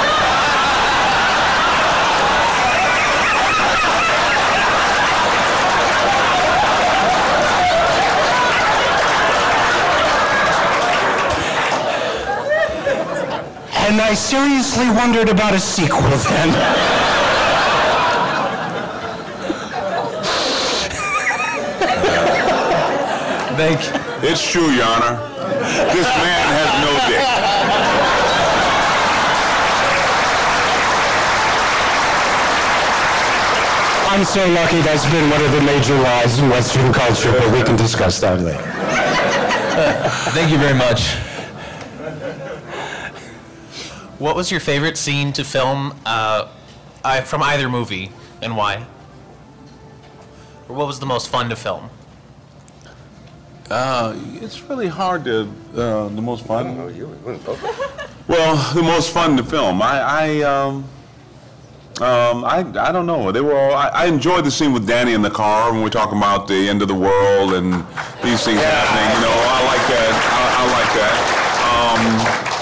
And 13.94 14.02
I 14.02 14.14
seriously 14.14 14.90
wondered 14.90 15.28
about 15.28 15.54
a 15.54 15.60
sequel 15.60 16.00
then. 16.00 16.50
Thank 23.54 23.84
you. 23.84 24.28
It's 24.28 24.50
true, 24.50 24.72
Your 24.72 24.84
Honor. 24.84 25.14
This 25.94 26.08
man 26.10 26.46
has 26.58 26.70
no 26.82 26.90
dick. 27.06 27.22
I'm 34.10 34.24
so 34.24 34.44
lucky 34.54 34.80
that's 34.80 35.06
been 35.12 35.30
one 35.30 35.40
of 35.40 35.52
the 35.52 35.60
major 35.60 35.94
lies 36.00 36.40
in 36.40 36.50
Western 36.50 36.92
culture, 36.92 37.30
but 37.30 37.48
we 37.52 37.62
can 37.62 37.76
discuss 37.76 38.18
that 38.22 38.40
later. 38.40 38.60
Thank 40.32 40.50
you 40.50 40.58
very 40.58 40.74
much. 40.74 41.14
What 44.18 44.36
was 44.36 44.50
your 44.50 44.60
favorite 44.60 44.96
scene 44.96 45.32
to 45.32 45.44
film 45.44 45.98
uh, 46.06 46.48
I, 47.04 47.20
from 47.22 47.42
either 47.42 47.68
movie, 47.68 48.12
and 48.40 48.56
why? 48.56 48.86
Or 50.68 50.76
what 50.76 50.86
was 50.86 51.00
the 51.00 51.06
most 51.06 51.28
fun 51.28 51.48
to 51.50 51.56
film? 51.56 51.90
Uh, 53.70 54.14
it's 54.34 54.62
really 54.62 54.86
hard 54.86 55.24
to, 55.24 55.50
uh, 55.76 56.08
the 56.08 56.22
most 56.22 56.46
fun. 56.46 56.76
Well, 58.26 58.72
the 58.72 58.82
most 58.82 59.12
fun 59.12 59.36
to 59.36 59.44
film. 59.44 59.82
I, 59.82 60.00
I, 60.00 60.40
um, 60.40 60.76
um, 62.00 62.42
I, 62.42 62.64
I 62.80 62.90
don't 62.90 63.04
know. 63.04 63.30
They 63.30 63.42
were 63.42 63.54
all, 63.54 63.74
I, 63.74 63.88
I 63.88 64.06
enjoyed 64.06 64.46
the 64.46 64.50
scene 64.50 64.72
with 64.72 64.86
Danny 64.86 65.12
in 65.12 65.20
the 65.20 65.28
car 65.30 65.70
when 65.70 65.82
we're 65.82 65.90
talking 65.90 66.16
about 66.16 66.48
the 66.48 66.68
end 66.70 66.80
of 66.80 66.88
the 66.88 66.94
world 66.94 67.52
and 67.52 67.74
these 68.22 68.42
things 68.42 68.62
happening. 68.62 69.14
You 69.14 69.20
know, 69.28 69.36
I 69.36 69.60
like 69.66 69.86
that. 69.92 70.12
I, 70.32 70.44
I 70.56 70.72
like 70.72 70.92
that. 70.96 72.48
Um, 72.48 72.53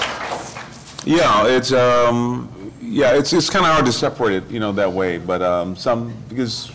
yeah, 1.05 1.47
it's 1.47 1.71
um, 1.71 2.49
yeah, 2.81 3.15
it's 3.15 3.33
it's 3.33 3.49
kind 3.49 3.65
of 3.65 3.71
hard 3.71 3.85
to 3.85 3.91
separate 3.91 4.35
it, 4.35 4.51
you 4.51 4.59
know, 4.59 4.71
that 4.73 4.91
way. 4.91 5.17
But 5.17 5.41
um, 5.41 5.75
some 5.75 6.13
because 6.29 6.71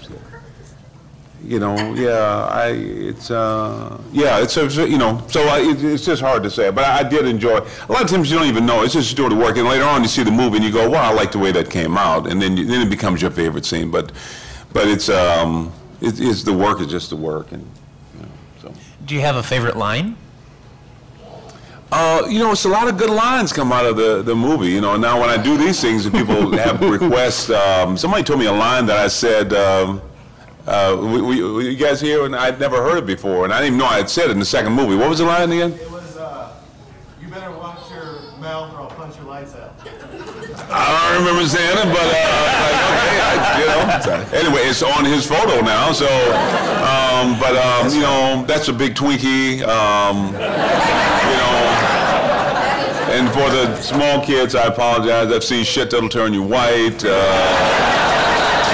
you 1.43 1.59
know, 1.59 1.77
yeah, 1.95 2.49
I 2.51 2.69
it's 2.71 3.31
uh, 3.31 4.01
yeah, 4.13 4.43
it's 4.43 4.57
uh, 4.57 4.85
you 4.85 4.99
know, 4.99 5.23
so 5.29 5.41
I, 5.43 5.61
it, 5.61 5.83
it's 5.83 6.05
just 6.05 6.21
hard 6.21 6.43
to 6.43 6.51
say. 6.51 6.71
But 6.71 6.85
I, 6.85 6.99
I 6.99 7.03
did 7.03 7.27
enjoy. 7.27 7.59
A 7.59 7.93
lot 7.93 8.03
of 8.03 8.09
times 8.09 8.31
you 8.31 8.39
don't 8.39 8.49
even 8.49 8.67
know. 8.67 8.83
It's 8.83 8.93
just 8.93 9.17
doing 9.17 9.31
the 9.31 9.37
work, 9.37 9.57
and 9.57 9.67
later 9.67 9.85
on 9.85 10.03
you 10.03 10.09
see 10.09 10.23
the 10.23 10.31
movie 10.31 10.57
and 10.57 10.65
you 10.65 10.73
go, 10.73 10.91
"Wow, 10.91 11.11
I 11.11 11.15
like 11.15 11.33
the 11.33 11.39
way 11.39 11.53
that 11.53 11.71
came 11.71 11.97
out," 11.97 12.31
and 12.31 12.43
then 12.43 12.57
you, 12.57 12.65
then 12.65 12.87
it 12.87 12.91
becomes 12.91 13.23
your 13.23 13.31
favorite 13.31 13.65
scene. 13.65 13.91
But 13.91 14.13
but 14.73 14.89
it's 14.89 15.09
um, 15.09 15.73
it, 16.01 16.21
it's 16.21 16.43
the 16.43 16.53
work 16.53 16.81
is 16.81 16.89
just 16.89 17.11
the 17.11 17.17
work, 17.17 17.53
and 17.53 17.65
so. 18.61 18.73
Do 19.07 19.15
you 19.15 19.21
have 19.21 19.37
a 19.37 19.43
favorite 19.43 19.77
line? 19.77 20.17
Uh, 21.91 22.27
you 22.29 22.39
know, 22.39 22.53
it's 22.53 22.67
a 22.67 22.69
lot 22.69 22.87
of 22.87 22.99
good 22.99 23.09
lines 23.09 23.51
come 23.51 23.73
out 23.73 23.87
of 23.87 23.97
the, 23.97 24.23
the 24.23 24.35
movie. 24.35 24.69
You 24.69 24.83
know, 24.83 24.97
now 24.97 25.19
when 25.19 25.31
I 25.31 25.43
do 25.43 25.57
these 25.57 25.81
things 25.81 26.05
and 26.05 26.15
people 26.15 26.53
have 26.59 26.81
requests, 26.83 27.49
um, 27.49 27.97
somebody 27.97 28.23
told 28.23 28.41
me 28.41 28.47
a 28.47 28.53
line 28.53 28.85
that 28.87 28.99
I 28.99 29.09
said, 29.09 29.55
um, 29.55 30.03
uh, 30.67 30.95
we, 31.01 31.23
we, 31.23 31.43
were 31.43 31.63
you 31.63 31.77
guys 31.77 31.99
here? 31.99 32.27
And 32.27 32.37
I'd 32.37 32.61
never 32.61 32.77
heard 32.83 32.99
it 32.99 33.07
before, 33.07 33.45
and 33.45 33.55
I 33.55 33.61
didn't 33.61 33.69
even 33.69 33.79
know 33.79 33.87
I 33.87 33.97
had 33.97 34.11
said 34.11 34.27
it 34.27 34.33
in 34.33 34.39
the 34.39 34.45
second 34.45 34.75
movie. 34.75 34.97
What 34.97 35.09
was 35.09 35.19
the 35.19 35.25
line 35.25 35.51
again? 35.51 35.73
It 35.73 35.91
was, 35.91 36.19
uh, 36.19 36.53
you 37.23 37.29
better 37.29 37.51
watch 37.53 37.91
your 37.91 38.33
mouth 38.33 38.75
or 38.75 38.83
I'll 38.83 38.89
punch 38.89 39.17
your 39.17 39.25
lights 39.25 39.55
out. 39.55 39.73
I 40.71 41.15
don't 41.15 41.25
remember 41.25 41.49
saying 41.49 41.79
it, 41.79 41.89
but 41.89 42.05
uh, 42.05 42.49
like, 42.69 42.77
okay, 42.85 43.17
I, 43.25 43.61
you 43.61 43.67
know. 43.67 44.39
Anyway, 44.39 44.61
it's 44.69 44.83
on 44.83 45.07
his 45.07 45.27
photo 45.27 45.63
now, 45.63 45.93
so. 45.93 46.05
Um, 46.05 47.41
but 47.41 47.57
um, 47.57 47.89
you 47.95 48.03
know, 48.03 48.45
that's 48.47 48.69
a 48.69 48.73
big 48.75 48.95
Twinkie. 48.95 49.63
Um, 49.63 50.27
you 50.27 50.33
know. 50.33 51.78
And 53.11 53.29
for 53.31 53.49
the 53.51 53.75
small 53.81 54.25
kids, 54.25 54.55
I 54.55 54.67
apologize. 54.67 55.33
I've 55.33 55.43
seen 55.43 55.65
shit 55.65 55.91
that'll 55.91 56.11
turn 56.11 56.35
you 56.35 56.43
white. 56.43 57.03
Uh, 57.03 57.09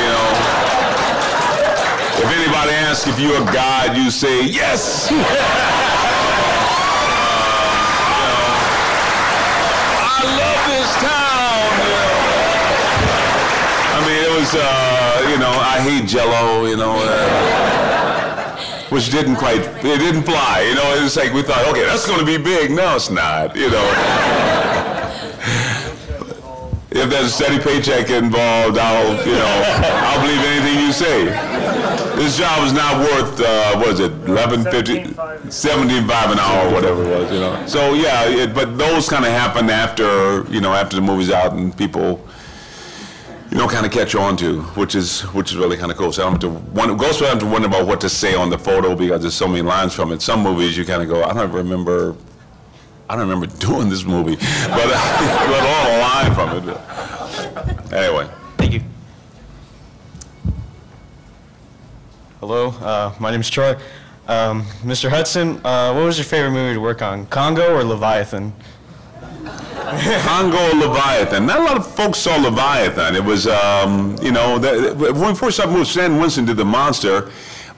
you 0.00 0.08
know. 0.10 0.30
If 2.18 2.26
anybody 2.26 2.72
asks 2.72 3.06
if 3.06 3.18
you're 3.20 3.40
a 3.40 3.44
god, 3.52 3.96
you 3.96 4.10
say 4.10 4.44
yes. 4.44 5.08
I 10.02 10.20
love 10.40 10.60
this 10.66 10.90
town. 10.98 11.70
I 13.94 13.98
mean, 14.06 14.18
it 14.18 14.32
was, 14.38 14.54
uh, 14.54 15.28
you 15.30 15.38
know, 15.38 15.52
I 15.52 15.78
hate 15.80 16.08
Jello, 16.08 16.66
you 16.66 16.76
know, 16.76 16.96
uh, 16.98 17.93
which 18.90 19.10
didn't 19.10 19.36
quite, 19.36 19.60
it 19.60 19.98
didn't 19.98 20.24
fly. 20.24 20.66
You 20.68 20.74
know, 20.74 21.04
it's 21.04 21.16
like 21.16 21.32
we 21.32 21.42
thought, 21.42 21.66
okay, 21.68 21.84
that's 21.84 22.06
going 22.06 22.20
to 22.20 22.26
be 22.26 22.36
big. 22.36 22.70
No, 22.70 22.96
it's 22.96 23.10
not. 23.10 23.56
You 23.56 23.70
know. 23.70 23.90
if 26.94 27.10
there's 27.10 27.26
a 27.26 27.30
steady 27.30 27.58
paycheck 27.58 28.08
involved, 28.08 28.78
I'll, 28.78 29.26
you 29.26 29.32
know, 29.32 29.62
I'll 29.74 30.20
believe 30.20 30.40
anything 30.40 30.86
you 30.86 30.92
say. 30.92 31.24
This 32.14 32.38
job 32.38 32.64
is 32.64 32.72
not 32.72 32.98
worth, 32.98 33.40
uh, 33.40 33.76
what 33.76 33.88
is 33.88 34.00
it, 34.00 34.12
11.50, 34.24 35.14
17.5 35.14 36.32
an 36.32 36.38
hour, 36.38 36.72
whatever 36.72 37.02
it 37.02 37.08
was, 37.08 37.32
you 37.32 37.40
know. 37.40 37.66
So 37.66 37.94
yeah, 37.94 38.28
it, 38.28 38.54
but 38.54 38.78
those 38.78 39.08
kind 39.08 39.24
of 39.24 39.32
happen 39.32 39.68
after, 39.68 40.44
you 40.44 40.60
know, 40.60 40.72
after 40.72 40.94
the 40.94 41.02
movie's 41.02 41.32
out 41.32 41.52
and 41.54 41.76
people, 41.76 42.24
you 43.54 43.60
know, 43.60 43.68
kind 43.68 43.86
of 43.86 43.92
catch 43.92 44.16
on 44.16 44.36
to, 44.36 44.62
which 44.74 44.96
is 44.96 45.20
which 45.32 45.52
is 45.52 45.56
really 45.56 45.76
kind 45.76 45.92
of 45.92 45.96
cool. 45.96 46.12
So 46.12 46.22
I 46.22 46.24
don't 46.24 46.42
have 46.42 46.52
to 46.52 46.70
wonder, 46.72 46.96
goes 46.96 47.20
them 47.20 47.38
to 47.38 47.46
wonder 47.46 47.68
about 47.68 47.86
what 47.86 48.00
to 48.00 48.08
say 48.08 48.34
on 48.34 48.50
the 48.50 48.58
photo 48.58 48.96
because 48.96 49.20
there's 49.20 49.34
so 49.34 49.46
many 49.46 49.62
lines 49.62 49.94
from 49.94 50.10
it. 50.10 50.20
Some 50.22 50.42
movies 50.42 50.76
you 50.76 50.84
kind 50.84 51.00
of 51.00 51.08
go, 51.08 51.22
I 51.22 51.32
don't 51.32 51.52
remember, 51.52 52.16
I 53.08 53.14
don't 53.14 53.28
remember 53.28 53.46
doing 53.58 53.88
this 53.88 54.04
movie, 54.04 54.34
but 54.34 54.88
but 54.88 55.62
all 55.70 55.86
a 55.86 55.98
line 56.02 56.34
from 56.34 56.68
it. 56.68 57.92
Anyway. 57.92 58.28
Thank 58.56 58.72
you. 58.72 58.82
Hello, 62.40 62.70
uh, 62.70 63.14
my 63.20 63.30
name 63.30 63.40
is 63.40 63.48
Troy. 63.48 63.76
Um, 64.26 64.62
Mr. 64.82 65.08
Hudson, 65.08 65.60
uh, 65.64 65.92
what 65.92 66.04
was 66.06 66.18
your 66.18 66.24
favorite 66.24 66.50
movie 66.50 66.74
to 66.74 66.80
work 66.80 67.02
on, 67.02 67.26
Congo 67.26 67.72
or 67.76 67.84
Leviathan? 67.84 68.52
Congo 70.22 70.76
Leviathan. 70.76 71.46
Not 71.46 71.60
a 71.60 71.62
lot 71.62 71.76
of 71.76 71.94
folks 71.94 72.18
saw 72.18 72.36
Leviathan. 72.36 73.14
It 73.16 73.24
was, 73.24 73.46
um, 73.46 74.16
you 74.22 74.32
know, 74.32 74.58
the, 74.58 75.12
when 75.14 75.34
first 75.34 75.56
started 75.56 75.72
moving, 75.72 75.84
Stan 75.86 76.18
Winston 76.18 76.44
did 76.44 76.56
The 76.56 76.64
Monster, 76.64 77.30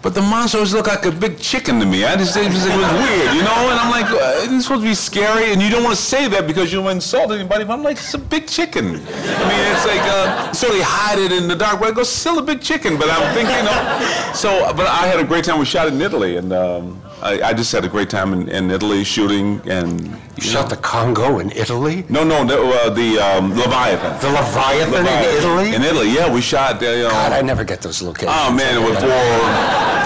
But 0.02 0.14
the 0.14 0.22
monster 0.22 0.58
always 0.58 0.72
looked 0.72 0.86
like 0.86 1.04
a 1.04 1.10
big 1.10 1.38
chicken 1.38 1.80
to 1.80 1.86
me. 1.86 2.04
I 2.04 2.14
just 2.16 2.36
it 2.36 2.46
was, 2.46 2.64
it 2.64 2.76
was 2.76 2.92
weird, 2.92 3.34
you 3.34 3.42
know. 3.42 3.70
And 3.70 3.80
I'm 3.80 3.90
like, 3.90 4.08
uh, 4.08 4.42
isn't 4.42 4.58
it 4.58 4.62
supposed 4.62 4.82
to 4.82 4.88
be 4.88 4.94
scary? 4.94 5.52
And 5.52 5.60
you 5.60 5.68
don't 5.68 5.82
want 5.82 5.96
to 5.96 6.00
say 6.00 6.28
that 6.28 6.46
because 6.46 6.72
you 6.72 6.86
insult 6.88 7.32
anybody. 7.32 7.64
But 7.64 7.72
I'm 7.72 7.82
like, 7.82 7.96
it's 7.96 8.14
a 8.14 8.18
big 8.18 8.46
chicken. 8.46 8.84
I 8.84 8.90
mean, 8.90 9.62
it's 9.72 9.86
like 9.86 10.02
uh, 10.02 10.52
so 10.52 10.68
they 10.68 10.80
hide 10.82 11.18
it 11.18 11.32
in 11.32 11.48
the 11.48 11.56
dark. 11.56 11.80
But 11.80 11.88
I 11.88 11.92
go, 11.92 12.04
still 12.04 12.38
a 12.38 12.42
big 12.42 12.60
chicken. 12.60 12.96
But 12.98 13.10
I'm 13.10 13.34
thinking, 13.34 13.56
you 13.56 13.64
know. 13.64 14.32
So, 14.32 14.72
but 14.76 14.86
I 14.86 15.08
had 15.08 15.18
a 15.18 15.24
great 15.24 15.44
time. 15.44 15.58
We 15.58 15.64
shot 15.64 15.88
it 15.88 15.94
in 15.94 16.00
Italy, 16.00 16.36
and 16.36 16.52
um, 16.52 17.02
I, 17.22 17.40
I 17.42 17.54
just 17.54 17.72
had 17.72 17.84
a 17.84 17.88
great 17.88 18.10
time 18.10 18.32
in, 18.32 18.48
in 18.48 18.70
Italy 18.70 19.02
shooting. 19.04 19.60
And 19.68 20.00
you 20.36 20.42
shot 20.42 20.68
the 20.68 20.76
Congo 20.76 21.38
in 21.38 21.50
Italy? 21.52 22.04
No, 22.08 22.24
no, 22.24 22.44
no 22.44 22.72
uh, 22.72 22.90
the 22.90 23.18
um, 23.18 23.56
Leviathan. 23.56 24.20
The 24.20 24.30
Leviathan, 24.36 25.06
in 25.06 25.36
Italy? 25.38 25.74
In 25.74 25.82
Italy, 25.82 26.14
yeah, 26.14 26.32
we 26.32 26.40
shot. 26.40 26.82
Uh, 26.82 26.86
you 26.86 27.02
know, 27.04 27.10
God, 27.10 27.32
I 27.32 27.40
never 27.42 27.64
get 27.64 27.80
those 27.80 28.02
locations. 28.02 28.32
Oh 28.34 28.52
man, 28.52 28.76
it 28.76 28.86
was 28.86 28.98
for 28.98 29.06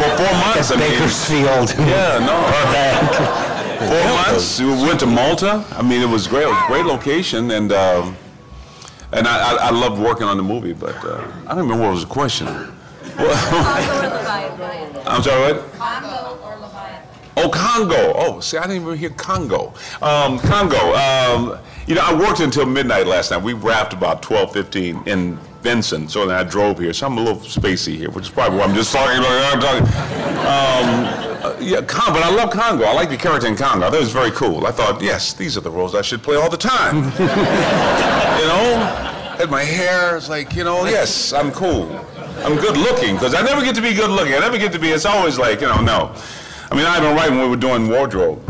for 0.00 0.16
four 0.16 0.32
months. 0.38 0.70
At 0.70 0.76
I 0.76 0.80
mean, 0.80 0.90
Bakersfield. 0.90 1.74
Yeah, 1.90 2.18
no. 2.20 3.46
Four 3.80 4.04
months. 4.14 4.60
We 4.60 4.66
went 4.66 5.00
to 5.00 5.06
Malta. 5.06 5.64
I 5.72 5.82
mean, 5.82 6.02
it 6.02 6.08
was 6.08 6.26
great. 6.26 6.44
It 6.44 6.48
was 6.48 6.62
a 6.64 6.66
great 6.66 6.84
location, 6.84 7.50
and 7.50 7.72
um, 7.72 8.16
and 9.12 9.26
I, 9.26 9.52
I, 9.52 9.68
I 9.68 9.70
loved 9.70 10.00
working 10.00 10.26
on 10.26 10.36
the 10.36 10.42
movie. 10.42 10.74
But 10.74 11.02
uh, 11.04 11.26
I 11.46 11.54
don't 11.54 11.64
remember 11.64 11.84
what 11.84 11.92
was 11.92 12.04
the 12.04 12.10
question. 12.10 12.46
I'm 15.06 15.22
sorry, 15.22 15.54
what? 15.54 15.64
Oh, 17.36 17.48
Congo. 17.48 18.12
Oh, 18.16 18.40
see, 18.40 18.58
I 18.58 18.62
didn't 18.66 18.82
even 18.82 18.98
hear 18.98 19.10
Congo. 19.10 19.72
Um, 20.02 20.38
Congo. 20.40 20.94
Um, 20.94 21.58
you 21.86 21.94
know, 21.94 22.02
I 22.02 22.14
worked 22.14 22.40
until 22.40 22.66
midnight 22.66 23.06
last 23.06 23.30
night. 23.30 23.42
We 23.42 23.52
wrapped 23.52 23.92
about 23.92 24.22
12, 24.22 24.52
15 24.52 25.02
in 25.06 25.36
Vincent, 25.62 26.10
so 26.10 26.26
then 26.26 26.36
I 26.36 26.48
drove 26.48 26.78
here. 26.78 26.92
So 26.92 27.06
I'm 27.06 27.18
a 27.18 27.20
little 27.20 27.40
spacey 27.40 27.96
here, 27.96 28.10
which 28.10 28.24
is 28.26 28.30
probably 28.30 28.58
why 28.58 28.64
I'm 28.64 28.74
just 28.74 28.92
talking 28.92 29.18
about 29.18 29.54
I'm 29.54 29.60
talking. 29.60 29.86
Um, 30.40 31.30
uh, 31.42 31.56
yeah, 31.60 31.80
Congo. 31.82 32.12
but 32.12 32.22
I 32.22 32.34
love 32.34 32.50
Congo. 32.50 32.84
I 32.84 32.92
like 32.92 33.08
the 33.08 33.16
character 33.16 33.46
in 33.46 33.56
Congo. 33.56 33.86
It 33.86 33.98
was 33.98 34.12
very 34.12 34.30
cool. 34.32 34.66
I 34.66 34.72
thought, 34.72 35.00
yes, 35.02 35.32
these 35.32 35.56
are 35.56 35.60
the 35.60 35.70
roles 35.70 35.94
I 35.94 36.02
should 36.02 36.22
play 36.22 36.36
all 36.36 36.50
the 36.50 36.56
time. 36.56 36.96
you 37.18 38.46
know? 38.46 39.06
Had 39.38 39.50
my 39.50 39.62
hair, 39.64 40.16
it's 40.16 40.28
like, 40.28 40.54
you 40.54 40.64
know, 40.64 40.84
yes, 40.84 41.32
I'm 41.32 41.50
cool. 41.50 41.88
I'm 42.44 42.56
good 42.56 42.76
looking, 42.76 43.14
because 43.14 43.34
I 43.34 43.42
never 43.42 43.62
get 43.62 43.74
to 43.76 43.82
be 43.82 43.94
good 43.94 44.10
looking. 44.10 44.34
I 44.34 44.38
never 44.38 44.58
get 44.58 44.72
to 44.72 44.78
be, 44.78 44.88
it's 44.90 45.06
always 45.06 45.38
like, 45.38 45.62
you 45.62 45.68
know, 45.68 45.80
no. 45.80 46.14
I 46.70 46.76
mean, 46.76 46.86
Ivan 46.86 47.16
Wright, 47.16 47.30
when 47.30 47.40
we 47.40 47.48
were 47.48 47.56
doing 47.56 47.88
wardrobe, 47.88 48.40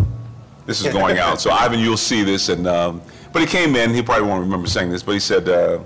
this 0.66 0.84
is 0.84 0.92
going 0.92 1.18
out. 1.26 1.40
So 1.40 1.50
Ivan, 1.50 1.80
you'll 1.80 1.96
see 1.96 2.22
this. 2.22 2.48
And 2.48 2.66
um, 2.66 3.00
but 3.32 3.40
he 3.40 3.46
came 3.46 3.74
in. 3.76 3.94
He 3.94 4.02
probably 4.02 4.28
won't 4.28 4.42
remember 4.42 4.66
saying 4.66 4.90
this, 4.90 5.02
but 5.02 5.12
he 5.12 5.20
said, 5.20 5.48
uh, 5.48 5.78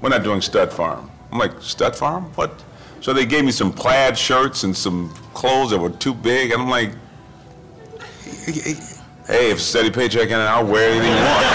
"We're 0.00 0.08
not 0.08 0.24
doing 0.24 0.40
stud 0.40 0.72
farm." 0.72 1.10
I'm 1.30 1.38
like, 1.38 1.52
"Stud 1.60 1.94
farm? 1.94 2.24
What?" 2.34 2.52
So 3.00 3.12
they 3.12 3.26
gave 3.26 3.44
me 3.44 3.52
some 3.52 3.72
plaid 3.72 4.18
shirts 4.18 4.64
and 4.64 4.76
some 4.76 5.14
clothes 5.34 5.70
that 5.70 5.78
were 5.78 5.90
too 5.90 6.14
big, 6.14 6.50
and 6.50 6.62
I'm 6.62 6.70
like, 6.70 6.90
"Hey, 9.26 9.50
if 9.50 9.60
steady 9.60 9.90
paycheck 9.90 10.30
and 10.30 10.42
I'll 10.42 10.66
wear 10.66 10.90
anything 10.90 11.12
you 11.12 11.22
want." 11.22 11.46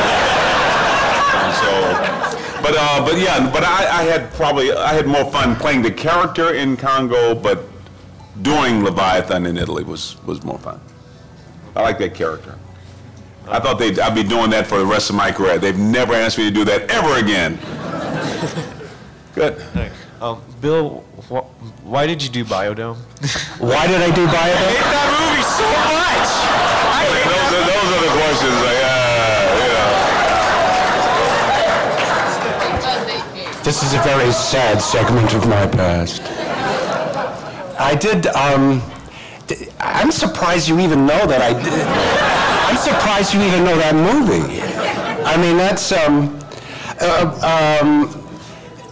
So, 1.59 2.61
but 2.61 2.75
uh, 2.77 3.05
but 3.05 3.17
yeah, 3.17 3.51
but 3.51 3.63
I, 3.63 4.01
I 4.01 4.03
had 4.03 4.31
probably 4.33 4.71
I 4.71 4.93
had 4.93 5.05
more 5.05 5.29
fun 5.29 5.57
playing 5.57 5.81
the 5.81 5.91
character 5.91 6.53
in 6.53 6.77
Congo, 6.77 7.35
but 7.35 7.72
doing 8.41 8.83
Leviathan 8.83 9.45
in 9.45 9.57
Italy 9.57 9.83
was, 9.83 10.15
was 10.25 10.43
more 10.43 10.57
fun. 10.59 10.79
I 11.75 11.81
like 11.81 11.97
that 11.99 12.13
character. 12.15 12.57
I 13.47 13.59
thought 13.59 13.77
they'd, 13.77 13.99
I'd 13.99 14.15
be 14.15 14.23
doing 14.23 14.49
that 14.51 14.67
for 14.67 14.77
the 14.77 14.85
rest 14.85 15.09
of 15.09 15.15
my 15.15 15.31
career. 15.31 15.57
They've 15.57 15.77
never 15.77 16.13
asked 16.13 16.37
me 16.37 16.45
to 16.45 16.51
do 16.51 16.63
that 16.65 16.89
ever 16.89 17.15
again. 17.19 17.55
Good. 19.35 19.57
Thanks. 19.73 19.95
Um, 20.21 20.41
Bill, 20.61 21.03
wh- 21.29 21.43
why 21.85 22.07
did 22.07 22.23
you 22.23 22.29
do 22.29 22.45
Biodome? 22.45 22.95
Why 23.59 23.85
did 23.87 23.99
I 24.01 24.11
do 24.15 24.25
Biodome? 24.27 24.31
I 24.31 24.71
hate 24.71 24.89
that 24.93 25.09
movie 25.19 25.43
so 25.43 25.67
much. 25.91 26.29
I 26.93 27.03
hate 27.11 27.27
those, 27.27 27.51
are, 27.51 27.65
those 27.67 27.89
are 27.91 28.01
the 28.05 28.11
questions. 28.15 28.55
Like, 28.63 28.79
uh, 28.87 29.59
you 29.59 29.67
know. 29.73 29.91
This 33.63 33.83
is 33.83 33.93
a 33.93 33.99
very 34.03 34.31
sad 34.31 34.81
segment 34.81 35.33
of 35.33 35.45
my 35.49 35.67
past. 35.67 36.21
I 37.83 37.95
did. 37.95 38.27
Um, 38.27 38.81
I'm 39.79 40.11
surprised 40.11 40.69
you 40.69 40.79
even 40.79 41.05
know 41.05 41.27
that 41.27 41.41
I. 41.41 41.51
Did. 41.53 41.83
I'm 42.69 42.77
surprised 42.77 43.33
you 43.33 43.41
even 43.41 43.65
know 43.65 43.75
that 43.77 43.93
movie. 43.93 44.61
I 45.23 45.35
mean, 45.37 45.57
that's. 45.57 45.91
Um, 45.91 46.39
uh, 47.01 47.79
um, 47.81 48.23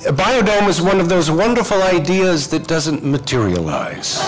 Biodome 0.01 0.67
is 0.67 0.81
one 0.81 0.99
of 0.99 1.09
those 1.09 1.29
wonderful 1.29 1.81
ideas 1.83 2.47
that 2.49 2.67
doesn't 2.67 3.05
materialize. 3.05 4.19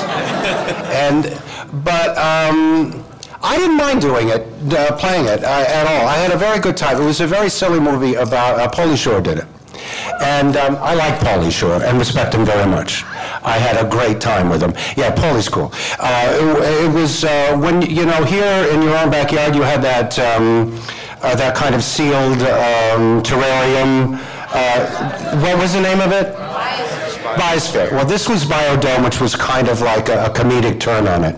and, 0.94 1.24
but 1.84 2.10
um, 2.10 3.04
I 3.42 3.58
didn't 3.58 3.78
mind 3.78 4.00
doing 4.00 4.30
it, 4.30 4.48
uh, 4.72 4.96
playing 4.98 5.26
it 5.26 5.44
uh, 5.44 5.66
at 5.68 5.88
all. 5.88 6.08
I 6.08 6.16
had 6.18 6.32
a 6.32 6.38
very 6.38 6.60
good 6.60 6.78
time. 6.78 7.02
It 7.02 7.06
was 7.06 7.22
a 7.22 7.28
very 7.28 7.50
silly 7.50 7.80
movie 7.80 8.14
about. 8.14 8.60
Uh, 8.60 8.70
Pauly 8.70 8.96
Shore 8.96 9.20
did 9.20 9.40
it. 9.40 9.48
And 10.22 10.56
um, 10.56 10.78
I 10.80 10.94
like 10.94 11.20
Pauly 11.20 11.52
Shore 11.52 11.84
and 11.84 11.98
respect 11.98 12.36
him 12.36 12.46
very 12.46 12.70
much. 12.70 13.04
I 13.44 13.58
had 13.58 13.84
a 13.84 13.88
great 13.90 14.22
time 14.22 14.50
with 14.50 14.62
them. 14.62 14.74
Yeah, 14.96 15.14
Pauly's 15.14 15.50
cool. 15.50 15.72
Uh, 16.00 16.30
it, 16.34 16.86
it, 16.86 16.94
was 16.94 17.24
uh, 17.24 17.58
when, 17.58 17.82
you 17.82 18.06
know, 18.06 18.24
here 18.24 18.68
in 18.74 18.82
your 18.82 18.98
own 18.98 19.12
backyard, 19.12 19.56
you 19.56 19.62
had 19.62 19.82
that, 19.82 20.18
um, 20.20 20.80
uh, 21.22 21.36
that 21.36 21.56
kind 21.56 21.76
of 21.76 21.84
sealed 21.84 22.42
um, 22.42 23.22
terrarium. 23.24 24.20
Uh, 24.56 25.40
what 25.40 25.58
was 25.58 25.74
the 25.74 25.82
name 25.82 26.00
of 26.00 26.12
it? 26.12 26.36
Biosphere. 27.36 27.92
Well, 27.92 28.06
this 28.06 28.30
was 28.30 28.46
Biodome, 28.46 29.04
which 29.04 29.20
was 29.20 29.36
kind 29.36 29.68
of 29.68 29.82
like 29.82 30.10
a, 30.10 30.26
a 30.26 30.30
comedic 30.30 30.80
turn 30.80 31.08
on 31.08 31.24
it. 31.24 31.36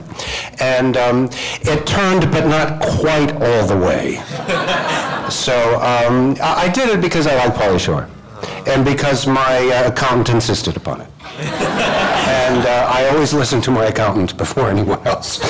And 0.60 0.98
um, 0.98 1.30
it 1.62 1.88
turned, 1.88 2.30
but 2.32 2.48
not 2.48 2.82
quite 2.82 3.32
all 3.42 3.66
the 3.66 3.78
way. 3.78 4.22
So 5.30 5.82
um, 5.82 6.38
I, 6.40 6.66
I 6.66 6.70
did 6.70 6.88
it 6.90 7.02
because 7.02 7.26
I 7.26 7.34
like 7.34 7.56
Pauly 7.56 7.80
Shore 7.80 8.08
and 8.68 8.86
because 8.86 9.26
my 9.26 9.58
uh, 9.70 9.90
accountant 9.92 10.30
insisted 10.30 10.78
upon 10.78 11.02
it. 11.02 11.08
and 11.38 12.66
uh, 12.66 12.90
I 12.92 13.08
always 13.10 13.34
listen 13.34 13.62
to 13.62 13.72
my 13.72 13.86
accountant 13.86 14.38
before 14.38 14.70
anyone 14.70 15.06
else. 15.06 15.42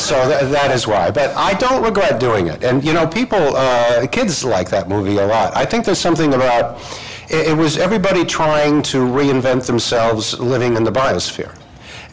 So 0.00 0.14
th- 0.28 0.50
that 0.52 0.70
is 0.70 0.86
why. 0.86 1.10
But 1.10 1.30
I 1.36 1.54
don't 1.54 1.82
regret 1.82 2.20
doing 2.20 2.46
it. 2.46 2.62
And, 2.62 2.84
you 2.84 2.92
know, 2.92 3.06
people, 3.06 3.56
uh, 3.56 4.06
kids 4.06 4.44
like 4.44 4.70
that 4.70 4.88
movie 4.88 5.18
a 5.18 5.26
lot. 5.26 5.56
I 5.56 5.64
think 5.64 5.84
there's 5.84 5.98
something 5.98 6.34
about, 6.34 6.80
it, 7.28 7.48
it 7.48 7.56
was 7.56 7.76
everybody 7.76 8.24
trying 8.24 8.82
to 8.82 8.98
reinvent 8.98 9.66
themselves 9.66 10.38
living 10.38 10.76
in 10.76 10.84
the 10.84 10.92
biosphere. 10.92 11.56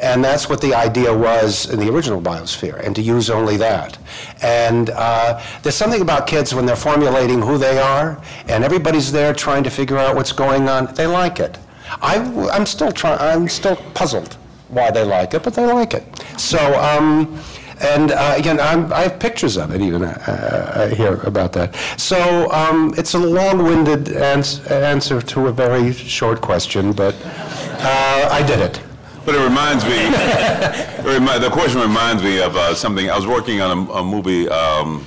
And 0.01 0.23
that's 0.23 0.47
what 0.47 0.61
the 0.61 0.73
idea 0.73 1.13
was 1.13 1.69
in 1.69 1.79
the 1.79 1.91
original 1.91 2.21
biosphere, 2.21 2.79
and 2.85 2.95
to 2.95 3.01
use 3.01 3.29
only 3.29 3.57
that. 3.57 3.97
And 4.41 4.91
uh, 4.91 5.43
there's 5.61 5.75
something 5.75 6.01
about 6.01 6.25
kids 6.25 6.55
when 6.55 6.65
they're 6.65 6.77
formulating 6.77 7.41
who 7.41 7.57
they 7.57 7.77
are, 7.79 8.21
and 8.47 8.63
everybody's 8.63 9.11
there 9.11 9.33
trying 9.33 9.63
to 9.65 9.69
figure 9.69 9.97
out 9.97 10.15
what's 10.15 10.31
going 10.31 10.69
on. 10.69 10.93
They 10.95 11.05
like 11.05 11.41
it. 11.41 11.57
I, 12.01 12.15
am 12.53 12.65
still 12.65 12.91
trying. 12.91 13.19
I'm 13.19 13.47
still 13.47 13.75
puzzled 13.93 14.37
why 14.69 14.91
they 14.91 15.03
like 15.03 15.33
it, 15.33 15.43
but 15.43 15.53
they 15.53 15.65
like 15.65 15.93
it. 15.93 16.03
So. 16.37 16.59
Um, 16.79 17.39
and 17.81 18.11
uh, 18.11 18.33
again, 18.35 18.59
I'm, 18.59 18.91
i 18.91 19.03
have 19.03 19.19
pictures 19.19 19.57
of 19.57 19.73
it 19.73 19.79
even 19.81 20.03
uh, 20.03 20.93
here 20.93 21.15
about 21.23 21.53
that. 21.53 21.75
So 21.97 22.51
um, 22.51 22.93
it's 22.97 23.13
a 23.13 23.17
long-winded 23.19 24.09
ans- 24.17 24.59
answer 24.67 25.21
to 25.21 25.47
a 25.47 25.51
very 25.53 25.93
short 25.93 26.41
question, 26.41 26.91
but 26.91 27.15
uh, 27.23 28.29
I 28.29 28.43
did 28.45 28.59
it. 28.59 28.81
But 29.25 29.35
it 29.35 29.43
reminds 29.43 29.85
me, 29.85 29.91
it 29.95 31.05
remi- 31.05 31.39
the 31.39 31.49
question 31.49 31.79
reminds 31.79 32.21
me 32.21 32.41
of 32.41 32.55
uh, 32.57 32.75
something. 32.75 33.09
I 33.09 33.15
was 33.15 33.27
working 33.27 33.61
on 33.61 33.87
a, 33.87 33.91
a 33.93 34.03
movie, 34.03 34.49
um, 34.49 35.05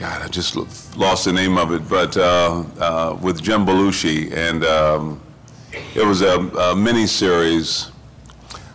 God, 0.00 0.22
I 0.22 0.28
just 0.28 0.56
lost 0.96 1.24
the 1.24 1.32
name 1.32 1.56
of 1.56 1.72
it, 1.72 1.88
but 1.88 2.16
uh, 2.16 2.64
uh, 2.78 3.18
with 3.22 3.40
Jim 3.42 3.64
Belushi, 3.64 4.32
and 4.32 4.64
um, 4.64 5.20
it 5.94 6.04
was 6.06 6.22
a, 6.22 6.38
a 6.40 6.76
mini 6.76 7.06
series. 7.06 7.90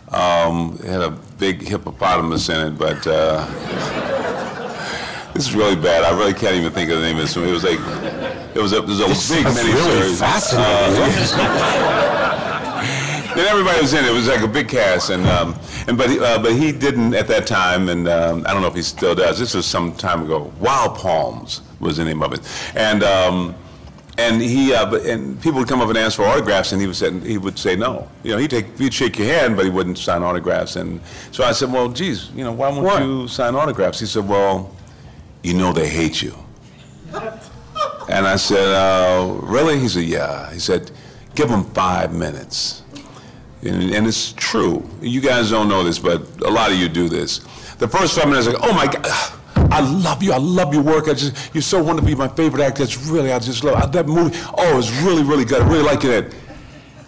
Um, 0.08 0.78
it 0.82 0.86
had 0.86 1.02
a 1.02 1.10
big 1.38 1.62
hippopotamus 1.62 2.48
in 2.48 2.66
it, 2.68 2.78
but 2.78 3.06
uh, 3.06 3.46
this 5.34 5.46
is 5.48 5.54
really 5.54 5.76
bad. 5.76 6.02
I 6.04 6.10
really 6.18 6.34
can't 6.34 6.56
even 6.56 6.72
think 6.72 6.90
of 6.90 6.96
the 7.00 7.02
name 7.06 7.16
of 7.18 7.24
it. 7.24 7.36
It 7.36 7.50
was 7.52 7.62
like, 7.64 7.78
it 8.54 8.60
was 8.60 8.72
a, 8.72 8.78
it 8.78 8.86
was 8.86 9.00
a 9.00 9.06
This 9.06 9.30
big 9.30 9.44
mini 9.44 9.72
really 9.72 10.02
series. 10.02 10.18
fascinating. 10.18 11.36
and 13.30 13.40
everybody 13.40 13.80
was 13.80 13.92
in 13.94 14.04
it. 14.04 14.08
It 14.10 14.14
was 14.14 14.26
like 14.28 14.40
a 14.42 14.48
big 14.48 14.68
cast, 14.68 15.10
and 15.10 15.24
um, 15.26 15.54
and 15.86 15.96
but 15.96 16.10
he, 16.10 16.18
uh, 16.18 16.42
but 16.42 16.52
he 16.54 16.72
didn't 16.72 17.14
at 17.14 17.28
that 17.28 17.46
time, 17.46 17.88
and 17.88 18.08
um, 18.08 18.44
I 18.46 18.52
don't 18.52 18.60
know 18.62 18.68
if 18.68 18.74
he 18.74 18.82
still 18.82 19.14
does. 19.14 19.38
This 19.38 19.54
was 19.54 19.66
some 19.66 19.92
time 19.94 20.22
ago. 20.24 20.52
Wild 20.58 20.96
Palms 20.96 21.62
was 21.78 21.96
the 21.98 22.04
name 22.04 22.22
of 22.22 22.32
it, 22.32 22.40
and 22.74 23.02
um, 23.04 23.54
and 24.24 24.42
he 24.42 24.74
uh, 24.74 24.94
and 25.12 25.40
people 25.40 25.58
would 25.60 25.68
come 25.68 25.80
up 25.80 25.88
and 25.88 25.98
ask 25.98 26.16
for 26.16 26.24
autographs, 26.26 26.72
and 26.72 26.80
he 26.80 26.86
would 26.86 26.96
say 26.96 27.10
he 27.20 27.38
would 27.38 27.58
say 27.58 27.74
no. 27.76 27.92
You 28.22 28.32
know, 28.32 28.38
he'd 28.38 28.50
take 28.50 28.66
he'd 28.78 28.94
shake 28.94 29.18
your 29.18 29.28
hand, 29.28 29.56
but 29.56 29.64
he 29.64 29.70
wouldn't 29.70 29.98
sign 29.98 30.22
autographs. 30.22 30.76
And 30.76 31.00
so 31.32 31.44
I 31.44 31.52
said, 31.52 31.72
well, 31.72 31.88
geez, 31.88 32.30
you 32.36 32.44
know, 32.44 32.52
why 32.52 32.68
won't 32.68 33.04
you 33.04 33.28
sign 33.28 33.54
autographs? 33.54 34.00
He 34.00 34.06
said, 34.06 34.26
well, 34.28 34.74
you 35.42 35.54
know 35.54 35.72
they 35.72 35.88
hate 35.88 36.22
you. 36.22 36.34
And 38.08 38.26
I 38.26 38.36
said, 38.36 38.68
uh, 38.74 39.38
really? 39.42 39.78
He 39.78 39.88
said, 39.88 40.04
yeah. 40.04 40.52
He 40.52 40.58
said, 40.58 40.90
give 41.34 41.48
them 41.48 41.64
five 41.64 42.12
minutes. 42.12 42.82
and, 43.62 43.94
and 43.94 44.06
it's 44.06 44.32
true. 44.32 44.88
You 45.00 45.20
guys 45.20 45.50
don't 45.50 45.68
know 45.68 45.84
this, 45.84 45.98
but 45.98 46.22
a 46.42 46.50
lot 46.50 46.70
of 46.70 46.78
you 46.78 46.88
do 46.88 47.08
this. 47.08 47.38
The 47.78 47.88
first 47.88 48.18
five 48.18 48.28
minutes, 48.28 48.46
like, 48.46 48.56
oh 48.62 48.72
my 48.74 48.86
God, 48.86 49.32
I 49.70 49.80
love 49.80 50.22
you. 50.22 50.32
I 50.32 50.38
love 50.38 50.74
your 50.74 50.82
work. 50.82 51.08
I 51.08 51.14
just, 51.14 51.54
you're 51.54 51.62
so 51.62 51.82
wonderful. 51.82 52.08
You're 52.08 52.18
my 52.18 52.28
favorite 52.28 52.62
actor. 52.62 52.82
It's 52.82 52.96
really, 53.06 53.32
I 53.32 53.38
just 53.38 53.62
love 53.64 53.92
that 53.92 54.06
movie. 54.06 54.36
Oh, 54.56 54.78
it's 54.78 54.90
really, 55.02 55.22
really 55.22 55.44
good. 55.44 55.62
I 55.62 55.68
really 55.68 55.84
like 55.84 56.04
it. 56.04 56.34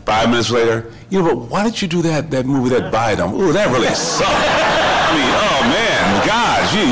Five 0.04 0.30
minutes 0.30 0.50
later, 0.50 0.90
you 1.10 1.22
know, 1.22 1.30
but 1.30 1.46
why 1.46 1.62
did 1.62 1.80
you 1.80 1.86
do 1.86 2.02
that 2.02 2.28
that 2.32 2.44
movie, 2.44 2.74
that 2.74 2.92
Biodome? 2.92 3.38
Ooh, 3.38 3.52
that 3.52 3.70
really 3.70 3.86
sucked. 3.94 4.26
I 4.34 5.14
mean, 5.14 5.30
oh 5.30 5.60
man, 5.70 6.02
gosh, 6.26 6.74
you, 6.74 6.90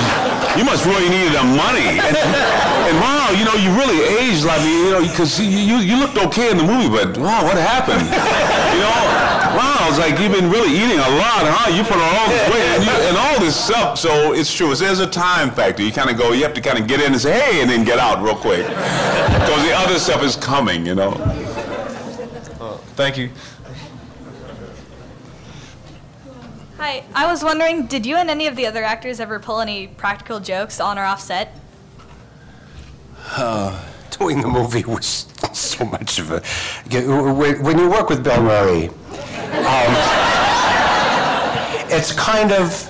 you 0.54 0.62
must 0.62 0.86
really 0.86 1.10
needed 1.10 1.34
the 1.34 1.42
money. 1.42 1.98
And, 1.98 2.14
and 2.14 2.94
wow, 3.02 3.34
you 3.34 3.42
know, 3.42 3.58
you 3.58 3.74
really 3.74 3.98
aged 4.14 4.46
like 4.46 4.62
me, 4.62 4.86
you 4.86 4.90
know, 4.94 5.02
because 5.02 5.40
you, 5.42 5.50
you, 5.50 5.82
you 5.82 5.96
looked 5.98 6.22
okay 6.30 6.54
in 6.54 6.58
the 6.62 6.62
movie, 6.62 6.86
but 6.86 7.18
wow, 7.18 7.42
what 7.42 7.58
happened? 7.58 8.06
You 8.06 8.78
know, 8.86 8.99
wow, 9.56 9.88
it's 9.88 9.98
like 9.98 10.18
you've 10.18 10.32
been 10.32 10.50
really 10.50 10.72
eating 10.72 10.98
a 10.98 11.10
lot, 11.18 11.44
huh? 11.46 11.70
You 11.70 11.82
put 11.82 11.96
on 11.96 12.14
all 12.16 12.28
this 12.28 12.48
weight 12.52 12.62
and, 12.62 12.84
you, 12.84 12.90
and 13.08 13.16
all 13.16 13.40
this 13.40 13.56
stuff. 13.56 13.98
So 13.98 14.32
it's 14.32 14.52
true. 14.54 14.72
It's, 14.72 14.80
there's 14.80 15.00
a 15.00 15.06
time 15.06 15.50
factor. 15.50 15.82
You 15.82 15.92
kind 15.92 16.10
of 16.10 16.16
go, 16.16 16.32
you 16.32 16.42
have 16.42 16.54
to 16.54 16.60
kind 16.60 16.78
of 16.78 16.86
get 16.86 17.00
in 17.00 17.12
and 17.12 17.20
say, 17.20 17.38
hey, 17.38 17.60
and 17.60 17.70
then 17.70 17.84
get 17.84 17.98
out 17.98 18.22
real 18.22 18.36
quick. 18.36 18.66
Because 18.66 19.62
the 19.66 19.72
other 19.74 19.98
stuff 19.98 20.22
is 20.22 20.36
coming, 20.36 20.86
you 20.86 20.94
know. 20.94 21.12
Thank 22.96 23.16
you. 23.16 23.30
Hi, 26.76 27.04
I 27.14 27.26
was 27.30 27.44
wondering, 27.44 27.86
did 27.86 28.06
you 28.06 28.16
and 28.16 28.30
any 28.30 28.46
of 28.46 28.56
the 28.56 28.66
other 28.66 28.82
actors 28.82 29.20
ever 29.20 29.38
pull 29.38 29.60
any 29.60 29.86
practical 29.86 30.40
jokes 30.40 30.80
on 30.80 30.98
or 30.98 31.04
off 31.04 31.20
set? 31.20 31.58
Uh, 33.36 33.84
doing 34.18 34.40
the 34.40 34.48
movie 34.48 34.84
was 34.84 35.26
so 35.52 35.84
much 35.84 36.18
of 36.18 36.30
a. 36.30 36.40
When 36.90 37.62
when 37.62 37.78
you 37.78 37.88
work 37.88 38.08
with 38.08 38.24
Bill 38.24 38.42
Murray, 38.42 38.90
um, 39.66 40.30
it's 41.90 42.12
kind 42.12 42.52
of. 42.52 42.86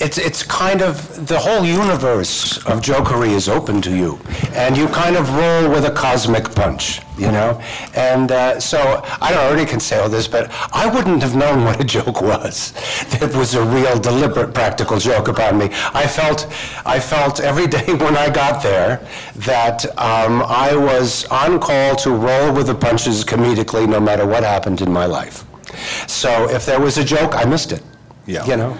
It's, 0.00 0.18
it's 0.18 0.42
kind 0.42 0.82
of 0.82 1.28
the 1.28 1.38
whole 1.38 1.64
universe 1.64 2.58
of 2.66 2.80
jokery 2.80 3.30
is 3.30 3.48
open 3.48 3.80
to 3.82 3.96
you, 3.96 4.18
and 4.52 4.76
you 4.76 4.88
kind 4.88 5.16
of 5.16 5.32
roll 5.36 5.70
with 5.70 5.84
a 5.84 5.90
cosmic 5.92 6.52
punch, 6.52 7.00
you 7.16 7.30
know. 7.30 7.62
And 7.94 8.32
uh, 8.32 8.58
so 8.58 9.04
I 9.20 9.30
don't. 9.30 9.52
Ernie 9.52 9.64
can 9.64 9.78
say 9.78 10.00
all 10.00 10.08
this, 10.08 10.26
but 10.26 10.50
I 10.72 10.92
wouldn't 10.92 11.22
have 11.22 11.36
known 11.36 11.64
what 11.64 11.80
a 11.80 11.84
joke 11.84 12.20
was. 12.20 12.72
It 13.22 13.34
was 13.36 13.54
a 13.54 13.64
real, 13.64 13.98
deliberate, 13.98 14.52
practical 14.52 14.98
joke 14.98 15.28
about 15.28 15.54
me. 15.54 15.66
I 15.94 16.08
felt, 16.08 16.48
I 16.84 16.98
felt 16.98 17.38
every 17.40 17.68
day 17.68 17.94
when 18.04 18.16
I 18.16 18.28
got 18.30 18.62
there 18.64 19.06
that 19.36 19.86
um, 19.96 20.42
I 20.42 20.74
was 20.74 21.24
on 21.26 21.60
call 21.60 21.94
to 21.96 22.10
roll 22.10 22.52
with 22.52 22.66
the 22.66 22.74
punches 22.74 23.24
comedically, 23.24 23.88
no 23.88 24.00
matter 24.00 24.26
what 24.26 24.42
happened 24.42 24.80
in 24.82 24.92
my 24.92 25.06
life. 25.06 25.44
So 26.06 26.48
if 26.50 26.66
there 26.66 26.80
was 26.80 26.98
a 26.98 27.04
joke, 27.04 27.34
I 27.34 27.44
missed 27.44 27.72
it. 27.72 27.82
Yeah. 28.26 28.44
You 28.46 28.56
know. 28.56 28.78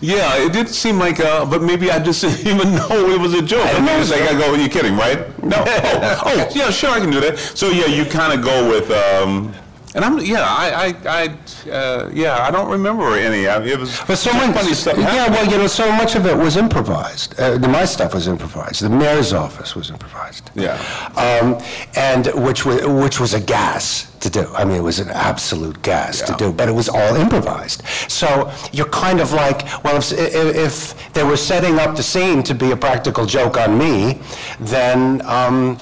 Yeah, 0.00 0.36
it 0.36 0.52
did 0.52 0.68
seem 0.68 0.98
like, 0.98 1.18
uh, 1.18 1.44
but 1.44 1.60
maybe 1.60 1.90
I 1.90 1.98
just 1.98 2.22
didn't 2.22 2.46
even 2.46 2.74
know 2.76 3.10
it 3.10 3.20
was 3.20 3.34
a 3.34 3.42
joke. 3.42 3.66
I 3.66 3.72
didn't 3.72 3.86
mean, 3.86 4.00
it's 4.00 4.10
was 4.10 4.20
like 4.20 4.30
I 4.30 4.38
go, 4.38 4.54
you're 4.54 4.68
kidding, 4.68 4.96
right? 4.96 5.26
No. 5.42 5.56
Oh, 5.66 6.24
oh, 6.26 6.52
yeah, 6.54 6.70
sure, 6.70 6.90
I 6.90 7.00
can 7.00 7.10
do 7.10 7.20
that. 7.20 7.38
So 7.38 7.68
yeah, 7.68 7.86
you 7.86 8.04
kind 8.04 8.32
of 8.32 8.44
go 8.44 8.68
with, 8.68 8.90
um, 8.90 9.52
and 9.94 10.04
I'm, 10.04 10.18
yeah, 10.20 10.42
I, 10.42 10.94
I, 11.06 11.28
I 11.66 11.70
uh, 11.70 12.10
yeah, 12.12 12.42
I 12.46 12.50
don't 12.50 12.70
remember 12.70 13.14
any. 13.14 13.46
I, 13.48 13.62
it 13.64 13.78
was 13.78 13.98
But 14.06 14.16
so 14.16 14.32
much, 14.32 14.54
funny 14.54 14.74
stuff. 14.74 14.96
yeah, 14.98 15.04
happened. 15.10 15.34
well, 15.36 15.50
you 15.50 15.58
know, 15.58 15.66
so 15.66 15.90
much 15.92 16.14
of 16.14 16.26
it 16.26 16.36
was 16.36 16.56
improvised. 16.56 17.38
Uh, 17.40 17.58
my 17.58 17.84
stuff 17.84 18.14
was 18.14 18.28
improvised. 18.28 18.82
The 18.82 18.90
mayor's 18.90 19.32
office 19.32 19.74
was 19.74 19.90
improvised. 19.90 20.50
Yeah. 20.54 20.76
Um, 21.16 21.58
and 21.96 22.26
which 22.44 22.64
was 22.66 22.86
which 22.86 23.18
was 23.20 23.34
a 23.34 23.40
gas 23.40 24.10
to 24.20 24.28
do. 24.30 24.46
I 24.54 24.64
mean, 24.64 24.76
it 24.76 24.82
was 24.82 24.98
an 24.98 25.10
absolute 25.10 25.80
gas 25.82 26.20
to 26.22 26.34
do, 26.34 26.52
but 26.52 26.68
it 26.68 26.72
was 26.72 26.88
all 26.88 27.14
improvised. 27.16 27.82
So 28.08 28.52
you're 28.72 28.88
kind 28.88 29.20
of 29.20 29.32
like, 29.32 29.62
well, 29.84 29.96
if, 29.96 30.10
if, 30.12 30.56
if 30.94 31.12
they 31.12 31.22
were 31.24 31.36
setting 31.36 31.78
up 31.78 31.96
the 31.96 32.02
scene 32.02 32.42
to 32.42 32.54
be 32.54 32.72
a 32.72 32.76
practical 32.76 33.26
joke 33.26 33.56
on 33.56 33.78
me, 33.78 34.20
then. 34.60 35.22
Um, 35.24 35.78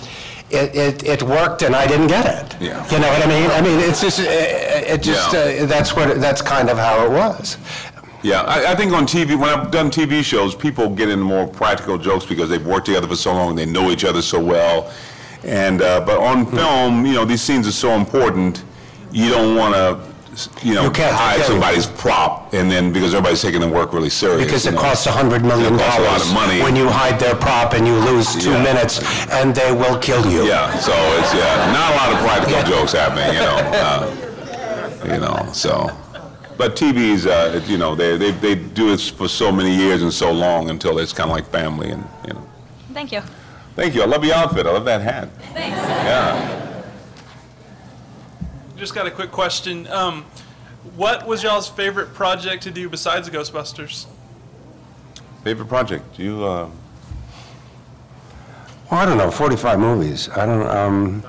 it, 0.51 0.75
it, 0.77 1.03
it 1.05 1.23
worked 1.23 1.63
and 1.63 1.75
I 1.75 1.87
didn't 1.87 2.07
get 2.09 2.27
it. 2.27 2.57
Yeah. 2.61 2.85
You 2.91 2.99
know 3.01 3.09
what 3.09 3.23
I 3.25 3.29
mean? 3.29 3.51
I 3.51 3.61
mean, 3.61 3.79
it's 3.81 4.01
just, 4.01 4.21
uh, 4.21 4.25
it 4.25 5.03
just, 5.03 5.33
Yeah. 5.33 5.63
uh, 5.65 5.67
that's 5.67 5.95
what, 5.97 6.21
that's 6.21 6.41
kind 6.43 6.69
of 6.71 6.79
how 6.79 7.05
it 7.05 7.11
was. 7.11 7.59
Yeah, 8.23 8.43
I, 8.43 8.73
I 8.73 8.75
think 8.75 8.93
on 8.93 9.07
TV, 9.07 9.39
when 9.39 9.49
I've 9.51 9.71
done 9.71 9.91
TV 9.91 10.23
shows, 10.25 10.55
people 10.55 10.89
get 10.91 11.09
into 11.09 11.25
more 11.25 11.47
practical 11.47 11.99
jokes 11.99 12.25
because 12.25 12.49
they've 12.49 12.65
worked 12.65 12.87
together 12.87 13.07
for 13.07 13.17
so 13.17 13.33
long, 13.33 13.51
and 13.51 13.59
they 13.59 13.67
know 13.67 13.91
each 13.91 14.05
other 14.05 14.23
so 14.23 14.43
well. 14.43 14.93
And, 15.45 15.83
uh, 15.83 16.01
but 16.01 16.19
on 16.19 16.45
Hmm. 16.45 16.57
film, 16.57 17.07
you 17.07 17.15
know, 17.15 17.25
these 17.25 17.43
scenes 17.43 17.69
are 17.69 17.73
so 17.73 17.91
important, 17.93 18.63
you 19.13 19.29
don't 19.31 19.55
want 19.57 19.75
to, 19.75 20.01
you 20.63 20.75
know, 20.75 20.85
You 20.85 20.91
can't 20.91 21.15
hide 21.15 21.37
carry 21.37 21.47
somebody's 21.49 21.87
prop, 21.87 22.53
and 22.53 22.71
then, 22.71 22.93
because 22.93 23.15
everybody's 23.15 23.41
taking 23.43 23.61
the 23.61 23.69
work 23.69 23.93
really 23.93 24.11
serious. 24.11 24.45
Because 24.45 24.65
you 24.65 24.73
it 24.73 24.75
know. 24.75 24.81
costs 24.83 25.07
a 25.07 25.13
hundred 25.13 25.43
million 25.45 25.75
It 25.75 25.79
costs 25.79 25.99
a 25.99 26.03
lot 26.03 26.07
dollars 26.09 26.29
of 26.29 26.35
money. 26.35 26.61
when 26.63 26.77
you 26.77 26.89
hide 26.89 27.19
their 27.19 27.35
prop 27.35 27.73
and 27.75 27.87
you 27.87 27.95
lose 27.97 28.35
two 28.35 28.51
Yeah. 28.53 28.63
minutes, 28.63 29.01
and 29.31 29.55
they 29.55 29.73
will 29.73 29.99
kill 29.99 30.25
you. 30.31 30.45
Yeah, 30.47 30.77
so 30.79 30.93
it's, 31.19 31.33
yeah, 31.35 31.73
not 31.73 31.93
a 31.93 31.97
lot 31.97 32.13
of 32.13 32.19
practical 32.27 32.63
jokes 32.71 32.93
happening, 32.93 33.33
you 33.35 33.41
know. 33.41 33.57
Uh, 33.57 34.11
you 35.15 35.21
know, 35.21 35.49
so. 35.53 35.91
But 36.59 36.75
TV's, 36.77 37.27
uh, 37.27 37.53
it- 37.57 37.69
you 37.69 37.77
know, 37.79 37.95
they, 37.95 38.17
they, 38.17 38.31
they 38.31 38.55
do 38.55 38.93
it 38.93 39.01
for 39.01 39.29
so 39.29 39.53
many 39.53 39.75
years 39.75 40.03
and 40.03 40.13
so 40.13 40.33
long 40.33 40.71
until 40.71 40.99
it's 40.99 41.13
kind 41.13 41.31
of 41.31 41.37
like 41.37 41.47
family, 41.51 41.91
and, 41.91 42.05
you 42.27 42.33
know. 42.35 42.43
Thank 42.95 43.13
you. 43.13 43.21
Thank 43.75 43.95
you. 43.95 44.03
I 44.03 44.07
love 44.07 44.25
your 44.25 44.35
outfit. 44.35 44.67
I 44.67 44.71
love 44.73 44.87
that 44.87 45.03
hat. 45.03 45.29
Thanks. 45.53 45.77
Yeah. 45.77 46.56
Just 48.77 48.95
got 48.95 49.07
a 49.07 49.11
quick 49.11 49.33
question. 49.33 49.87
Um, 49.89 50.25
what 50.97 51.27
was 51.27 51.43
y'all's 51.43 51.69
favorite 51.69 52.13
project 52.15 52.63
to 52.65 52.71
do 52.71 52.89
besides 52.89 53.29
Ghostbusters? 53.31 54.07
Favorite 55.45 55.67
project? 55.69 56.19
You, 56.19 56.45
uh, 56.45 56.69
Well, 58.91 59.01
I 59.01 59.07
don't 59.07 59.17
know, 59.19 59.31
45 59.31 59.79
movies. 59.81 60.29
I 60.31 60.47
don't, 60.47 60.67
um, 60.69 61.23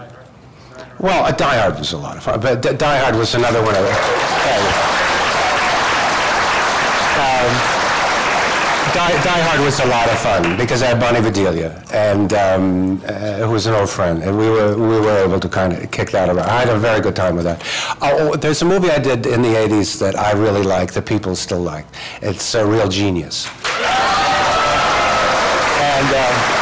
well, 1.00 1.26
uh, 1.26 1.32
Die 1.32 1.58
Hard 1.60 1.80
was 1.80 1.94
a 1.94 1.98
lot 1.98 2.18
of 2.18 2.24
fun, 2.24 2.40
but 2.40 2.62
D- 2.62 2.74
Die 2.74 2.98
Hard 3.00 3.16
was 3.16 3.34
another 3.34 3.62
one 3.62 3.76
of 3.76 3.84
um, 7.18 7.52
Die, 8.98 9.12
Die 9.12 9.42
Hard 9.44 9.60
was 9.60 9.80
a 9.80 9.86
lot 9.86 10.10
of 10.10 10.18
fun 10.18 10.58
because 10.58 10.82
I 10.82 10.88
had 10.88 11.00
Bonnie 11.00 11.22
Bedelia, 11.22 11.84
and 11.94 12.34
um, 12.34 13.00
uh, 13.06 13.46
who 13.46 13.52
was 13.52 13.68
an 13.68 13.76
old 13.76 13.92
friend, 13.92 14.24
and 14.24 14.36
we 14.36 14.50
were 14.50 14.76
we 14.76 15.00
were 15.00 15.24
able 15.24 15.40
to 15.40 15.48
kind 15.48 15.72
of 15.72 15.92
kick 15.92 16.10
that 16.12 16.30
around. 16.30 16.50
I 16.50 16.62
had 16.62 16.70
a 16.70 16.80
very 16.80 17.00
good 17.00 17.16
time 17.16 17.36
with 17.36 17.46
that. 17.46 17.62
Oh, 18.02 18.36
there's 18.36 18.64
a 18.64 18.66
movie 18.66 18.90
I 18.90 18.98
did 18.98 19.28
in 19.28 19.44
the 19.44 19.50
'80s 19.50 20.00
that 20.00 20.18
I 20.18 20.32
really 20.32 20.64
like, 20.64 20.94
that 20.94 21.06
people 21.06 21.36
still 21.36 21.62
like. 21.62 21.86
It's 22.24 22.56
a 22.56 22.66
real 22.66 22.90
genius. 22.90 23.48
And. 25.80 26.16
Um, 26.16 26.57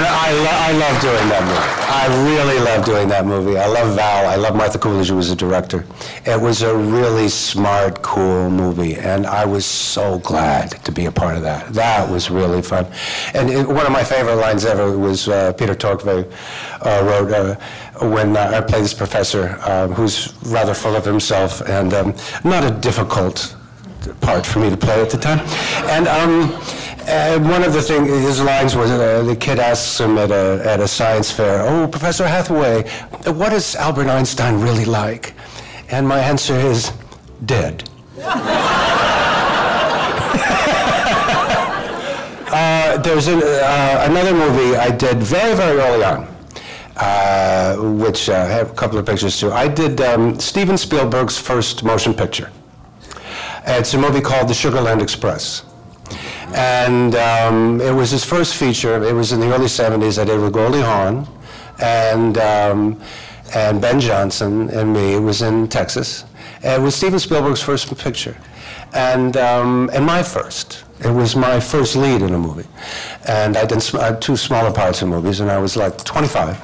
and 0.00 0.08
I, 0.08 0.32
lo- 0.32 0.60
I 0.68 0.72
love 0.72 1.02
doing 1.02 1.28
that 1.28 1.44
movie. 1.44 1.76
I 1.92 2.24
really 2.24 2.58
love 2.64 2.86
doing 2.86 3.08
that 3.08 3.26
movie. 3.26 3.58
I 3.58 3.66
love 3.66 3.94
Val. 3.94 4.26
I 4.30 4.36
love 4.36 4.56
Martha 4.56 4.78
Coolidge, 4.78 5.08
who 5.08 5.16
was 5.16 5.28
the 5.28 5.36
director. 5.36 5.84
It 6.24 6.40
was 6.40 6.62
a 6.62 6.74
really 6.74 7.28
smart, 7.28 8.00
cool 8.00 8.48
movie, 8.48 8.94
and 8.94 9.26
I 9.26 9.44
was 9.44 9.66
so 9.66 10.18
glad 10.20 10.70
to 10.84 10.92
be 10.92 11.04
a 11.04 11.12
part 11.12 11.36
of 11.36 11.42
that. 11.42 11.74
That 11.74 12.10
was 12.10 12.30
really 12.30 12.62
fun. 12.62 12.86
And 13.34 13.50
it, 13.50 13.68
one 13.68 13.84
of 13.84 13.92
my 13.92 14.02
favorite 14.02 14.36
lines 14.36 14.64
ever 14.64 14.96
was 14.96 15.28
uh, 15.28 15.52
Peter 15.52 15.74
Torokvei 15.74 16.24
uh, 16.80 17.04
wrote 17.04 17.30
uh, 17.32 18.08
when 18.08 18.36
uh, 18.38 18.52
I 18.54 18.60
play 18.62 18.80
this 18.80 18.94
professor 18.94 19.58
uh, 19.60 19.88
who's 19.88 20.34
rather 20.44 20.72
full 20.72 20.96
of 20.96 21.04
himself 21.04 21.60
and 21.68 21.92
um, 21.92 22.14
not 22.42 22.64
a 22.64 22.70
difficult 22.70 23.54
part 24.22 24.46
for 24.46 24.60
me 24.60 24.70
to 24.70 24.78
play 24.78 25.02
at 25.02 25.10
the 25.10 25.18
time. 25.18 25.40
And 25.90 26.08
um, 26.08 26.58
uh, 27.10 27.38
one 27.40 27.62
of 27.62 27.72
the 27.72 27.82
things, 27.82 28.08
his 28.08 28.40
lines 28.40 28.76
was, 28.76 28.90
uh, 28.90 29.22
the 29.24 29.36
kid 29.36 29.58
asks 29.58 30.00
him 30.00 30.16
at 30.16 30.30
a, 30.30 30.62
at 30.64 30.80
a 30.80 30.88
science 30.88 31.30
fair, 31.30 31.62
oh, 31.66 31.88
Professor 31.88 32.26
Hathaway, 32.26 32.88
what 33.32 33.52
is 33.52 33.74
Albert 33.76 34.08
Einstein 34.08 34.60
really 34.60 34.84
like? 34.84 35.34
And 35.90 36.06
my 36.06 36.20
answer 36.20 36.54
is, 36.54 36.92
dead. 37.44 37.88
uh, 42.52 42.98
there's 42.98 43.26
an, 43.26 43.42
uh, 43.42 44.06
another 44.08 44.32
movie 44.32 44.76
I 44.76 44.90
did 44.90 45.18
very, 45.18 45.54
very 45.56 45.78
early 45.80 46.04
on. 46.04 46.28
Uh, 46.96 47.76
which 47.76 48.28
uh, 48.28 48.34
I 48.34 48.44
have 48.44 48.72
a 48.72 48.74
couple 48.74 48.98
of 48.98 49.06
pictures 49.06 49.40
too. 49.40 49.50
I 49.50 49.68
did 49.68 50.02
um, 50.02 50.38
Steven 50.38 50.76
Spielberg's 50.76 51.38
first 51.38 51.82
motion 51.82 52.12
picture. 52.12 52.52
It's 53.66 53.94
a 53.94 53.98
movie 53.98 54.20
called 54.20 54.48
The 54.48 54.52
Sugarland 54.52 55.00
Express. 55.00 55.64
And 56.54 57.14
um, 57.14 57.80
it 57.80 57.92
was 57.92 58.10
his 58.10 58.24
first 58.24 58.56
feature. 58.56 59.02
It 59.02 59.14
was 59.14 59.32
in 59.32 59.40
the 59.40 59.54
early 59.54 59.66
70s. 59.66 60.20
I 60.20 60.24
did 60.24 60.36
it 60.36 60.42
with 60.42 60.52
Goldie 60.52 60.80
Hawn 60.80 61.28
and, 61.80 62.38
um, 62.38 63.00
and 63.54 63.80
Ben 63.80 64.00
Johnson 64.00 64.68
and 64.70 64.92
me. 64.92 65.14
It 65.14 65.20
was 65.20 65.42
in 65.42 65.68
Texas. 65.68 66.24
And 66.62 66.82
it 66.82 66.84
was 66.84 66.94
Steven 66.94 67.18
Spielberg's 67.18 67.62
first 67.62 67.96
picture. 67.98 68.36
And, 68.92 69.36
um, 69.36 69.90
and 69.92 70.04
my 70.04 70.22
first. 70.22 70.84
It 71.02 71.10
was 71.10 71.34
my 71.34 71.60
first 71.60 71.96
lead 71.96 72.20
in 72.20 72.34
a 72.34 72.38
movie. 72.38 72.68
And 73.26 73.56
I 73.56 73.64
did 73.64 73.80
sm- 73.80 73.96
uh, 73.98 74.12
two 74.16 74.36
smaller 74.36 74.70
parts 74.70 75.00
in 75.00 75.08
movies, 75.08 75.40
and 75.40 75.50
I 75.50 75.58
was 75.58 75.76
like 75.76 75.96
25. 76.04 76.60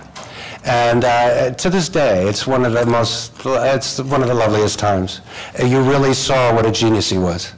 And 0.64 1.04
uh, 1.04 1.52
to 1.52 1.70
this 1.70 1.88
day, 1.88 2.28
it's 2.28 2.46
one 2.46 2.66
of 2.66 2.72
the 2.72 2.84
most, 2.84 3.32
it's 3.46 3.98
one 4.00 4.20
of 4.20 4.28
the 4.28 4.34
loveliest 4.34 4.78
times. 4.78 5.22
You 5.64 5.80
really 5.80 6.12
saw 6.12 6.54
what 6.54 6.66
a 6.66 6.72
genius 6.72 7.08
he 7.08 7.18
was. 7.18 7.54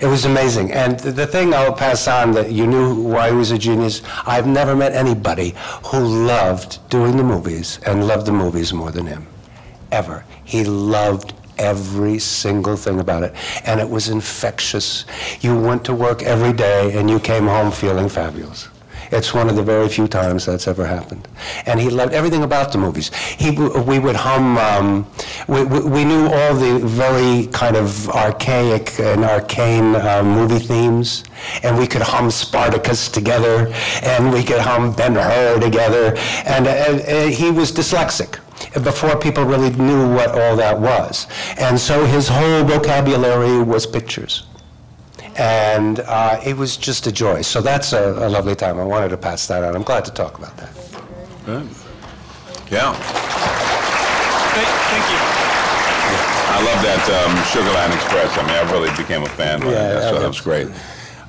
It 0.00 0.06
was 0.06 0.24
amazing. 0.24 0.72
And 0.72 0.98
th- 0.98 1.14
the 1.14 1.26
thing 1.26 1.52
I'll 1.52 1.72
pass 1.72 2.06
on 2.06 2.32
that 2.32 2.52
you 2.52 2.66
knew 2.66 2.94
why 2.94 3.30
he 3.30 3.36
was 3.36 3.50
a 3.50 3.58
genius, 3.58 4.02
I've 4.26 4.46
never 4.46 4.76
met 4.76 4.92
anybody 4.92 5.54
who 5.86 5.98
loved 5.98 6.78
doing 6.88 7.16
the 7.16 7.24
movies 7.24 7.80
and 7.84 8.06
loved 8.06 8.26
the 8.26 8.32
movies 8.32 8.72
more 8.72 8.92
than 8.92 9.06
him. 9.06 9.26
Ever. 9.90 10.24
He 10.44 10.62
loved 10.64 11.34
every 11.58 12.20
single 12.20 12.76
thing 12.76 13.00
about 13.00 13.24
it. 13.24 13.34
And 13.64 13.80
it 13.80 13.90
was 13.90 14.08
infectious. 14.08 15.04
You 15.40 15.58
went 15.58 15.84
to 15.86 15.94
work 15.94 16.22
every 16.22 16.52
day 16.52 16.96
and 16.96 17.10
you 17.10 17.18
came 17.18 17.46
home 17.46 17.72
feeling 17.72 18.08
fabulous. 18.08 18.68
It's 19.10 19.32
one 19.32 19.48
of 19.48 19.56
the 19.56 19.62
very 19.62 19.88
few 19.88 20.06
times 20.08 20.46
that's 20.46 20.68
ever 20.68 20.86
happened. 20.86 21.28
And 21.66 21.80
he 21.80 21.90
loved 21.90 22.12
everything 22.12 22.42
about 22.42 22.72
the 22.72 22.78
movies. 22.78 23.14
He, 23.14 23.50
we 23.50 23.98
would 23.98 24.16
hum, 24.16 24.58
um, 24.58 25.06
we, 25.46 25.64
we 25.64 26.04
knew 26.04 26.26
all 26.26 26.54
the 26.54 26.80
very 26.84 27.46
kind 27.52 27.76
of 27.76 28.08
archaic 28.10 28.98
and 29.00 29.24
arcane 29.24 29.94
uh, 29.96 30.22
movie 30.22 30.58
themes, 30.58 31.24
and 31.62 31.78
we 31.78 31.86
could 31.86 32.02
hum 32.02 32.30
Spartacus 32.30 33.08
together, 33.08 33.72
and 34.02 34.32
we 34.32 34.42
could 34.42 34.60
hum 34.60 34.92
Ben 34.92 35.14
Hur 35.14 35.58
together, 35.60 36.14
and 36.44 36.66
uh, 36.66 36.70
uh, 36.70 37.26
he 37.28 37.50
was 37.50 37.72
dyslexic 37.72 38.38
before 38.82 39.16
people 39.16 39.44
really 39.44 39.70
knew 39.70 40.12
what 40.14 40.30
all 40.30 40.56
that 40.56 40.78
was. 40.78 41.26
And 41.58 41.78
so 41.78 42.04
his 42.04 42.28
whole 42.28 42.64
vocabulary 42.64 43.62
was 43.62 43.86
pictures 43.86 44.44
and 45.38 46.00
uh, 46.00 46.40
it 46.44 46.56
was 46.56 46.76
just 46.76 47.06
a 47.06 47.12
joy. 47.12 47.42
So 47.42 47.60
that's 47.60 47.92
a, 47.92 48.12
a 48.26 48.28
lovely 48.28 48.54
time. 48.56 48.78
I 48.78 48.84
wanted 48.84 49.10
to 49.10 49.16
pass 49.16 49.46
that 49.46 49.62
on. 49.64 49.74
I'm 49.76 49.82
glad 49.82 50.04
to 50.06 50.10
talk 50.12 50.36
about 50.38 50.56
that. 50.56 50.70
Good. 51.46 51.68
Yeah. 52.70 52.92
Thank, 54.52 54.68
thank 54.90 55.04
you. 55.10 55.18
I 56.50 56.60
love 56.64 56.82
that 56.82 57.04
um, 57.24 57.36
Sugarland 57.52 57.94
Express. 57.94 58.36
I 58.36 58.42
mean, 58.42 58.56
I 58.56 58.72
really 58.72 58.94
became 58.96 59.22
a 59.22 59.28
fan. 59.28 59.62
of 59.62 59.68
Yeah, 59.70 59.92
that, 59.92 60.02
so 60.10 60.16
I- 60.16 60.20
that 60.20 60.28
was 60.28 60.40
great. 60.40 60.68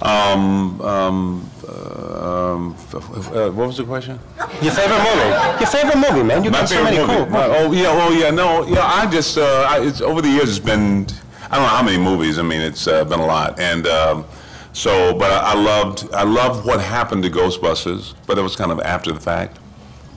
Um, 0.01 0.79
um, 0.79 1.49
uh, 1.67 2.53
um, 2.53 2.73
f- 2.77 2.95
f- 2.95 3.33
uh, 3.33 3.49
what 3.51 3.67
was 3.67 3.75
the 3.77 3.83
question? 3.83 4.17
Your 4.61 4.71
favorite 4.71 4.97
movie? 5.03 5.59
Your 5.59 5.67
favorite 5.69 5.97
movie, 5.97 6.23
man. 6.23 6.41
You 6.45 6.51
My 6.51 6.59
got 6.61 6.69
so 6.69 6.75
favorite 6.75 6.91
many 6.95 7.05
movie. 7.05 7.17
cool. 7.25 7.25
My- 7.29 7.45
oh 7.47 7.71
yeah, 7.73 7.87
oh 7.91 8.09
yeah, 8.17 8.29
no, 8.31 8.65
yeah. 8.65 8.79
I 8.85 9.09
just, 9.11 9.37
uh, 9.37 9.67
I, 9.69 9.81
it's 9.81 9.99
over 9.99 10.21
the 10.21 10.29
years. 10.29 10.49
It's 10.55 10.59
been, 10.65 11.05
I 11.51 11.55
don't 11.55 11.63
know 11.63 11.69
how 11.69 11.83
many 11.83 11.97
movies. 11.97 12.37
I 12.37 12.43
mean, 12.43 12.61
it's 12.61 12.87
uh, 12.87 13.03
been 13.05 13.19
a 13.19 13.25
lot, 13.25 13.59
and 13.59 13.87
um, 13.87 14.25
so, 14.71 15.13
but 15.13 15.31
I, 15.31 15.55
loved, 15.55 16.13
I 16.13 16.23
loved 16.23 16.65
what 16.65 16.79
happened 16.79 17.23
to 17.23 17.29
Ghostbusters, 17.29 18.13
but 18.27 18.37
it 18.37 18.41
was 18.41 18.55
kind 18.55 18.71
of 18.71 18.79
after 18.81 19.11
the 19.11 19.19
fact. 19.19 19.57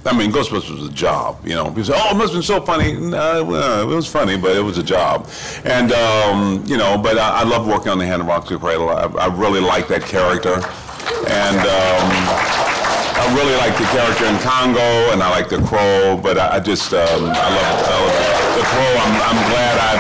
I 0.05 0.17
mean, 0.17 0.33
Ghostbusters 0.33 0.79
was 0.79 0.89
a 0.89 0.93
job, 0.93 1.47
you 1.47 1.55
know. 1.55 1.67
People 1.69 1.85
say, 1.85 1.93
"Oh, 1.97 2.11
it 2.11 2.17
must 2.17 2.33
have 2.33 2.39
been 2.39 2.43
so 2.43 2.61
funny." 2.61 2.93
No, 2.95 3.89
it 3.89 3.95
was 3.95 4.07
funny, 4.07 4.37
but 4.37 4.57
it 4.57 4.61
was 4.61 4.77
a 4.77 4.83
job, 4.83 5.29
and 5.65 5.93
um, 5.93 6.65
you 6.67 6.77
know. 6.77 6.99
But 6.99 7.19
I, 7.19 7.41
I 7.41 7.43
love 7.45 7.67
working 7.67 7.89
on 7.89 7.99
the 7.99 8.07
Hand 8.07 8.21
That 8.21 8.29
Rocks 8.29 8.49
the 8.49 8.59
Cradle. 8.59 8.91
I, 8.91 9.05
I 9.05 9.27
really 9.29 9.61
like 9.61 9.87
that 9.89 10.03
character, 10.03 10.61
and 11.29 11.59
um, 11.59 12.07
I 13.19 13.25
really 13.37 13.57
like 13.57 13.77
the 13.79 13.85
character 13.91 14.27
in 14.27 14.39
Congo, 14.39 15.13
and 15.13 15.23
I 15.23 15.31
like 15.31 15.49
the 15.49 15.63
Crow. 15.63 16.19
But 16.21 16.39
I, 16.39 16.57
I 16.57 16.61
just, 16.61 16.93
um, 16.93 17.01
I 17.01 17.49
love, 17.55 17.77
I 17.83 17.97
love 18.03 18.55
the 18.57 18.65
Crow. 18.69 18.93
I'm, 19.03 19.15
I'm 19.31 19.41
glad 19.51 19.75
I, 19.79 19.93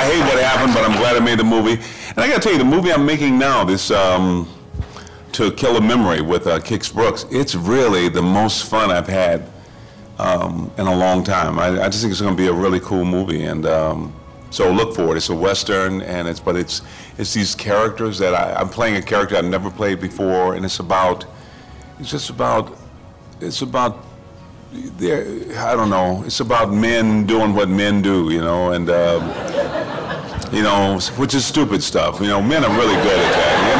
I 0.00 0.04
hate 0.10 0.22
what 0.24 0.42
happened, 0.42 0.74
but 0.74 0.84
I'm 0.84 0.98
glad 0.98 1.16
I 1.16 1.20
made 1.20 1.38
the 1.38 1.44
movie. 1.44 1.82
And 2.10 2.18
I 2.18 2.28
got 2.28 2.36
to 2.36 2.40
tell 2.40 2.52
you, 2.52 2.58
the 2.58 2.64
movie 2.64 2.92
I'm 2.92 3.06
making 3.06 3.38
now, 3.38 3.64
this. 3.64 3.90
Um, 3.90 4.48
to 5.32 5.50
Kill 5.52 5.76
a 5.76 5.80
Memory 5.80 6.20
with 6.20 6.46
uh, 6.46 6.58
Kix 6.60 6.92
Brooks, 6.92 7.24
it's 7.30 7.54
really 7.54 8.08
the 8.08 8.22
most 8.22 8.68
fun 8.68 8.90
I've 8.90 9.06
had 9.06 9.50
um, 10.18 10.70
in 10.76 10.86
a 10.86 10.94
long 10.94 11.24
time. 11.24 11.58
I, 11.58 11.82
I 11.82 11.88
just 11.88 12.02
think 12.02 12.12
it's 12.12 12.20
to 12.20 12.34
be 12.34 12.48
a 12.48 12.52
really 12.52 12.80
cool 12.80 13.04
movie, 13.04 13.44
and 13.44 13.64
um, 13.66 14.14
so 14.52 14.70
look 14.70 14.94
for 14.94 15.12
it. 15.12 15.16
It's 15.16 15.30
a 15.30 15.34
western, 15.34 16.02
and 16.02 16.28
it's 16.28 16.38
but 16.38 16.56
it's 16.56 16.82
it's 17.18 17.34
these 17.34 17.54
characters 17.54 18.18
that 18.18 18.34
I, 18.34 18.54
I'm 18.54 18.68
playing 18.68 18.96
a 18.96 19.02
character 19.02 19.36
I've 19.36 19.46
never 19.46 19.70
played 19.70 19.98
before, 20.00 20.54
and 20.54 20.64
it's 20.64 20.78
about 20.78 21.24
it's 21.98 22.10
just 22.10 22.30
about 22.30 22.76
it's 23.40 23.62
about. 23.62 24.04
I 24.74 25.74
don't 25.76 25.90
know. 25.90 26.22
It's 26.24 26.40
about 26.40 26.72
men 26.72 27.26
doing 27.26 27.52
what 27.54 27.68
men 27.68 28.02
do, 28.02 28.30
you 28.30 28.40
know, 28.40 28.72
and. 28.72 28.88
Um, 28.88 29.82
you 30.52 30.62
know, 30.62 31.00
which 31.16 31.34
is 31.34 31.46
stupid 31.46 31.82
stuff. 31.82 32.20
You 32.20 32.26
know, 32.26 32.42
men 32.42 32.62
are 32.62 32.76
really 32.76 32.94
good 33.02 33.18
at 33.18 33.32
that. 33.32 33.71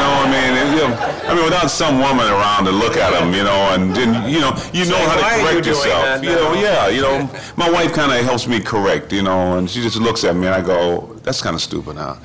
I 0.83 0.89
mean, 0.89 0.93
And, 0.93 1.01
you 1.01 1.19
know, 1.19 1.29
I 1.29 1.35
mean, 1.35 1.43
without 1.45 1.69
some 1.71 1.99
woman 1.99 2.27
around 2.27 2.65
to 2.65 2.71
look 2.71 2.97
at 2.97 3.11
them, 3.11 3.33
you 3.33 3.43
know, 3.43 3.73
and 3.73 3.95
then 3.95 4.29
you 4.29 4.39
know, 4.39 4.55
you 4.73 4.85
know 4.85 4.97
how 4.97 5.15
to 5.15 5.21
"Why 5.21 5.33
are 5.33 5.37
you 5.37 5.43
correct 5.47 5.67
yourself. 5.67 6.23
You 6.23 6.35
know, 6.35 6.53
yeah, 6.53 6.87
you 6.87 7.01
know, 7.01 7.29
my 7.55 7.69
wife 7.69 7.93
kind 7.93 8.11
of 8.11 8.23
helps 8.25 8.47
me 8.47 8.59
correct, 8.59 9.11
you 9.13 9.23
know, 9.23 9.57
and 9.57 9.69
she 9.69 9.81
just 9.81 9.97
looks 9.97 10.23
at 10.23 10.35
me 10.35 10.47
and 10.47 10.55
I 10.55 10.61
go, 10.61 11.09
"That's 11.23 11.41
kind 11.41 11.55
of 11.55 11.61
stupid, 11.61 11.97
huh?" 11.97 12.15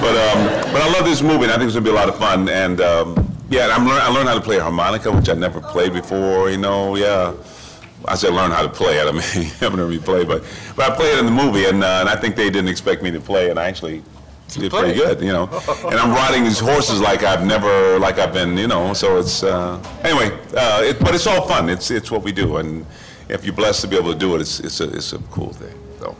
But 0.00 0.14
um, 0.16 0.72
but 0.72 0.82
I 0.82 0.90
love 0.92 1.04
this 1.04 1.22
movie. 1.22 1.44
and 1.44 1.52
I 1.52 1.56
think 1.56 1.64
it's 1.68 1.74
gonna 1.74 1.84
be 1.84 1.90
a 1.90 1.94
lot 1.94 2.08
of 2.08 2.18
fun. 2.18 2.48
And 2.48 2.80
um, 2.80 3.16
yeah, 3.50 3.68
I'm 3.74 3.86
learn, 3.86 4.00
I 4.00 4.08
learned 4.08 4.28
how 4.28 4.34
to 4.34 4.40
play 4.40 4.58
harmonica, 4.58 5.10
which 5.10 5.28
I 5.28 5.34
never 5.34 5.60
played 5.60 5.92
before. 5.92 6.50
You 6.50 6.58
know, 6.58 6.96
yeah. 6.96 7.32
I 8.06 8.14
said 8.14 8.32
learn 8.32 8.52
how 8.52 8.62
to 8.62 8.68
play 8.68 8.96
it. 8.98 9.06
I 9.06 9.10
mean, 9.18 9.20
I 9.22 9.54
haven't 9.58 9.80
heard 9.80 9.90
me 9.90 9.98
play, 9.98 10.24
but 10.24 10.44
but 10.76 10.90
I 10.92 10.94
played 10.94 11.14
it 11.14 11.18
in 11.18 11.26
the 11.26 11.32
movie, 11.32 11.66
and 11.66 11.82
uh, 11.82 11.98
and 12.00 12.08
I 12.08 12.16
think 12.16 12.36
they 12.36 12.48
didn't 12.48 12.68
expect 12.68 13.02
me 13.02 13.10
to 13.10 13.20
play, 13.20 13.50
and 13.50 13.58
I 13.58 13.66
actually 13.66 14.02
did 14.48 14.70
pretty 14.70 14.94
good, 14.94 15.20
you 15.20 15.32
know. 15.32 15.48
And 15.86 15.94
I'm 15.94 16.10
riding 16.10 16.44
these 16.44 16.58
horses 16.58 17.00
like 17.00 17.22
I've 17.22 17.46
never, 17.46 17.98
like 17.98 18.18
I've 18.18 18.32
been, 18.32 18.56
you 18.56 18.66
know. 18.66 18.92
So 18.94 19.18
it's 19.18 19.42
uh, 19.42 19.82
anyway, 20.02 20.36
uh, 20.56 20.82
it, 20.82 20.98
but 21.00 21.14
it's 21.14 21.26
all 21.26 21.46
fun. 21.46 21.68
It's 21.68 21.90
it's 21.90 22.10
what 22.10 22.22
we 22.22 22.32
do, 22.32 22.56
and 22.56 22.86
if 23.28 23.44
you're 23.44 23.54
blessed 23.54 23.82
to 23.82 23.88
be 23.88 23.96
able 23.96 24.12
to 24.12 24.18
do 24.18 24.34
it, 24.34 24.40
it's 24.40 24.60
it's 24.60 24.80
a 24.80 24.90
it's 24.90 25.12
a 25.12 25.18
cool 25.30 25.52
thing. 25.52 25.74
So. 26.00 26.16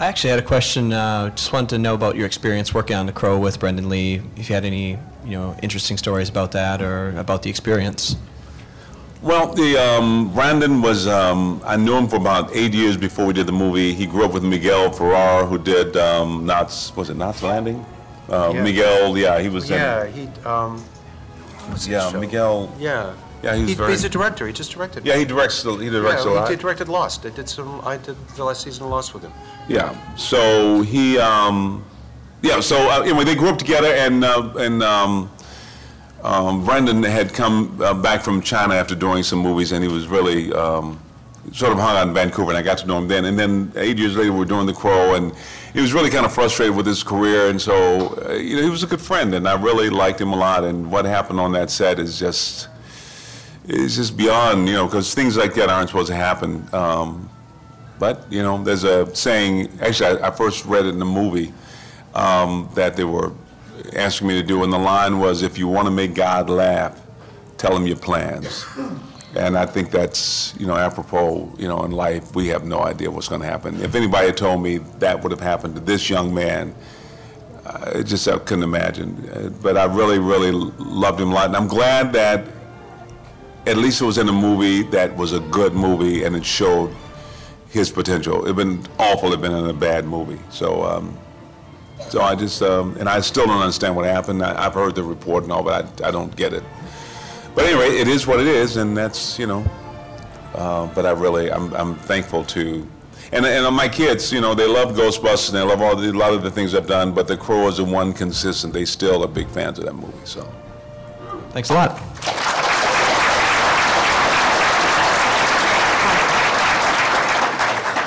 I 0.00 0.06
actually 0.06 0.30
had 0.30 0.38
a 0.38 0.46
question. 0.46 0.92
Uh, 0.92 1.30
just 1.30 1.52
wanted 1.52 1.70
to 1.70 1.78
know 1.78 1.94
about 1.94 2.16
your 2.16 2.26
experience 2.26 2.72
working 2.72 2.96
on 2.96 3.06
The 3.06 3.12
Crow 3.12 3.38
with 3.38 3.60
Brandon 3.60 3.88
Lee. 3.88 4.22
If 4.36 4.48
you 4.48 4.54
had 4.54 4.64
any, 4.64 4.98
you 5.24 5.32
know, 5.32 5.56
interesting 5.62 5.98
stories 5.98 6.28
about 6.28 6.52
that 6.52 6.80
or 6.80 7.16
about 7.18 7.42
the 7.42 7.50
experience. 7.50 8.16
Well, 9.22 9.52
the 9.52 9.76
um, 9.76 10.32
Brandon 10.32 10.80
was 10.80 11.06
um, 11.06 11.60
I 11.64 11.76
knew 11.76 11.94
him 11.94 12.08
for 12.08 12.16
about 12.16 12.54
eight 12.56 12.72
years 12.72 12.96
before 12.96 13.26
we 13.26 13.34
did 13.34 13.46
the 13.46 13.52
movie. 13.52 13.92
He 13.92 14.06
grew 14.06 14.24
up 14.24 14.32
with 14.32 14.42
Miguel 14.42 14.90
Ferrer, 14.92 15.44
who 15.44 15.58
did 15.58 15.94
um, 15.98 16.46
Knots. 16.46 16.96
Was 16.96 17.10
it 17.10 17.16
Knots 17.16 17.42
Landing? 17.42 17.84
Uh, 18.30 18.52
Yeah. 18.54 18.62
Miguel, 18.62 19.18
yeah, 19.18 19.38
he 19.40 19.48
was. 19.50 19.68
Yeah, 19.68 20.04
in, 20.06 20.12
he, 20.14 20.26
um, 20.46 20.82
yeah? 21.86 22.10
Miguel. 22.18 22.74
Yeah. 22.78 23.14
Yeah, 23.42 23.56
he 23.56 23.66
He- 23.66 23.74
very. 23.74 23.90
He's 23.90 24.04
a 24.04 24.08
director, 24.08 24.46
he 24.46 24.52
just 24.54 24.72
directed. 24.72 25.04
Yeah, 25.04 25.16
he 25.16 25.24
directs. 25.26 25.62
the- 25.62 25.72
He 25.76 25.90
directs 25.90 26.24
yeah, 26.24 26.30
a 26.30 26.34
lot. 26.34 26.50
He 26.50 26.56
directed 26.56 26.88
Lost. 26.88 27.26
I 27.26 27.30
did 27.30 27.48
some, 27.48 27.80
I 27.84 27.96
did 27.98 28.16
the 28.36 28.44
last 28.44 28.62
season 28.62 28.84
of 28.84 28.90
Lost 28.90 29.12
with 29.14 29.22
him. 29.22 29.32
Yeah. 29.68 29.94
So 30.16 30.82
he, 30.82 31.18
um, 31.18 31.84
yeah. 32.42 32.60
So 32.60 32.76
uh, 32.90 33.00
anyway, 33.02 33.24
they 33.24 33.34
grew 33.34 33.48
up 33.48 33.58
together, 33.58 33.92
and 33.92 34.24
uh, 34.24 34.52
and 34.58 34.82
um, 36.22 36.64
Brandon 36.64 37.02
had 37.02 37.32
come 37.32 37.80
uh, 37.82 37.94
back 37.94 38.22
from 38.22 38.42
China 38.42 38.74
after 38.74 38.94
doing 38.94 39.22
some 39.22 39.38
movies, 39.38 39.72
and 39.72 39.82
he 39.82 39.90
was 39.90 40.06
really 40.06 40.52
um, 40.52 41.00
sort 41.52 41.72
of 41.72 41.78
hung 41.78 41.96
out 41.96 42.08
in 42.08 42.14
Vancouver, 42.14 42.50
and 42.50 42.58
I 42.58 42.62
got 42.62 42.78
to 42.78 42.86
know 42.86 42.98
him 42.98 43.08
then. 43.08 43.24
And 43.24 43.38
then 43.38 43.72
eight 43.76 43.98
years 43.98 44.16
later, 44.16 44.32
we 44.32 44.38
were 44.38 44.44
doing 44.44 44.66
The 44.66 44.74
Crow, 44.74 45.14
and 45.14 45.32
he 45.72 45.80
was 45.80 45.92
really 45.92 46.10
kind 46.10 46.26
of 46.26 46.32
frustrated 46.32 46.76
with 46.76 46.86
his 46.86 47.02
career, 47.02 47.48
and 47.48 47.60
so 47.60 48.22
uh, 48.28 48.34
you 48.34 48.56
know 48.56 48.62
he 48.62 48.70
was 48.70 48.82
a 48.82 48.86
good 48.86 49.00
friend, 49.00 49.34
and 49.34 49.48
I 49.48 49.60
really 49.60 49.88
liked 49.88 50.20
him 50.20 50.32
a 50.32 50.36
lot. 50.36 50.64
And 50.64 50.90
what 50.90 51.04
happened 51.04 51.40
on 51.40 51.52
that 51.52 51.70
set 51.70 51.98
is 51.98 52.18
just 52.18 52.68
is 53.68 53.96
just 53.96 54.16
beyond, 54.16 54.68
you 54.68 54.74
know, 54.74 54.86
because 54.86 55.14
things 55.14 55.36
like 55.36 55.54
that 55.54 55.68
aren't 55.68 55.88
supposed 55.88 56.08
to 56.08 56.14
happen. 56.14 56.68
Um, 56.72 57.30
but, 57.98 58.26
you 58.32 58.42
know, 58.42 58.62
there's 58.62 58.84
a 58.84 59.14
saying, 59.14 59.70
actually, 59.80 60.18
I, 60.18 60.28
I 60.28 60.30
first 60.30 60.64
read 60.64 60.86
it 60.86 60.88
in 60.88 60.98
the 60.98 61.04
movie 61.04 61.52
um, 62.14 62.68
that 62.74 62.96
they 62.96 63.04
were 63.04 63.32
asking 63.94 64.28
me 64.28 64.34
to 64.40 64.46
do, 64.46 64.62
and 64.64 64.72
the 64.72 64.78
line 64.78 65.18
was, 65.18 65.42
if 65.42 65.58
you 65.58 65.68
want 65.68 65.86
to 65.86 65.90
make 65.90 66.14
God 66.14 66.50
laugh, 66.50 67.00
tell 67.56 67.76
him 67.76 67.86
your 67.86 67.96
plans. 67.96 68.64
And 69.36 69.56
I 69.56 69.64
think 69.64 69.90
that's, 69.90 70.54
you 70.58 70.66
know, 70.66 70.76
apropos, 70.76 71.52
you 71.56 71.68
know, 71.68 71.84
in 71.84 71.92
life, 71.92 72.34
we 72.34 72.48
have 72.48 72.64
no 72.64 72.80
idea 72.80 73.10
what's 73.10 73.28
going 73.28 73.42
to 73.42 73.46
happen. 73.46 73.80
If 73.80 73.94
anybody 73.94 74.26
had 74.26 74.36
told 74.36 74.62
me 74.62 74.78
that 74.98 75.22
would 75.22 75.30
have 75.30 75.40
happened 75.40 75.74
to 75.76 75.80
this 75.80 76.10
young 76.10 76.34
man, 76.34 76.74
uh, 77.64 77.92
it 77.94 78.04
just 78.04 78.26
I 78.26 78.38
couldn't 78.38 78.64
imagine. 78.64 79.30
Uh, 79.32 79.50
But 79.62 79.76
I 79.76 79.84
really, 79.84 80.18
really 80.18 80.50
loved 80.50 81.20
him 81.20 81.30
a 81.30 81.34
lot. 81.34 81.46
And 81.46 81.56
I'm 81.56 81.68
glad 81.68 82.12
that 82.14 82.46
at 83.66 83.76
least 83.76 84.00
it 84.00 84.04
was 84.04 84.18
in 84.18 84.28
a 84.28 84.32
movie 84.32 84.82
that 84.84 85.14
was 85.16 85.32
a 85.32 85.40
good 85.40 85.74
movie 85.74 86.24
and 86.24 86.34
it 86.34 86.44
showed 86.44 86.90
his 87.68 87.90
potential. 87.90 88.42
It'd 88.42 88.56
been 88.56 88.82
awful 88.98 89.30
have 89.30 89.40
been 89.42 89.52
in 89.52 89.66
a 89.66 89.72
bad 89.72 90.06
movie. 90.06 90.40
So, 90.50 90.82
um, 90.82 91.16
so 92.08 92.22
I 92.22 92.34
just, 92.34 92.62
um, 92.62 92.96
and 92.98 93.08
I 93.08 93.20
still 93.20 93.46
don't 93.46 93.60
understand 93.60 93.94
what 93.96 94.04
happened. 94.04 94.42
I, 94.42 94.66
I've 94.66 94.74
heard 94.74 94.94
the 94.94 95.02
report 95.02 95.44
and 95.44 95.52
all, 95.52 95.62
but 95.62 96.02
I, 96.02 96.08
I 96.08 96.10
don't 96.10 96.34
get 96.36 96.52
it. 96.52 96.64
But 97.54 97.66
anyway, 97.66 97.96
it 97.96 98.08
is 98.08 98.26
what 98.26 98.40
it 98.40 98.46
is, 98.46 98.76
and 98.76 98.96
that's, 98.96 99.38
you 99.38 99.46
know, 99.46 99.64
uh, 100.54 100.86
but 100.94 101.06
I 101.06 101.10
really, 101.10 101.50
I'm, 101.50 101.72
I'm 101.74 101.94
thankful 101.96 102.44
to, 102.44 102.86
and, 103.32 103.46
and 103.46 103.76
my 103.76 103.88
kids, 103.88 104.32
you 104.32 104.40
know, 104.40 104.54
they 104.54 104.66
love 104.66 104.96
Ghostbusters 104.96 105.48
and 105.50 105.58
they 105.58 105.62
love 105.62 105.80
all 105.82 105.94
the, 105.94 106.10
a 106.10 106.12
lot 106.12 106.32
of 106.32 106.42
the 106.42 106.50
things 106.50 106.74
I've 106.74 106.86
done, 106.88 107.12
but 107.12 107.28
The 107.28 107.36
Crow 107.36 107.68
is 107.68 107.76
the 107.76 107.84
one 107.84 108.12
consistent. 108.12 108.72
They 108.72 108.84
still 108.84 109.22
are 109.24 109.28
big 109.28 109.48
fans 109.48 109.78
of 109.78 109.84
that 109.84 109.94
movie, 109.94 110.14
so. 110.24 110.42
Thanks 111.50 111.70
a 111.70 111.74
lot. 111.74 112.59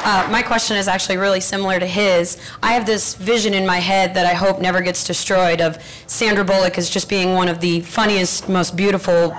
Uh, 0.06 0.28
my 0.30 0.42
question 0.42 0.76
is 0.76 0.88
actually 0.88 1.18
really 1.18 1.40
similar 1.40 1.80
to 1.80 1.88
his. 1.88 2.38
I 2.62 2.74
have 2.74 2.86
this 2.86 3.16
vision 3.16 3.54
in 3.54 3.66
my 3.66 3.78
head 3.78 4.14
that 4.16 4.26
I 4.26 4.34
hope 4.34 4.60
never 4.60 4.82
gets 4.82 5.04
destroyed 5.06 5.62
of 5.62 5.78
Sandra 6.08 6.44
Bullock 6.44 6.78
as 6.78 6.90
just 6.90 7.08
being 7.08 7.34
one 7.34 7.48
of 7.48 7.62
the 7.62 7.80
funniest, 7.82 8.50
most 8.50 8.76
beautiful 8.76 9.36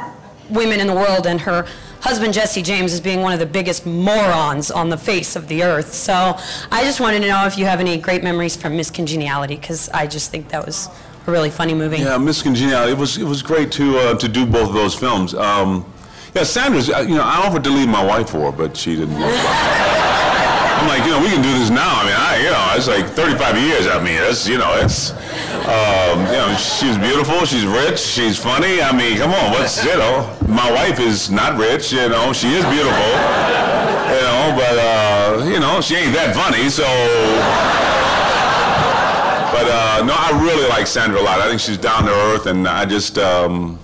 women 0.50 0.80
in 0.80 0.86
the 0.86 0.94
world, 0.94 1.26
and 1.26 1.40
her 1.42 1.66
husband 2.00 2.32
Jesse 2.34 2.62
James 2.62 2.92
as 2.92 3.00
being 3.00 3.20
one 3.20 3.32
of 3.32 3.38
the 3.38 3.46
biggest 3.46 3.84
morons 3.86 4.70
on 4.70 4.88
the 4.88 4.96
face 4.96 5.36
of 5.36 5.48
the 5.48 5.62
earth. 5.62 5.92
So 5.92 6.36
I 6.70 6.82
just 6.82 6.98
wanted 7.00 7.20
to 7.20 7.28
know 7.28 7.46
if 7.46 7.58
you 7.58 7.66
have 7.66 7.80
any 7.80 7.98
great 7.98 8.22
memories 8.22 8.56
from 8.56 8.76
Miss 8.76 8.90
Congeniality, 8.90 9.56
because 9.56 9.90
I 9.90 10.06
just 10.06 10.30
think 10.30 10.48
that 10.48 10.64
was 10.64 10.88
a 11.26 11.30
really 11.30 11.50
funny 11.50 11.74
movie. 11.74 11.98
Yeah, 11.98 12.16
Miss 12.18 12.42
Congeniality. 12.42 12.92
It 12.92 12.98
was 12.98 13.18
it 13.18 13.24
was 13.24 13.42
great 13.42 13.70
to 13.72 13.98
uh, 13.98 14.14
to 14.18 14.28
do 14.28 14.46
both 14.46 14.68
of 14.68 14.74
those 14.74 14.94
films. 14.94 15.34
Um, 15.34 15.84
yeah, 16.34 16.42
Sandra's. 16.42 16.88
uh, 16.90 17.00
You 17.00 17.16
know, 17.16 17.22
I 17.22 17.46
offered 17.46 17.64
to 17.64 17.70
leave 17.70 17.88
my 17.88 18.04
wife 18.04 18.30
for 18.30 18.50
her, 18.50 18.52
but 18.52 18.76
she 18.76 18.96
didn't. 18.96 19.14
I'm 20.84 20.90
like, 20.90 21.06
you 21.06 21.12
know, 21.12 21.20
we 21.22 21.28
can 21.28 21.40
do 21.40 21.50
this 21.58 21.70
now. 21.70 21.96
I 21.96 22.04
mean, 22.04 22.12
I, 22.12 22.36
you 22.44 22.50
know, 22.52 22.76
it's 22.76 22.88
like 22.88 23.06
35 23.16 23.56
years. 23.56 23.86
I 23.86 24.04
mean, 24.04 24.20
it's, 24.20 24.46
you 24.46 24.58
know, 24.58 24.76
it's, 24.76 25.12
um, 25.64 26.20
you 26.28 26.36
know, 26.36 26.54
she's 26.60 26.98
beautiful, 26.98 27.46
she's 27.46 27.64
rich, 27.64 27.98
she's 27.98 28.36
funny. 28.36 28.82
I 28.82 28.92
mean, 28.94 29.16
come 29.16 29.32
on, 29.32 29.52
what's, 29.52 29.82
you 29.82 29.96
know, 29.96 30.28
my 30.46 30.70
wife 30.70 31.00
is 31.00 31.30
not 31.30 31.56
rich, 31.56 31.90
you 31.90 32.06
know, 32.10 32.34
she 32.34 32.48
is 32.52 32.66
beautiful, 32.66 33.10
you 34.12 34.20
know, 34.28 34.52
but, 34.60 34.76
uh, 34.76 35.48
you 35.48 35.58
know, 35.58 35.80
she 35.80 35.96
ain't 35.96 36.12
that 36.12 36.36
funny, 36.36 36.68
so. 36.68 36.84
But 39.56 39.64
uh, 39.64 40.04
no, 40.04 40.12
I 40.12 40.38
really 40.44 40.68
like 40.68 40.86
Sandra 40.86 41.18
a 41.18 41.22
lot. 41.22 41.40
I 41.40 41.48
think 41.48 41.62
she's 41.62 41.78
down 41.78 42.04
to 42.04 42.12
earth, 42.12 42.44
and 42.44 42.68
I 42.68 42.84
just, 42.84 43.16
um, 43.16 43.78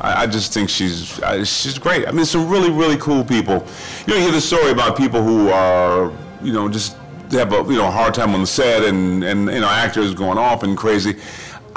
I, 0.00 0.22
I 0.22 0.26
just 0.28 0.54
think 0.54 0.70
she's, 0.70 1.18
she's 1.42 1.76
great. 1.76 2.06
I 2.06 2.12
mean, 2.12 2.24
some 2.24 2.48
really, 2.48 2.70
really 2.70 2.98
cool 2.98 3.24
people. 3.24 3.66
You 4.06 4.12
know, 4.12 4.16
you 4.20 4.22
hear 4.22 4.30
the 4.30 4.40
story 4.40 4.70
about 4.70 4.96
people 4.96 5.24
who 5.24 5.48
are, 5.48 6.12
you 6.42 6.52
know, 6.52 6.68
just 6.68 6.96
have 7.32 7.52
a 7.52 7.56
you 7.64 7.78
know 7.78 7.90
hard 7.90 8.14
time 8.14 8.34
on 8.34 8.40
the 8.40 8.46
set, 8.46 8.84
and 8.84 9.24
and 9.24 9.46
you 9.46 9.60
know 9.60 9.68
actors 9.68 10.14
going 10.14 10.38
off 10.38 10.62
and 10.62 10.76
crazy. 10.76 11.16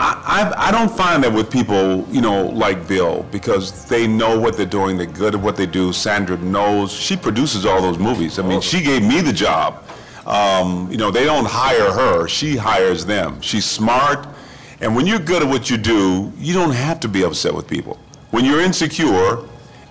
I, 0.02 0.54
I, 0.58 0.70
I 0.70 0.72
don't 0.72 0.90
find 0.90 1.22
that 1.26 1.34
with 1.34 1.52
people, 1.52 2.08
you 2.10 2.22
know, 2.22 2.48
like 2.48 2.88
Bill, 2.88 3.24
because 3.32 3.84
they 3.90 4.08
know 4.08 4.40
what 4.40 4.56
they're 4.56 4.66
doing, 4.66 4.96
they're 4.96 5.06
good 5.06 5.36
at 5.36 5.42
what 5.42 5.58
they 5.58 5.66
do. 5.66 5.92
Sandra 5.92 6.38
knows, 6.38 6.94
she 6.94 7.18
produces 7.18 7.66
all 7.66 7.82
those 7.82 7.98
movies. 7.98 8.40
I 8.40 8.44
mean, 8.44 8.62
she 8.62 8.82
gave 8.82 9.04
me 9.04 9.20
the 9.20 9.34
job. 9.34 9.84
Um, 10.26 10.90
you 10.90 10.96
know, 10.96 11.12
they 11.12 11.26
don't 11.26 11.46
hire 11.46 11.92
her, 11.92 12.30
she 12.30 12.56
hires 12.56 13.06
them. 13.06 13.42
She's 13.42 13.66
smart, 13.66 14.26
and 14.80 14.96
when 14.96 15.06
you're 15.06 15.20
good 15.20 15.44
at 15.44 15.50
what 15.50 15.70
you 15.70 15.76
do, 15.76 16.32
you 16.38 16.54
don't 16.54 16.72
have 16.72 17.02
to 17.02 17.10
be 17.10 17.24
upset 17.24 17.54
with 17.54 17.68
people. 17.68 18.00
When 18.32 18.46
you're 18.46 18.62
insecure 18.62 19.44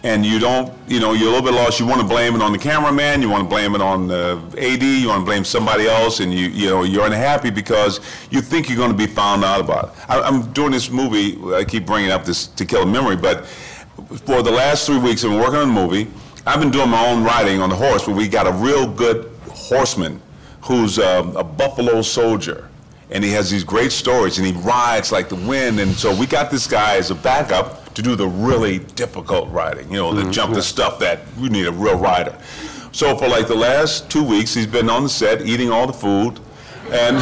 and 0.05 0.24
you 0.24 0.38
don't, 0.38 0.72
you 0.86 1.01
know, 1.01 1.12
you're 1.12 1.28
a 1.28 1.32
little 1.32 1.44
bit 1.44 1.55
lost, 1.55 1.80
you 1.80 1.86
want 1.86 2.01
to 2.01 2.07
blame 2.07 2.36
it 2.36 2.42
on 2.42 2.53
the 2.53 2.59
cameraman, 2.59 3.20
you 3.20 3.28
want 3.28 3.42
to 3.42 3.49
blame 3.49 3.74
it 3.74 3.80
on 3.80 4.07
the 4.07 4.40
AD, 4.57 4.82
you 4.82 5.09
want 5.09 5.20
to 5.20 5.24
blame 5.24 5.44
somebody 5.44 5.88
else, 5.88 6.20
and 6.20 6.32
you, 6.32 6.49
you 6.49 6.68
know, 6.68 6.84
you're 6.84 7.07
unhappy 7.07 7.51
because 7.51 8.01
you 8.30 8.40
think 8.40 8.68
you're 8.68 8.78
going 8.78 8.92
to 8.92 8.96
be 8.96 9.07
found 9.07 9.44
out 9.44 9.61
about 9.61 9.88
it. 9.88 10.11
I, 10.11 10.20
I'm 10.20 10.53
doing 10.53 10.70
this 10.70 10.90
movie, 10.90 11.36
I 11.53 11.64
keep 11.64 11.84
bringing 11.84 12.11
up 12.11 12.24
this 12.24 12.46
To 12.46 12.64
Kill 12.64 12.82
a 12.82 12.86
Memory, 12.86 13.16
but 13.16 13.46
for 13.46 14.42
the 14.42 14.51
last 14.51 14.86
three 14.86 14.99
weeks, 14.99 15.24
I've 15.24 15.30
been 15.30 15.40
working 15.40 15.57
on 15.57 15.74
the 15.74 15.74
movie. 15.74 16.11
I've 16.46 16.61
been 16.61 16.70
doing 16.70 16.88
my 16.88 17.07
own 17.09 17.24
riding 17.24 17.61
on 17.61 17.68
the 17.68 17.76
horse, 17.76 18.07
but 18.07 18.14
we 18.14 18.28
got 18.28 18.46
a 18.46 18.53
real 18.53 18.86
good 18.86 19.30
horseman 19.51 20.22
who's 20.62 20.99
a 20.99 21.44
buffalo 21.57 22.01
soldier. 22.03 22.68
And 23.11 23.24
he 23.24 23.30
has 23.32 23.51
these 23.51 23.64
great 23.64 23.90
stories, 23.90 24.38
and 24.38 24.46
he 24.46 24.53
rides 24.53 25.11
like 25.11 25.28
the 25.28 25.34
wind. 25.34 25.80
And 25.80 25.92
so 25.92 26.14
we 26.14 26.26
got 26.26 26.51
this 26.51 26.66
guy 26.66 26.96
as 26.96 27.11
a 27.11 27.14
backup 27.14 27.88
to 27.99 28.03
do 28.03 28.14
the 28.14 28.28
really 28.28 28.78
difficult 28.94 29.51
riding, 29.51 29.90
you 29.90 29.99
know, 29.99 30.14
the 30.14 30.30
jump, 30.30 30.55
the 30.55 30.62
stuff 30.62 31.01
that 31.01 31.18
we 31.36 31.49
need 31.49 31.66
a 31.66 31.72
real 31.72 31.99
rider. 31.99 32.32
So 32.92 33.16
for 33.16 33.26
like 33.26 33.49
the 33.49 33.57
last 33.57 34.09
two 34.09 34.22
weeks, 34.22 34.55
he's 34.55 34.68
been 34.68 34.88
on 34.88 35.03
the 35.03 35.09
set 35.09 35.44
eating 35.44 35.72
all 35.72 35.84
the 35.88 35.92
food, 35.92 36.38
and 36.92 37.16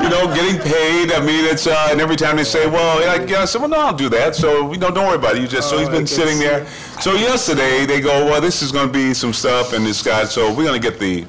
you 0.00 0.08
know, 0.08 0.32
getting 0.32 0.60
paid. 0.60 1.10
I 1.12 1.18
mean, 1.18 1.44
it's 1.44 1.66
uh, 1.66 1.88
and 1.90 2.00
every 2.00 2.14
time 2.14 2.36
they 2.36 2.44
say, 2.44 2.68
"Well," 2.68 3.00
yeah, 3.00 3.40
I 3.40 3.44
said, 3.46 3.60
"Well, 3.60 3.68
no, 3.68 3.80
I'll 3.80 3.96
do 3.96 4.08
that." 4.10 4.36
So 4.36 4.72
you 4.72 4.78
know, 4.78 4.92
don't 4.92 5.08
worry 5.08 5.16
about 5.16 5.34
it. 5.34 5.42
You 5.42 5.48
just 5.48 5.68
so 5.68 5.76
he's 5.76 5.88
been 5.88 6.06
sitting 6.06 6.38
there. 6.38 6.68
So 7.00 7.14
yesterday 7.14 7.84
they 7.84 8.00
go, 8.00 8.26
"Well, 8.26 8.40
this 8.40 8.62
is 8.62 8.70
going 8.70 8.86
to 8.86 8.92
be 8.92 9.12
some 9.12 9.32
stuff," 9.32 9.72
and 9.72 9.84
this 9.84 10.04
guy. 10.04 10.22
So 10.24 10.54
we're 10.54 10.66
going 10.66 10.80
to 10.80 10.90
get 10.90 11.00
the 11.00 11.26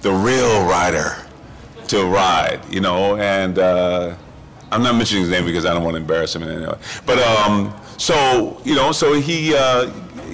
the 0.00 0.10
real 0.10 0.64
rider 0.66 1.18
to 1.88 2.06
ride, 2.06 2.60
you 2.70 2.80
know, 2.80 3.18
and 3.18 3.58
uh, 3.58 4.16
I'm 4.74 4.82
not 4.82 4.96
mentioning 4.96 5.22
his 5.22 5.30
name 5.30 5.44
because 5.44 5.64
I 5.64 5.72
don't 5.72 5.84
want 5.84 5.94
to 5.94 6.00
embarrass 6.00 6.34
him 6.34 6.42
in 6.42 6.48
any 6.48 6.66
way. 6.66 6.76
But 7.06 7.18
um, 7.18 7.72
so 7.96 8.60
you 8.64 8.74
know, 8.74 8.90
so 8.90 9.14
he 9.14 9.54
uh, 9.54 9.86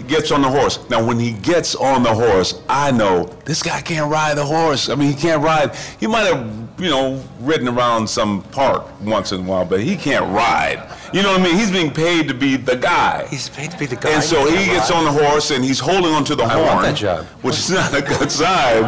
gets 0.08 0.32
on 0.32 0.40
the 0.40 0.48
horse. 0.48 0.88
Now, 0.88 1.04
when 1.04 1.18
he 1.18 1.32
gets 1.32 1.74
on 1.74 2.02
the 2.02 2.14
horse, 2.14 2.62
I 2.66 2.90
know 2.90 3.24
this 3.44 3.62
guy 3.62 3.82
can't 3.82 4.10
ride 4.10 4.38
the 4.38 4.46
horse. 4.46 4.88
I 4.88 4.94
mean, 4.94 5.12
he 5.12 5.14
can't 5.14 5.42
ride. 5.42 5.74
He 5.98 6.06
might 6.06 6.22
have, 6.22 6.68
you 6.78 6.88
know, 6.88 7.22
ridden 7.40 7.68
around 7.68 8.08
some 8.08 8.42
park 8.44 8.86
once 9.02 9.32
in 9.32 9.40
a 9.40 9.44
while, 9.44 9.66
but 9.66 9.80
he 9.80 9.94
can't 9.94 10.26
ride. 10.32 10.90
You 11.12 11.22
know 11.22 11.32
what 11.32 11.40
I 11.40 11.44
mean? 11.44 11.56
He's 11.56 11.72
being 11.72 11.90
paid 11.90 12.28
to 12.28 12.34
be 12.34 12.56
the 12.56 12.76
guy. 12.76 13.26
He's 13.28 13.48
paid 13.48 13.72
to 13.72 13.78
be 13.78 13.86
the 13.86 13.96
guy. 13.96 14.10
And 14.10 14.22
so 14.22 14.46
he 14.48 14.66
gets 14.66 14.90
on 14.90 15.04
the 15.04 15.10
horse 15.10 15.50
and 15.50 15.64
he's 15.64 15.80
holding 15.80 16.12
onto 16.12 16.36
the 16.36 16.44
I 16.44 16.54
horn, 16.54 16.66
want 16.66 16.82
that 16.82 16.96
job. 16.96 17.26
which 17.42 17.58
is 17.58 17.70
not 17.70 17.92
a 17.92 18.00
good 18.02 18.30
sign, 18.30 18.84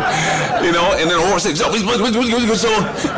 you 0.64 0.70
know. 0.72 0.92
And 0.98 1.10
then 1.10 1.20
the 1.20 1.26
horse 1.26 1.42
takes 1.44 1.60
up, 1.60 1.72
so, 1.72 2.68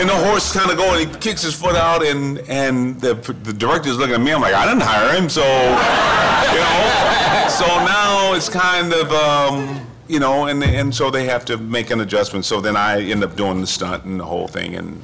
and 0.01 0.09
the 0.09 0.17
horse 0.27 0.53
kind 0.53 0.71
of 0.71 0.77
goes 0.79 1.03
and 1.03 1.11
he 1.13 1.19
kicks 1.21 1.43
his 1.43 1.55
foot 1.55 1.77
out, 1.77 2.03
and 2.03 2.39
and 2.49 3.01
the 3.01 3.15
the 3.43 3.53
director's 3.53 3.99
looking 3.99 4.15
at 4.15 4.21
me. 4.21 4.33
I'm 4.33 4.41
like, 4.41 4.55
I 4.55 4.67
didn't 4.67 4.83
hire 4.83 5.15
him, 5.15 5.29
so 5.29 5.43
you 5.45 6.61
know. 6.61 7.11
So 7.55 7.67
now 7.67 8.35
it's 8.35 8.49
kind 8.49 8.93
of. 8.93 9.13
Um, 9.13 9.87
you 10.09 10.19
know, 10.19 10.47
and 10.47 10.63
and 10.63 10.95
so 10.95 11.11
they 11.11 11.25
have 11.27 11.45
to 11.47 11.57
make 11.57 11.91
an 11.91 12.01
adjustment. 12.01 12.45
So 12.45 12.61
then 12.61 12.77
I 12.77 13.01
end 13.03 13.23
up 13.25 13.37
doing 13.37 13.61
the 13.61 13.67
stunt 13.67 14.05
and 14.05 14.19
the 14.21 14.25
whole 14.25 14.49
thing. 14.49 14.75
And 14.75 15.01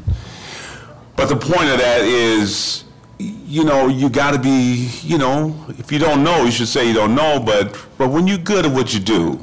but 1.16 1.26
the 1.28 1.36
point 1.36 1.70
of 1.70 1.78
that 1.78 2.00
is, 2.02 2.84
you 3.20 3.64
know, 3.64 3.88
you 3.88 4.08
got 4.08 4.32
to 4.32 4.38
be, 4.38 4.90
you 5.02 5.18
know, 5.18 5.66
if 5.78 5.92
you 5.92 5.98
don't 5.98 6.22
know, 6.22 6.44
you 6.44 6.50
should 6.50 6.68
say 6.68 6.86
you 6.86 6.94
don't 6.94 7.14
know. 7.14 7.40
But 7.40 7.78
but 7.98 8.10
when 8.10 8.26
you're 8.26 8.38
good 8.38 8.66
at 8.66 8.72
what 8.72 8.94
you 8.94 9.00
do, 9.00 9.40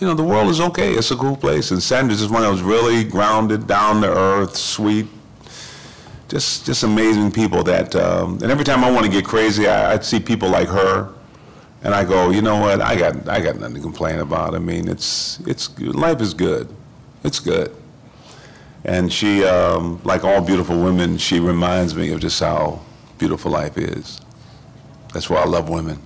you 0.00 0.06
know, 0.06 0.14
the 0.14 0.24
world 0.24 0.48
is 0.48 0.60
okay. 0.60 0.92
It's 0.92 1.10
a 1.10 1.16
cool 1.16 1.36
place. 1.36 1.70
And 1.70 1.82
Sandra's 1.82 2.20
is 2.20 2.28
one 2.28 2.42
of 2.42 2.50
those 2.50 2.62
really 2.62 3.04
grounded, 3.04 3.66
down 3.66 4.02
to 4.02 4.08
earth, 4.08 4.56
sweet, 4.56 5.06
just 6.28 6.66
just 6.66 6.82
amazing 6.82 7.30
people. 7.32 7.62
That 7.62 7.94
um, 7.96 8.34
and 8.34 8.50
every 8.50 8.64
time 8.64 8.84
I 8.84 8.90
want 8.90 9.06
to 9.06 9.12
get 9.12 9.24
crazy, 9.24 9.66
I, 9.66 9.94
I 9.94 9.98
see 10.00 10.20
people 10.20 10.48
like 10.48 10.68
her, 10.68 11.12
and 11.82 11.94
I 11.94 12.04
go, 12.04 12.30
you 12.30 12.42
know 12.42 12.60
what? 12.60 12.80
I 12.80 12.96
got 12.96 13.28
I 13.28 13.40
got 13.40 13.58
nothing 13.58 13.76
to 13.76 13.80
complain 13.80 14.18
about. 14.18 14.54
I 14.54 14.58
mean, 14.58 14.88
it's 14.88 15.40
it's 15.46 15.78
life 15.80 16.20
is 16.20 16.34
good. 16.34 16.68
It's 17.22 17.40
good. 17.40 17.74
And 18.84 19.10
she, 19.10 19.42
um, 19.44 19.98
like 20.04 20.24
all 20.24 20.42
beautiful 20.42 20.78
women, 20.78 21.16
she 21.16 21.40
reminds 21.40 21.94
me 21.94 22.12
of 22.12 22.20
just 22.20 22.38
how 22.38 22.82
beautiful 23.16 23.50
life 23.50 23.78
is. 23.78 24.20
That's 25.14 25.30
why 25.30 25.38
I 25.38 25.46
love 25.46 25.70
women. 25.70 25.98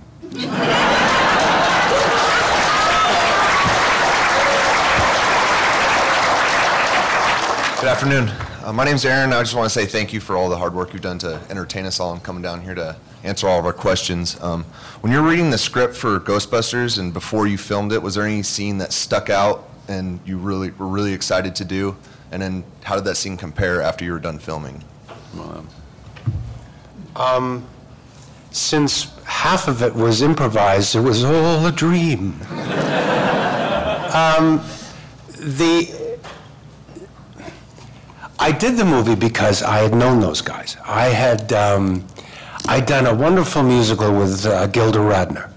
Good 7.79 7.87
afternoon. 7.87 8.29
Uh, 8.63 8.71
my 8.71 8.85
name's 8.85 9.03
Aaron. 9.03 9.33
I 9.33 9.41
just 9.41 9.55
want 9.55 9.65
to 9.65 9.69
say 9.69 9.85
thank 9.85 10.13
you 10.13 10.21
for 10.21 10.37
all 10.37 10.47
the 10.47 10.57
hard 10.57 10.73
work 10.73 10.93
you've 10.93 11.01
done 11.01 11.17
to 11.19 11.41
entertain 11.49 11.85
us 11.85 11.99
all 11.99 12.13
and 12.13 12.23
coming 12.23 12.41
down 12.41 12.61
here 12.61 12.75
to 12.75 12.95
answer 13.23 13.47
all 13.49 13.59
of 13.59 13.65
our 13.65 13.73
questions. 13.73 14.39
Um, 14.41 14.63
when 15.01 15.11
you're 15.11 15.23
reading 15.23 15.49
the 15.49 15.57
script 15.57 15.95
for 15.95 16.19
Ghostbusters 16.19 16.97
and 16.97 17.11
before 17.11 17.45
you 17.45 17.57
filmed 17.57 17.91
it, 17.91 18.01
was 18.01 18.15
there 18.15 18.25
any 18.25 18.43
scene 18.43 18.77
that 18.77 18.93
stuck 18.93 19.29
out 19.29 19.67
and 19.89 20.21
you 20.25 20.37
really 20.37 20.71
were 20.71 20.87
really 20.87 21.13
excited 21.13 21.55
to 21.55 21.65
do? 21.65 21.97
And 22.31 22.41
then 22.41 22.63
how 22.83 22.95
did 22.95 23.05
that 23.05 23.15
scene 23.15 23.37
compare 23.37 23.81
after 23.81 24.05
you 24.05 24.11
were 24.13 24.19
done 24.19 24.39
filming? 24.39 24.83
Um, 27.15 27.65
since 28.51 29.15
half 29.25 29.67
of 29.67 29.81
it 29.81 29.93
was 29.93 30.21
improvised, 30.21 30.95
it 30.95 31.01
was 31.01 31.23
all 31.23 31.65
a 31.65 31.71
dream. 31.71 32.39
um, 34.13 34.61
the 35.37 36.17
I 38.41 38.53
did 38.53 38.77
the 38.77 38.85
movie 38.85 39.15
because 39.15 39.61
I 39.61 39.79
had 39.79 39.93
known 39.93 40.21
those 40.21 40.41
guys. 40.41 40.77
I 40.85 41.07
had 41.07 41.51
um, 41.51 42.05
I'd 42.67 42.85
done 42.85 43.05
a 43.05 43.13
wonderful 43.13 43.63
musical 43.63 44.13
with 44.17 44.45
uh, 44.45 44.67
Gilda 44.67 44.99
Radner, 44.99 45.51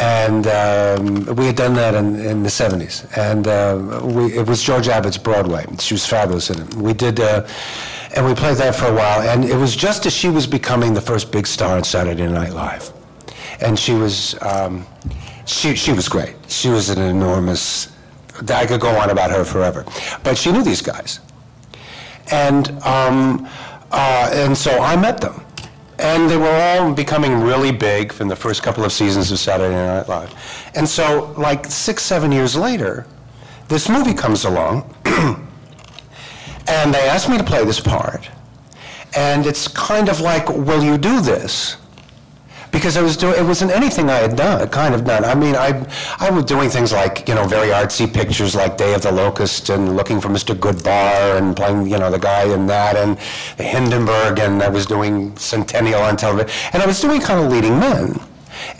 and 0.00 0.46
um, 0.46 1.36
we 1.36 1.46
had 1.46 1.56
done 1.56 1.74
that 1.74 1.94
in, 1.94 2.16
in 2.16 2.42
the 2.42 2.48
'70s. 2.48 3.06
And 3.16 3.46
uh, 3.48 4.00
we, 4.04 4.38
it 4.38 4.46
was 4.46 4.62
George 4.62 4.88
Abbott's 4.88 5.18
Broadway. 5.18 5.66
She 5.78 5.94
was 5.94 6.06
fabulous 6.06 6.50
in 6.50 6.62
it. 6.62 6.74
We 6.74 6.92
did. 6.92 7.20
Uh, 7.20 7.46
and 8.14 8.24
we 8.24 8.34
played 8.34 8.56
that 8.56 8.74
for 8.74 8.86
a 8.86 8.94
while, 8.94 9.20
and 9.20 9.44
it 9.44 9.56
was 9.56 9.76
just 9.76 10.06
as 10.06 10.12
she 10.12 10.28
was 10.28 10.46
becoming 10.46 10.94
the 10.94 11.00
first 11.00 11.30
big 11.30 11.46
star 11.46 11.76
on 11.76 11.84
Saturday 11.84 12.26
Night 12.26 12.52
Live, 12.52 12.90
and 13.60 13.78
she 13.78 13.92
was, 13.92 14.40
um, 14.42 14.86
she 15.46 15.74
she 15.74 15.92
was 15.92 16.08
great. 16.08 16.34
She 16.48 16.68
was 16.68 16.88
an 16.88 17.00
enormous. 17.00 17.92
I 18.50 18.66
could 18.66 18.80
go 18.80 18.88
on 18.96 19.10
about 19.10 19.30
her 19.30 19.44
forever, 19.44 19.84
but 20.22 20.38
she 20.38 20.52
knew 20.52 20.62
these 20.62 20.80
guys, 20.80 21.20
and 22.30 22.70
um, 22.82 23.48
uh, 23.90 24.30
and 24.32 24.56
so 24.56 24.80
I 24.80 24.96
met 24.96 25.20
them, 25.20 25.44
and 25.98 26.30
they 26.30 26.36
were 26.36 26.50
all 26.50 26.92
becoming 26.92 27.40
really 27.40 27.72
big 27.72 28.12
from 28.12 28.28
the 28.28 28.36
first 28.36 28.62
couple 28.62 28.84
of 28.84 28.92
seasons 28.92 29.30
of 29.30 29.38
Saturday 29.38 29.74
Night 29.74 30.08
Live, 30.08 30.34
and 30.74 30.88
so 30.88 31.34
like 31.36 31.66
six 31.66 32.02
seven 32.02 32.32
years 32.32 32.56
later, 32.56 33.06
this 33.68 33.88
movie 33.88 34.14
comes 34.14 34.44
along, 34.44 34.94
and 36.66 36.94
they 36.94 37.08
asked 37.08 37.28
me 37.28 37.38
to 37.38 37.44
play 37.44 37.64
this 37.64 37.80
part. 37.80 38.30
And 39.16 39.46
it's 39.46 39.68
kind 39.68 40.08
of 40.08 40.20
like, 40.20 40.48
will 40.48 40.84
you 40.84 40.98
do 40.98 41.20
this? 41.20 41.78
Because 42.70 42.96
I 42.96 43.02
was 43.02 43.16
doing, 43.16 43.38
it 43.38 43.44
wasn't 43.44 43.70
anything 43.70 44.10
I 44.10 44.18
had 44.18 44.36
done, 44.36 44.68
kind 44.68 44.94
of 44.94 45.04
done. 45.04 45.24
I 45.24 45.34
mean, 45.34 45.56
I, 45.56 45.86
I 46.18 46.30
was 46.30 46.44
doing 46.44 46.68
things 46.68 46.92
like, 46.92 47.26
you 47.28 47.34
know, 47.34 47.46
very 47.46 47.68
artsy 47.68 48.12
pictures 48.12 48.54
like 48.54 48.76
Day 48.76 48.94
of 48.94 49.02
the 49.02 49.12
Locust 49.12 49.70
and 49.70 49.96
Looking 49.96 50.20
for 50.20 50.28
Mr. 50.28 50.54
Goodbar 50.54 51.38
and 51.38 51.56
playing, 51.56 51.86
you 51.86 51.98
know, 51.98 52.10
the 52.10 52.18
guy 52.18 52.44
in 52.52 52.66
that 52.66 52.96
and 52.96 53.18
Hindenburg 53.58 54.38
and 54.38 54.62
I 54.62 54.68
was 54.68 54.86
doing 54.86 55.36
Centennial 55.36 56.02
on 56.02 56.16
television. 56.16 56.50
And 56.72 56.82
I 56.82 56.86
was 56.86 57.00
doing 57.00 57.20
kind 57.20 57.44
of 57.44 57.50
leading 57.50 57.78
men. 57.78 58.20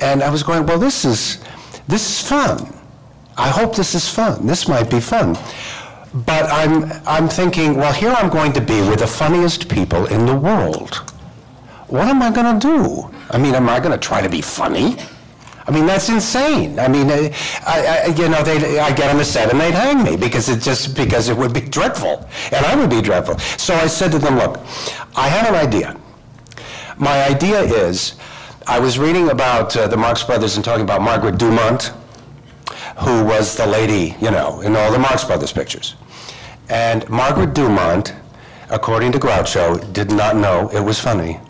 And 0.01 0.22
I 0.22 0.30
was 0.30 0.43
going, 0.43 0.66
well, 0.66 0.78
this 0.78 1.05
is, 1.05 1.43
this 1.86 2.09
is 2.09 2.28
fun. 2.28 2.74
I 3.36 3.49
hope 3.49 3.74
this 3.74 3.95
is 3.95 4.09
fun. 4.09 4.47
This 4.47 4.68
might 4.68 4.91
be 4.91 5.01
fun. 5.01 5.36
But 6.12 6.51
I'm, 6.51 6.91
I'm 7.07 7.28
thinking, 7.28 7.76
well, 7.76 7.93
here 7.93 8.11
I'm 8.11 8.30
going 8.30 8.53
to 8.55 8.61
be 8.61 8.80
with 8.89 9.01
the 9.01 9.07
funniest 9.07 9.68
people 9.68 10.07
in 10.07 10.26
the 10.26 10.34
world. 10.34 11.12
What 11.89 12.09
am 12.09 12.22
I 12.22 12.30
going 12.30 12.59
to 12.59 12.66
do? 12.66 13.11
I 13.30 13.39
mean, 13.39 13.55
am 13.55 13.68
I 13.68 13.80
going 13.80 13.93
to 13.93 13.99
try 13.99 14.20
to 14.20 14.28
be 14.28 14.43
funny? 14.43 14.97
I 15.66 15.70
mean, 15.70 15.86
that's 15.86 16.09
insane. 16.09 16.78
I 16.78 16.89
mean, 16.89 17.11
I, 17.11 17.30
I, 17.66 18.07
you 18.07 18.28
know, 18.28 18.43
they, 18.43 18.78
I 18.78 18.91
get 18.95 19.11
on 19.11 19.18
the 19.18 19.24
set 19.24 19.51
and 19.51 19.61
they'd 19.61 19.74
hang 19.74 20.03
me 20.03 20.16
because 20.16 20.49
it 20.49 20.61
just 20.61 20.97
because 20.97 21.28
it 21.28 21.36
would 21.36 21.53
be 21.53 21.61
dreadful, 21.61 22.26
and 22.53 22.64
I 22.64 22.74
would 22.74 22.89
be 22.89 23.03
dreadful. 23.03 23.39
So 23.39 23.74
I 23.74 23.86
said 23.86 24.11
to 24.12 24.18
them, 24.18 24.36
look, 24.36 24.59
I 25.14 25.28
have 25.28 25.47
an 25.47 25.55
idea. 25.55 25.99
My 26.97 27.22
idea 27.24 27.61
is, 27.61 28.14
I 28.66 28.80
was 28.80 28.99
reading 28.99 29.30
about 29.30 29.76
uh, 29.76 29.86
the 29.89 29.97
Marx 29.97 30.22
Brothers 30.22 30.57
and 30.57 30.64
talking 30.64 30.84
about 30.84 31.03
Margaret 31.03 31.39
Dumont, 31.39 31.93
who 32.99 33.24
was 33.24 33.55
the 33.55 33.66
lady, 33.66 34.16
you 34.20 34.30
know, 34.30 34.61
in 34.62 34.74
all 34.74 34.91
the 34.91 34.99
Marx 34.99 35.24
Brothers 35.24 35.53
pictures. 35.53 35.97
And 36.68 37.09
Margaret 37.09 37.55
Dumont, 37.55 38.14
according 38.70 39.12
to 39.12 39.18
Groucho, 39.18 39.93
did 39.93 40.11
not 40.11 40.36
know 40.36 40.68
it 40.70 40.80
was 40.80 40.99
funny. 40.99 41.41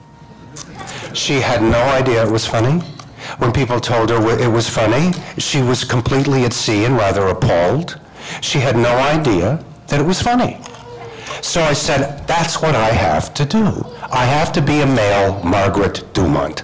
She 1.18 1.40
had 1.40 1.62
no 1.62 1.82
idea 2.00 2.24
it 2.24 2.30
was 2.30 2.46
funny. 2.46 2.78
When 3.38 3.52
people 3.52 3.80
told 3.80 4.08
her 4.10 4.40
it 4.40 4.46
was 4.46 4.68
funny, 4.68 5.12
she 5.36 5.60
was 5.60 5.82
completely 5.82 6.44
at 6.44 6.52
sea 6.52 6.84
and 6.84 6.96
rather 6.96 7.26
appalled. 7.26 7.98
She 8.40 8.60
had 8.60 8.76
no 8.76 8.96
idea 8.96 9.62
that 9.88 9.98
it 9.98 10.06
was 10.06 10.22
funny. 10.22 10.60
So 11.42 11.60
I 11.60 11.72
said, 11.72 12.24
that's 12.28 12.62
what 12.62 12.76
I 12.76 12.90
have 12.90 13.34
to 13.34 13.44
do. 13.44 13.84
I 14.12 14.24
have 14.26 14.52
to 14.52 14.62
be 14.62 14.80
a 14.80 14.86
male 14.86 15.42
Margaret 15.42 16.04
Dumont. 16.14 16.62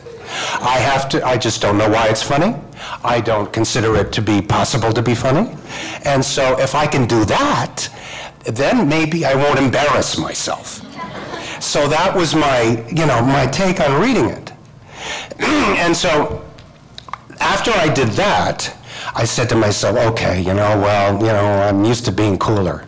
I 0.61 0.79
have 0.79 1.09
to, 1.11 1.27
I 1.27 1.37
just 1.37 1.61
don't 1.61 1.77
know 1.77 1.91
why 1.91 2.07
it's 2.09 2.23
funny. 2.23 2.55
I 3.03 3.21
don't 3.21 3.53
consider 3.53 3.97
it 3.97 4.13
to 4.13 4.23
be 4.23 4.41
possible 4.41 4.93
to 4.93 5.03
be 5.03 5.17
funny. 5.17 5.57
And 6.05 6.25
so 6.25 6.59
if 6.61 6.77
I 6.77 6.87
can 6.87 7.07
do 7.07 7.25
that, 7.25 7.89
then 8.45 8.89
maybe 8.89 9.27
I 9.27 9.35
won't 9.35 9.59
embarrass 9.59 10.17
myself. 10.17 10.81
So 11.61 11.89
that 11.89 12.15
was 12.15 12.35
my, 12.35 12.85
you 12.89 13.07
know, 13.07 13.23
my 13.23 13.47
take 13.47 13.81
on 13.81 14.01
reading 14.01 14.27
it. 14.27 14.44
and 15.39 15.97
so 15.97 16.45
after 17.41 17.71
I 17.73 17.93
did 17.93 18.09
that, 18.11 18.77
I 19.15 19.25
said 19.25 19.49
to 19.51 19.57
myself, 19.57 19.97
okay, 20.13 20.41
you 20.41 20.55
know, 20.55 20.79
well, 20.81 21.15
you 21.19 21.27
know, 21.27 21.47
I'm 21.63 21.85
used 21.85 22.05
to 22.07 22.13
being 22.13 22.39
cooler. 22.39 22.87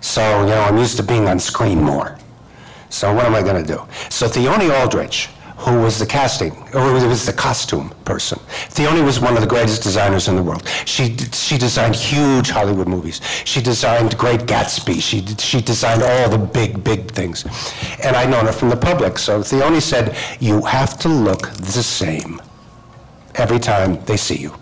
So, 0.00 0.40
you 0.40 0.48
know, 0.48 0.62
I'm 0.62 0.78
used 0.78 0.96
to 0.96 1.02
being 1.02 1.28
on 1.28 1.38
screen 1.38 1.82
more. 1.82 2.18
So 2.88 3.14
what 3.14 3.24
am 3.26 3.34
I 3.34 3.42
going 3.42 3.64
to 3.64 3.74
do? 3.74 3.80
So 4.08 4.26
Theoni 4.26 4.70
Aldredge, 4.70 5.28
who 5.60 5.78
was 5.78 5.98
the 5.98 6.06
casting, 6.06 6.52
or 6.72 6.96
it 6.96 7.06
was 7.06 7.26
the 7.26 7.32
costume 7.34 7.90
person. 8.06 8.38
Theoni 8.70 9.04
was 9.04 9.20
one 9.20 9.34
of 9.34 9.42
the 9.42 9.46
greatest 9.46 9.82
designers 9.82 10.26
in 10.26 10.34
the 10.34 10.42
world. 10.42 10.66
She, 10.86 11.14
she 11.32 11.58
designed 11.58 11.94
huge 11.94 12.48
Hollywood 12.48 12.88
movies. 12.88 13.20
She 13.44 13.60
designed 13.60 14.16
Great 14.16 14.40
Gatsby. 14.40 15.02
She, 15.02 15.26
she 15.36 15.60
designed 15.60 16.02
all 16.02 16.30
the 16.30 16.38
big, 16.38 16.82
big 16.82 17.10
things. 17.10 17.44
And 18.02 18.16
I'd 18.16 18.30
known 18.30 18.46
her 18.46 18.52
from 18.52 18.70
the 18.70 18.76
public. 18.76 19.18
So 19.18 19.40
Theoni 19.40 19.82
said, 19.82 20.16
you 20.40 20.62
have 20.62 20.98
to 21.00 21.08
look 21.08 21.50
the 21.50 21.82
same 21.82 22.40
every 23.34 23.58
time 23.58 24.02
they 24.06 24.16
see 24.16 24.38
you. 24.38 24.54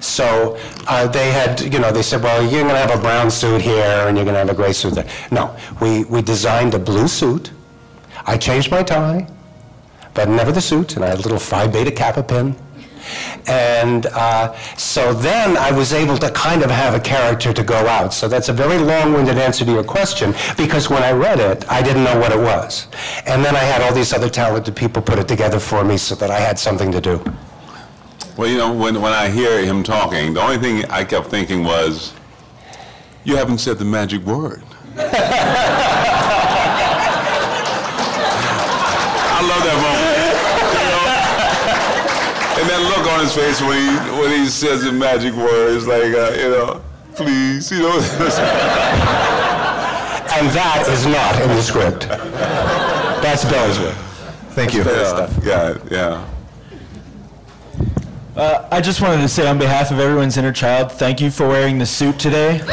So 0.00 0.58
uh, 0.86 1.08
they 1.08 1.32
had, 1.32 1.62
you 1.62 1.78
know, 1.78 1.90
they 1.90 2.02
said, 2.02 2.22
well, 2.22 2.42
you're 2.42 2.62
going 2.62 2.74
to 2.74 2.78
have 2.78 2.96
a 2.96 3.00
brown 3.00 3.30
suit 3.30 3.62
here 3.62 4.06
and 4.06 4.18
you're 4.18 4.26
going 4.26 4.34
to 4.34 4.40
have 4.40 4.50
a 4.50 4.54
gray 4.54 4.74
suit 4.74 4.94
there. 4.94 5.08
No, 5.32 5.56
we, 5.80 6.04
we 6.04 6.20
designed 6.20 6.74
a 6.74 6.78
blue 6.78 7.08
suit. 7.08 7.52
I 8.26 8.36
changed 8.36 8.70
my 8.70 8.82
tie 8.82 9.26
but 10.14 10.28
never 10.28 10.52
the 10.52 10.60
suit, 10.60 10.96
and 10.96 11.04
I 11.04 11.08
had 11.08 11.18
a 11.18 11.22
little 11.22 11.38
Phi 11.38 11.66
Beta 11.66 11.90
Kappa 11.90 12.22
pin. 12.22 12.56
And 13.46 14.06
uh, 14.06 14.56
so 14.76 15.12
then 15.12 15.56
I 15.56 15.70
was 15.70 15.92
able 15.92 16.16
to 16.18 16.30
kind 16.30 16.62
of 16.62 16.70
have 16.70 16.94
a 16.94 17.00
character 17.00 17.52
to 17.52 17.62
go 17.62 17.86
out. 17.86 18.14
So 18.14 18.28
that's 18.28 18.48
a 18.48 18.52
very 18.52 18.78
long-winded 18.78 19.36
answer 19.36 19.64
to 19.64 19.70
your 19.70 19.84
question, 19.84 20.34
because 20.56 20.88
when 20.88 21.02
I 21.02 21.12
read 21.12 21.40
it, 21.40 21.70
I 21.70 21.82
didn't 21.82 22.04
know 22.04 22.18
what 22.18 22.32
it 22.32 22.38
was. 22.38 22.86
And 23.26 23.44
then 23.44 23.54
I 23.54 23.60
had 23.60 23.82
all 23.82 23.92
these 23.92 24.12
other 24.12 24.30
talented 24.30 24.74
people 24.74 25.02
put 25.02 25.18
it 25.18 25.28
together 25.28 25.60
for 25.60 25.84
me 25.84 25.98
so 25.98 26.14
that 26.14 26.30
I 26.30 26.40
had 26.40 26.58
something 26.58 26.90
to 26.92 27.00
do. 27.00 27.22
Well, 28.36 28.48
you 28.48 28.58
know, 28.58 28.72
when, 28.72 29.00
when 29.00 29.12
I 29.12 29.28
hear 29.28 29.64
him 29.64 29.82
talking, 29.82 30.34
the 30.34 30.40
only 30.40 30.58
thing 30.58 30.84
I 30.90 31.04
kept 31.04 31.28
thinking 31.28 31.62
was, 31.62 32.14
you 33.24 33.36
haven't 33.36 33.58
said 33.58 33.78
the 33.78 33.84
magic 33.84 34.22
word. 34.24 34.64
on 43.24 43.30
his 43.30 43.36
face 43.36 43.60
when 43.62 43.78
he 43.78 43.88
when 44.20 44.30
he 44.30 44.46
says 44.46 44.84
the 44.84 44.92
magic 44.92 45.34
words, 45.34 45.86
like 45.86 46.14
uh, 46.14 46.32
you 46.36 46.50
know, 46.50 46.82
please, 47.14 47.70
you 47.70 47.78
know. 47.78 47.94
and 50.36 50.48
that 50.50 50.84
is 50.88 51.06
not 51.06 51.40
in 51.40 51.48
the 51.48 51.62
script. 51.62 52.08
That's 53.22 53.44
Billy's 53.44 53.78
work. 53.78 53.94
Thank 54.50 54.74
you. 54.74 54.84
Yeah, 54.84 55.30
yeah, 55.42 55.78
yeah. 55.90 56.28
Uh, 58.36 58.68
I 58.70 58.80
just 58.80 59.00
wanted 59.00 59.22
to 59.22 59.28
say 59.28 59.46
on 59.46 59.58
behalf 59.58 59.90
of 59.90 60.00
everyone's 60.00 60.36
inner 60.36 60.52
child, 60.52 60.92
thank 60.92 61.20
you 61.20 61.30
for 61.30 61.48
wearing 61.48 61.78
the 61.78 61.86
suit 61.86 62.18
today. 62.18 62.60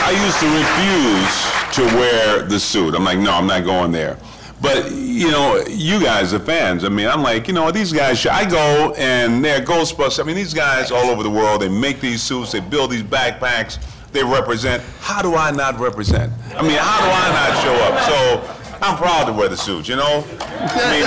I 0.00 0.12
used 0.24 0.40
to 0.40 0.46
refuse 0.46 1.57
to 1.78 1.84
wear 1.96 2.42
the 2.42 2.58
suit. 2.58 2.94
I'm 2.94 3.04
like, 3.04 3.18
no, 3.18 3.32
I'm 3.32 3.46
not 3.46 3.64
going 3.64 3.92
there. 3.92 4.18
But 4.60 4.90
you 4.90 5.30
know, 5.30 5.62
you 5.68 6.00
guys 6.00 6.34
are 6.34 6.40
fans. 6.40 6.82
I 6.84 6.88
mean, 6.88 7.06
I'm 7.06 7.22
like, 7.22 7.46
you 7.46 7.54
know, 7.54 7.70
these 7.70 7.92
guys. 7.92 8.26
I 8.26 8.48
go 8.48 8.92
and 8.98 9.44
they're 9.44 9.60
Ghostbusters. 9.60 10.18
I 10.20 10.24
mean, 10.24 10.34
these 10.34 10.52
guys 10.52 10.90
all 10.90 11.10
over 11.10 11.22
the 11.22 11.30
world. 11.30 11.62
They 11.62 11.68
make 11.68 12.00
these 12.00 12.22
suits. 12.22 12.50
They 12.50 12.58
build 12.58 12.90
these 12.90 13.04
backpacks. 13.04 13.78
They 14.10 14.24
represent. 14.24 14.82
How 15.00 15.22
do 15.22 15.36
I 15.36 15.52
not 15.52 15.78
represent? 15.78 16.32
I 16.56 16.62
mean, 16.62 16.78
how 16.80 16.98
do 16.98 17.10
I 17.10 17.30
not 17.30 17.62
show 17.62 17.74
up? 17.86 18.00
So 18.02 18.40
I'm 18.84 18.96
proud 18.96 19.26
to 19.26 19.32
wear 19.32 19.48
the 19.48 19.56
suit. 19.56 19.88
You 19.88 19.96
know. 19.96 20.24
I 20.26 20.90
mean, 20.90 21.06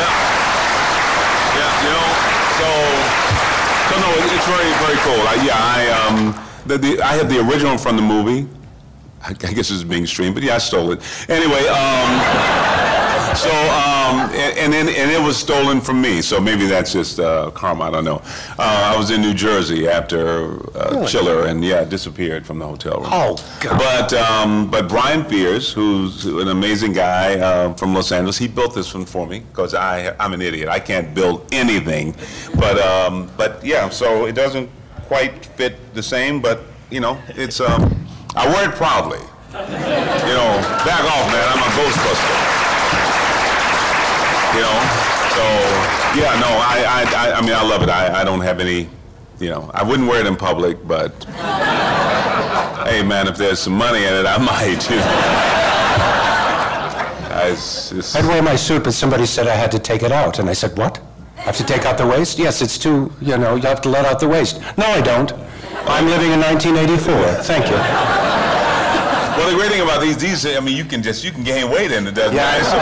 yeah, 0.00 0.16
yeah. 1.60 1.84
You 1.84 1.92
know. 1.92 2.08
So, 2.56 2.68
so 3.92 3.94
no, 4.00 4.08
it's 4.32 4.48
very, 4.48 4.72
very 4.80 4.96
cool. 5.04 5.20
I, 5.28 5.36
yeah, 5.44 5.60
I 5.60 6.08
um. 6.08 6.42
The, 6.64 6.78
the, 6.78 7.00
I 7.00 7.12
had 7.12 7.28
the 7.28 7.46
original 7.46 7.76
from 7.78 7.96
the 7.96 8.02
movie. 8.02 8.48
I, 9.22 9.30
I 9.30 9.32
guess 9.52 9.70
it's 9.70 9.82
being 9.82 10.06
streamed, 10.06 10.34
but 10.34 10.44
yeah, 10.44 10.54
I 10.54 10.58
stole 10.58 10.92
it. 10.92 11.00
Anyway, 11.28 11.66
um, 11.68 13.36
so 13.36 13.50
um, 13.50 14.30
and, 14.30 14.58
and 14.58 14.72
then 14.72 14.88
and 14.88 15.10
it 15.10 15.22
was 15.22 15.36
stolen 15.36 15.80
from 15.80 16.00
me. 16.00 16.22
So 16.22 16.40
maybe 16.40 16.66
that's 16.66 16.92
just 16.92 17.18
uh, 17.18 17.50
karma. 17.50 17.84
I 17.84 17.90
don't 17.90 18.04
know. 18.04 18.22
Uh, 18.58 18.92
I 18.94 18.96
was 18.96 19.10
in 19.10 19.20
New 19.20 19.34
Jersey 19.34 19.88
after 19.88 20.54
uh, 20.76 20.90
Really? 20.92 21.06
Chiller, 21.06 21.46
and 21.46 21.64
yeah, 21.64 21.84
disappeared 21.84 22.46
from 22.46 22.58
the 22.58 22.66
hotel 22.66 22.98
room. 23.00 23.08
Oh, 23.10 23.36
God. 23.60 23.78
But 23.78 24.12
um, 24.14 24.70
but 24.70 24.88
Brian 24.88 25.24
Fears, 25.24 25.72
who's 25.72 26.24
an 26.26 26.48
amazing 26.48 26.92
guy 26.92 27.38
uh, 27.38 27.74
from 27.74 27.94
Los 27.94 28.12
Angeles, 28.12 28.38
he 28.38 28.48
built 28.48 28.74
this 28.74 28.94
one 28.94 29.06
for 29.06 29.26
me 29.26 29.40
because 29.40 29.74
I 29.74 30.14
I'm 30.18 30.32
an 30.32 30.42
idiot. 30.42 30.68
I 30.68 30.78
can't 30.78 31.14
build 31.14 31.46
anything. 31.52 32.14
But 32.54 32.78
um, 32.78 33.30
but 33.36 33.64
yeah, 33.64 33.88
so 33.88 34.26
it 34.26 34.32
doesn't 34.32 34.70
quite 35.06 35.46
fit 35.46 35.94
the 35.94 36.02
same, 36.02 36.40
but 36.40 36.60
you 36.90 37.00
know, 37.00 37.20
it's 37.28 37.60
um, 37.60 37.95
I 38.36 38.46
wear 38.48 38.68
it 38.68 38.76
proudly. 38.76 39.20
You 39.52 40.34
know, 40.36 40.50
back 40.84 41.02
off, 41.08 41.26
man. 41.32 41.46
I'm 41.48 41.62
a 41.64 41.70
Ghostbuster. 41.72 42.36
You 44.54 44.62
know, 44.62 44.78
so 45.36 45.44
yeah, 46.20 46.38
no, 46.40 46.48
I 46.48 46.84
I 46.86 47.28
I, 47.28 47.32
I 47.38 47.40
mean, 47.40 47.52
I 47.54 47.62
love 47.62 47.82
it. 47.82 47.88
I, 47.88 48.20
I 48.20 48.24
don't 48.24 48.40
have 48.40 48.60
any, 48.60 48.88
you 49.38 49.50
know, 49.50 49.70
I 49.74 49.82
wouldn't 49.82 50.08
wear 50.08 50.20
it 50.20 50.26
in 50.26 50.36
public, 50.36 50.86
but 50.86 51.24
hey, 52.84 53.02
man, 53.02 53.26
if 53.28 53.36
there's 53.36 53.58
some 53.58 53.74
money 53.74 54.04
in 54.04 54.14
it, 54.14 54.26
I 54.26 54.38
might. 54.52 54.88
You 54.90 54.96
know. 54.96 55.56
I, 57.38 58.18
I'd 58.18 58.26
wear 58.26 58.42
my 58.42 58.56
suit, 58.56 58.84
but 58.84 58.92
somebody 58.92 59.26
said 59.26 59.46
I 59.46 59.54
had 59.54 59.70
to 59.72 59.78
take 59.78 60.02
it 60.02 60.10
out. 60.10 60.38
And 60.38 60.48
I 60.48 60.54
said, 60.54 60.76
what? 60.76 61.00
I 61.36 61.42
have 61.42 61.56
to 61.58 61.64
take 61.64 61.84
out 61.84 61.98
the 61.98 62.06
waist? 62.06 62.38
Yes, 62.38 62.62
it's 62.62 62.78
too, 62.78 63.12
you 63.20 63.36
know, 63.36 63.56
you 63.56 63.62
have 63.68 63.82
to 63.82 63.90
let 63.90 64.06
out 64.06 64.20
the 64.20 64.28
waist. 64.28 64.58
No, 64.78 64.86
I 64.86 65.00
don't. 65.02 65.32
I'm 65.88 66.06
living 66.06 66.32
in 66.32 66.40
1984. 66.40 67.42
Thank 67.44 67.66
you. 67.70 67.76
Well, 69.36 69.50
the 69.50 69.56
great 69.56 69.70
thing 69.70 69.82
about 69.82 70.00
these, 70.00 70.16
these, 70.16 70.44
I 70.46 70.60
mean, 70.60 70.76
you 70.76 70.84
can 70.84 71.02
just, 71.02 71.22
you 71.24 71.30
can 71.30 71.44
gain 71.44 71.70
weight 71.70 71.92
in 71.92 72.06
it. 72.06 72.14
Doesn't 72.14 72.34
Yeah. 72.34 72.42
matter. 72.42 72.60
It's 72.60 72.72
a 72.72 72.80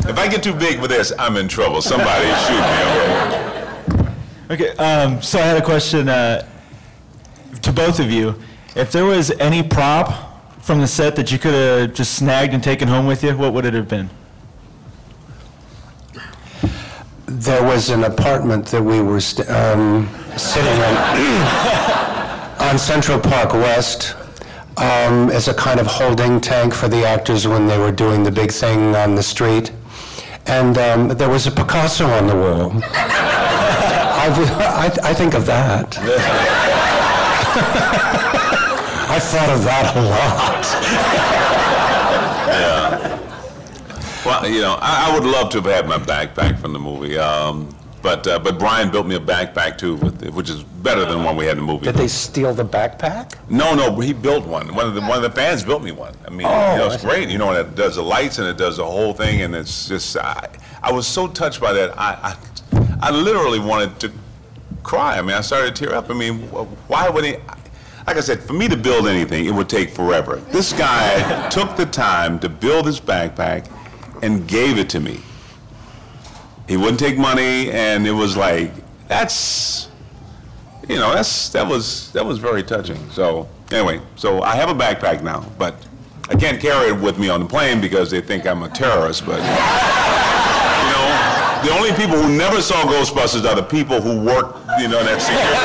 place. 0.00 0.10
If 0.10 0.18
I 0.18 0.28
get 0.28 0.42
too 0.42 0.54
big 0.54 0.80
for 0.80 0.88
this, 0.88 1.12
I'm 1.18 1.36
in 1.36 1.48
trouble. 1.48 1.82
Somebody 1.82 2.26
shoot 2.46 2.60
me, 2.60 2.82
okay? 4.48 4.72
Okay, 4.72 4.76
um, 4.76 5.20
so 5.22 5.38
I 5.38 5.42
had 5.42 5.56
a 5.56 5.62
question 5.64 6.08
uh, 6.08 6.46
to 7.62 7.72
both 7.72 7.98
of 8.00 8.10
you. 8.10 8.34
If 8.74 8.92
there 8.92 9.04
was 9.04 9.30
any 9.32 9.62
prop 9.62 10.62
from 10.62 10.80
the 10.80 10.86
set 10.86 11.16
that 11.16 11.30
you 11.32 11.38
could 11.38 11.54
have 11.54 11.92
just 11.94 12.14
snagged 12.14 12.54
and 12.54 12.62
taken 12.62 12.88
home 12.88 13.06
with 13.06 13.22
you, 13.24 13.36
what 13.36 13.52
would 13.52 13.64
it 13.66 13.74
have 13.74 13.88
been? 13.88 14.08
There 17.26 17.62
was 17.64 17.90
an 17.90 18.04
apartment 18.04 18.66
that 18.66 18.82
we 18.82 19.00
were 19.02 19.20
st- 19.20 19.48
um, 19.50 20.08
sitting 20.36 20.72
in 20.72 20.96
on 22.68 22.78
Central 22.78 23.18
Park 23.18 23.52
West 23.54 24.14
um, 24.76 25.30
as 25.30 25.48
a 25.48 25.54
kind 25.54 25.80
of 25.80 25.86
holding 25.86 26.40
tank 26.40 26.74
for 26.74 26.88
the 26.88 27.06
actors 27.06 27.46
when 27.48 27.66
they 27.66 27.78
were 27.78 27.92
doing 27.92 28.22
the 28.22 28.30
big 28.30 28.52
thing 28.52 28.94
on 28.94 29.14
the 29.14 29.22
street. 29.22 29.72
And 30.46 30.78
um, 30.78 31.08
there 31.08 31.28
was 31.28 31.46
a 31.46 31.50
Picasso 31.50 32.06
on 32.06 32.26
the 32.26 32.36
wall. 32.36 32.72
I 34.28 35.14
think 35.14 35.34
of 35.34 35.46
that. 35.46 35.96
I 39.08 39.18
thought 39.20 39.48
of 39.48 39.64
that 39.64 39.96
a 39.96 40.00
lot. 40.02 40.66
Yeah. 42.48 43.20
Well, 44.24 44.48
you 44.48 44.60
know, 44.60 44.76
I, 44.80 45.10
I 45.10 45.14
would 45.14 45.24
love 45.24 45.50
to 45.50 45.60
have 45.60 45.66
had 45.66 45.88
my 45.88 45.98
backpack 45.98 46.58
from 46.58 46.72
the 46.72 46.78
movie. 46.78 47.16
Um, 47.16 47.75
but 48.06 48.24
uh, 48.28 48.38
but 48.38 48.56
Brian 48.56 48.88
built 48.92 49.04
me 49.04 49.16
a 49.16 49.20
backpack 49.20 49.78
too, 49.78 49.96
with, 49.96 50.30
which 50.30 50.48
is 50.48 50.62
better 50.62 51.04
than 51.04 51.24
one 51.24 51.34
we 51.36 51.44
had 51.44 51.58
in 51.58 51.66
the 51.66 51.72
movie. 51.72 51.86
Did 51.86 51.96
they 51.96 52.06
steal 52.06 52.54
the 52.54 52.64
backpack? 52.64 53.34
No, 53.50 53.74
no, 53.74 53.98
he 53.98 54.12
built 54.12 54.46
one. 54.46 54.72
One 54.76 54.86
of 54.86 54.94
the 54.94 55.00
one 55.00 55.16
of 55.16 55.22
the 55.22 55.30
fans 55.32 55.64
built 55.64 55.82
me 55.82 55.90
one. 55.90 56.14
I 56.24 56.30
mean, 56.30 56.46
Oh, 56.48 56.72
you 56.72 56.78
know, 56.78 56.86
it's 56.86 57.02
great. 57.02 57.28
You 57.28 57.38
know, 57.38 57.50
and 57.50 57.58
it 57.58 57.74
does 57.74 57.96
the 57.96 58.04
lights 58.04 58.38
and 58.38 58.46
it 58.46 58.56
does 58.56 58.76
the 58.76 58.84
whole 58.84 59.12
thing, 59.12 59.42
and 59.42 59.56
it's 59.56 59.88
just 59.88 60.16
I, 60.16 60.48
I 60.84 60.92
was 60.92 61.08
so 61.08 61.26
touched 61.26 61.60
by 61.60 61.72
that. 61.72 61.98
I, 61.98 62.36
I 62.72 62.98
I 63.00 63.10
literally 63.10 63.58
wanted 63.58 63.98
to 63.98 64.12
cry. 64.84 65.18
I 65.18 65.22
mean, 65.22 65.32
I 65.32 65.40
started 65.40 65.74
to 65.74 65.84
tear 65.86 65.92
up. 65.96 66.08
I 66.08 66.14
mean, 66.14 66.42
why 66.86 67.08
would 67.08 67.24
he? 67.24 67.32
Like 68.06 68.18
I 68.18 68.20
said, 68.20 68.40
for 68.40 68.52
me 68.52 68.68
to 68.68 68.76
build 68.76 69.08
anything, 69.08 69.46
it 69.46 69.52
would 69.52 69.68
take 69.68 69.90
forever. 69.90 70.36
This 70.52 70.72
guy 70.72 71.48
took 71.50 71.74
the 71.74 71.86
time 71.86 72.38
to 72.38 72.48
build 72.48 72.86
his 72.86 73.00
backpack 73.00 73.68
and 74.22 74.46
gave 74.46 74.78
it 74.78 74.88
to 74.90 75.00
me. 75.00 75.22
He 76.68 76.76
wouldn't 76.76 76.98
take 76.98 77.16
money, 77.16 77.70
and 77.70 78.06
it 78.06 78.12
was 78.12 78.36
like 78.36 78.72
that's 79.08 79.88
you 80.88 80.96
know, 80.96 81.12
that's 81.12 81.48
that 81.50 81.66
was 81.66 82.12
that 82.12 82.24
was 82.24 82.38
very 82.38 82.62
touching. 82.62 82.98
So 83.10 83.48
anyway, 83.72 84.00
so 84.14 84.42
I 84.42 84.54
have 84.56 84.68
a 84.68 84.74
backpack 84.74 85.22
now, 85.22 85.44
but 85.58 85.74
I 86.28 86.36
can't 86.36 86.60
carry 86.60 86.88
it 86.88 87.00
with 87.00 87.18
me 87.18 87.28
on 87.28 87.40
the 87.40 87.46
plane 87.46 87.80
because 87.80 88.10
they 88.10 88.20
think 88.20 88.46
I'm 88.46 88.62
a 88.62 88.68
terrorist. 88.68 89.26
But 89.26 89.38
you 89.38 90.86
know, 90.94 91.06
the 91.66 91.72
only 91.74 91.90
people 91.98 92.22
who 92.22 92.36
never 92.36 92.62
saw 92.62 92.82
Ghostbusters 92.86 93.48
are 93.48 93.56
the 93.56 93.62
people 93.62 94.00
who 94.00 94.20
work, 94.24 94.56
you 94.78 94.86
know, 94.86 95.02
that 95.02 95.18
security. 95.18 95.58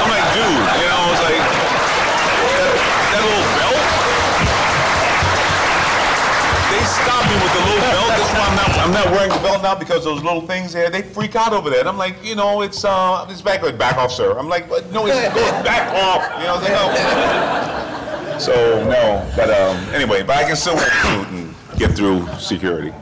I'm 0.00 0.08
like, 0.08 0.24
dude, 0.32 0.64
you 0.80 0.88
know, 0.88 1.09
I'm 8.90 9.04
not, 9.04 9.12
wearing 9.12 9.30
the 9.30 9.38
belt 9.38 9.62
now 9.62 9.76
because 9.76 10.02
those 10.02 10.20
little 10.20 10.40
things 10.40 10.72
there, 10.72 10.90
they 10.90 11.02
freak 11.02 11.36
out 11.36 11.52
over 11.52 11.70
that. 11.70 11.86
I'm 11.86 11.96
like, 11.96 12.16
you 12.24 12.34
know, 12.34 12.62
it's 12.62 12.84
uh, 12.84 13.24
it's 13.30 13.40
back, 13.40 13.62
back 13.78 13.96
off, 13.96 14.10
sir. 14.10 14.36
I'm 14.36 14.48
like, 14.48 14.68
what? 14.68 14.90
no, 14.90 15.06
it's 15.06 15.14
go 15.34 15.62
back 15.62 15.94
off. 15.94 16.28
You 16.40 16.48
know, 16.48 16.58
they 16.58 16.70
no. 16.70 18.38
So 18.40 18.52
no, 18.88 19.32
but 19.36 19.48
um, 19.50 19.76
anyway, 19.94 20.24
but 20.24 20.38
I 20.38 20.44
can 20.44 20.56
still 20.56 20.74
wear 20.74 20.86
the 20.86 21.02
suit 21.02 21.28
and 21.28 21.54
get 21.78 21.96
through 21.96 22.26
security. 22.40 22.92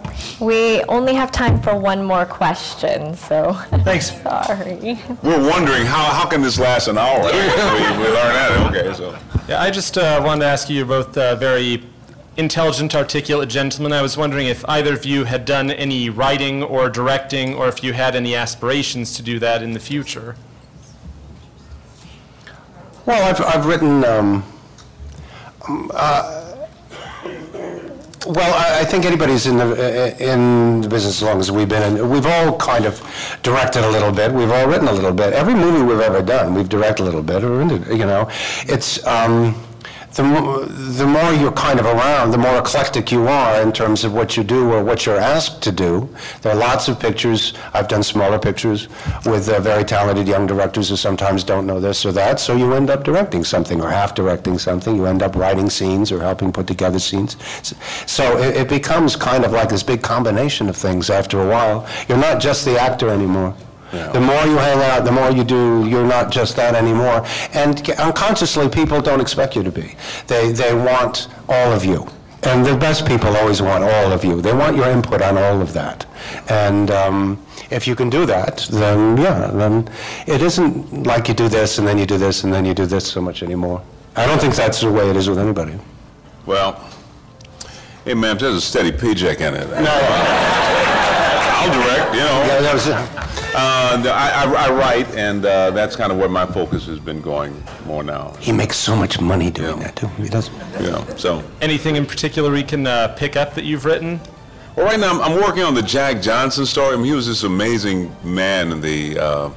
We 0.41 0.83
only 0.85 1.15
have 1.15 1.33
time 1.33 1.59
for 1.63 1.75
one 1.75 2.05
more 2.05 2.27
question, 2.27 3.15
so. 3.15 3.55
Thanks. 3.83 4.11
Sorry. 4.23 4.99
We're 5.23 5.49
wondering 5.49 5.87
how 5.87 6.05
how 6.13 6.29
can 6.29 6.43
this 6.43 6.59
last 6.59 6.89
an 6.89 6.99
hour? 6.99 7.23
we, 7.23 7.31
we 7.31 8.11
learned 8.13 8.37
that. 8.37 8.67
Okay, 8.69 8.93
so. 8.93 9.17
Yeah, 9.49 9.63
I 9.63 9.71
just 9.71 9.97
uh, 9.97 10.21
wanted 10.23 10.41
to 10.41 10.51
ask 10.51 10.69
you, 10.69 10.77
you're 10.77 10.85
both 10.85 11.17
uh, 11.17 11.35
very 11.37 11.83
intelligent, 12.39 12.95
articulate 12.95 13.49
gentlemen. 13.49 13.93
I 13.93 14.01
was 14.01 14.17
wondering 14.17 14.47
if 14.47 14.65
either 14.69 14.95
of 14.95 15.05
you 15.05 15.25
had 15.25 15.45
done 15.45 15.73
any 15.73 16.09
writing 16.09 16.63
or 16.63 16.89
directing, 16.89 17.55
or 17.55 17.69
if 17.69 17.83
you 17.83 17.93
had 17.93 18.15
any 18.15 18.37
aspirations 18.37 19.13
to 19.17 19.23
do 19.23 19.41
that 19.41 19.61
in 19.61 19.73
the 19.73 19.81
future. 19.81 20.37
Well, 23.05 23.29
I've, 23.29 23.41
I've 23.41 23.67
written, 23.67 24.05
um, 24.05 24.45
um, 25.69 25.91
uh, 25.93 26.67
well, 28.27 28.55
I, 28.55 28.81
I 28.81 28.85
think 28.85 29.05
anybody's 29.05 29.47
in 29.47 29.57
the, 29.57 30.17
in 30.23 30.83
the 30.83 30.89
business 30.89 31.21
as 31.21 31.23
long 31.23 31.41
as 31.41 31.51
we've 31.51 31.69
been 31.69 31.97
in, 31.97 32.09
we've 32.09 32.27
all 32.27 32.57
kind 32.57 32.85
of 32.85 33.01
directed 33.43 33.83
a 33.83 33.91
little 33.91 34.13
bit, 34.13 34.31
we've 34.31 34.51
all 34.51 34.69
written 34.69 34.87
a 34.87 34.93
little 34.93 35.13
bit. 35.13 35.33
Every 35.33 35.55
movie 35.55 35.83
we've 35.83 36.01
ever 36.01 36.23
done, 36.23 36.55
we've 36.55 36.69
directed 36.69 37.03
a 37.03 37.07
little 37.07 37.23
bit, 37.23 37.43
or, 37.43 37.63
you 37.93 38.07
know, 38.07 38.31
it's, 38.67 39.05
um, 39.07 39.57
the 40.15 40.67
the 40.99 41.07
more 41.07 41.33
you're 41.33 41.53
kind 41.53 41.79
of 41.79 41.87
around, 41.87 42.31
the 42.31 42.39
more 42.39 42.59
eclectic 42.59 43.13
you 43.13 43.29
are 43.29 43.63
in 43.63 43.73
terms 43.73 44.05
of 44.05 44.13
what 44.15 44.37
you 44.37 44.43
do 44.43 44.73
or 44.73 44.83
what 44.83 45.07
you're 45.07 45.19
asked 45.19 45.63
to 45.63 45.73
do. 45.73 46.09
There 46.43 46.53
are 46.53 46.59
lots 46.59 46.89
of 46.89 46.99
pictures, 46.99 47.55
I've 47.75 47.89
done 47.89 48.03
smaller 48.03 48.39
pictures 48.39 48.89
with 49.27 49.49
uh, 49.49 49.61
very 49.61 49.85
talented 49.85 50.27
young 50.27 50.47
directors 50.47 50.89
who 50.89 50.97
sometimes 50.97 51.45
don't 51.45 51.67
know 51.67 51.79
this 51.79 52.05
or 52.05 52.13
that, 52.13 52.41
so 52.41 52.57
you 52.57 52.75
end 52.75 52.91
up 52.91 53.05
directing 53.05 53.45
something 53.45 53.81
or 53.81 53.89
half 53.91 54.15
directing 54.15 54.59
something, 54.59 54.97
you 54.97 55.07
end 55.07 55.23
up 55.23 55.37
writing 55.37 55.71
scenes 55.71 56.11
or 56.11 56.21
helping 56.21 56.53
put 56.53 56.67
together 56.67 56.99
scenes. 56.99 57.37
So 58.07 58.39
it, 58.39 58.57
it 58.57 58.69
becomes 58.69 59.15
kind 59.15 59.45
of 59.45 59.53
like 59.53 59.69
this 59.69 59.83
big 59.83 60.03
combination 60.03 60.69
of 60.69 60.77
things 60.77 61.11
after 61.11 61.41
a 61.41 61.47
while. 61.47 61.87
You're 62.09 62.19
not 62.19 62.41
just 62.41 62.65
the 62.65 62.81
actor 62.81 63.09
anymore. 63.09 63.55
The 63.91 64.21
more 64.21 64.45
you 64.45 64.57
hang 64.57 64.81
out, 64.83 65.05
the 65.05 65.13
more 65.13 65.31
you 65.31 65.45
do, 65.45 65.87
you're 65.89 66.07
not 66.07 66.31
just 66.31 66.57
that 66.57 66.75
anymore. 66.75 67.25
And 67.53 67.89
unconsciously, 67.99 68.69
people 68.69 69.01
don't 69.01 69.21
expect 69.21 69.57
you 69.57 69.63
to 69.63 69.71
be. 69.73 69.95
They, 70.27 70.53
they 70.53 70.75
want 70.75 71.29
all 71.49 71.73
of 71.73 71.85
you. 71.85 72.07
And 72.45 72.65
the 72.65 72.77
best 72.77 73.05
people 73.07 73.37
always 73.37 73.61
want 73.61 73.83
all 73.83 74.13
of 74.13 74.25
you. 74.25 74.41
They 74.41 74.53
want 74.53 74.77
your 74.77 74.89
input 74.89 75.23
on 75.23 75.37
all 75.37 75.61
of 75.61 75.73
that. 75.73 76.07
And 76.49 76.91
um, 76.91 77.45
if 77.71 77.87
you 77.87 77.97
can 77.97 78.11
do 78.11 78.27
that, 78.27 78.69
then 78.71 79.17
yeah, 79.17 79.49
then 79.49 79.91
it 80.27 80.41
isn't 80.41 81.05
like 81.05 81.29
you 81.29 81.35
do 81.35 81.49
this 81.49 81.79
and 81.79 81.87
then 81.87 81.99
you 81.99 82.07
do 82.07 82.17
this 82.17 82.45
and 82.45 82.53
then 82.53 82.65
you 82.65 82.75
do 82.75 82.87
this 82.87 83.07
so 83.11 83.21
much 83.21 83.43
anymore. 83.43 83.83
I 84.17 84.27
don't 84.27 84.41
think 84.41 84.55
that's 84.55 84.81
the 84.81 84.91
way 84.91 85.11
it 85.11 85.17
is 85.17 85.29
with 85.29 85.39
anybody. 85.39 85.79
Well, 86.47 86.83
hey, 88.05 88.15
ma'am, 88.15 88.39
there's 88.39 88.55
a 88.55 88.61
steady 88.61 88.93
paycheck 88.93 89.41
in 89.41 89.55
it. 89.55 89.69
No. 89.69 90.68
I'll 91.61 91.73
direct, 91.73 92.15
you 92.15 92.21
know. 92.21 92.45
Yeah, 92.47 92.61
that 92.61 92.75
was 92.75 92.89
Uh, 92.89 93.97
the- 94.03 94.13
I, 94.13 94.45
I, 94.45 94.67
I 94.67 94.71
write, 94.71 95.09
and 95.17 95.45
uh, 95.45 95.71
that's 95.73 95.97
kind 95.97 96.13
of 96.13 96.19
where 96.19 96.29
my 96.29 96.47
focus 96.47 96.87
has 96.87 97.01
been 97.01 97.21
going 97.21 97.61
more 97.87 98.05
now. 98.05 98.35
He 98.39 98.53
makes 98.53 98.77
so 98.77 98.95
much 98.95 99.21
money 99.21 99.51
doing 99.51 99.81
that, 99.81 99.97
too. 99.97 100.07
He 100.19 100.29
does. 100.29 100.51
Yeah, 100.81 101.05
so. 101.17 101.43
Anything 101.61 101.97
in 101.97 102.07
particular 102.07 102.53
we 102.53 102.63
can 102.63 102.87
uh, 102.87 103.09
pick 103.17 103.35
up 103.37 103.55
that 103.55 103.65
you've 103.65 103.85
written? 103.85 104.21
Well, 104.77 104.87
right 104.87 105.01
now, 105.01 105.11
I'm, 105.11 105.21
I'm 105.21 105.41
working 105.43 105.65
on 105.65 105.75
the 105.75 105.83
Jack 105.83 106.23
Johnson 106.23 106.65
story. 106.65 106.93
I 106.95 106.97
mean, 106.97 107.07
he 107.07 107.13
was 107.13 107.27
this 107.27 107.43
amazing 107.43 108.15
man 108.23 108.71
in 108.71 108.81
the, 108.81 109.19
uh, 109.19 109.51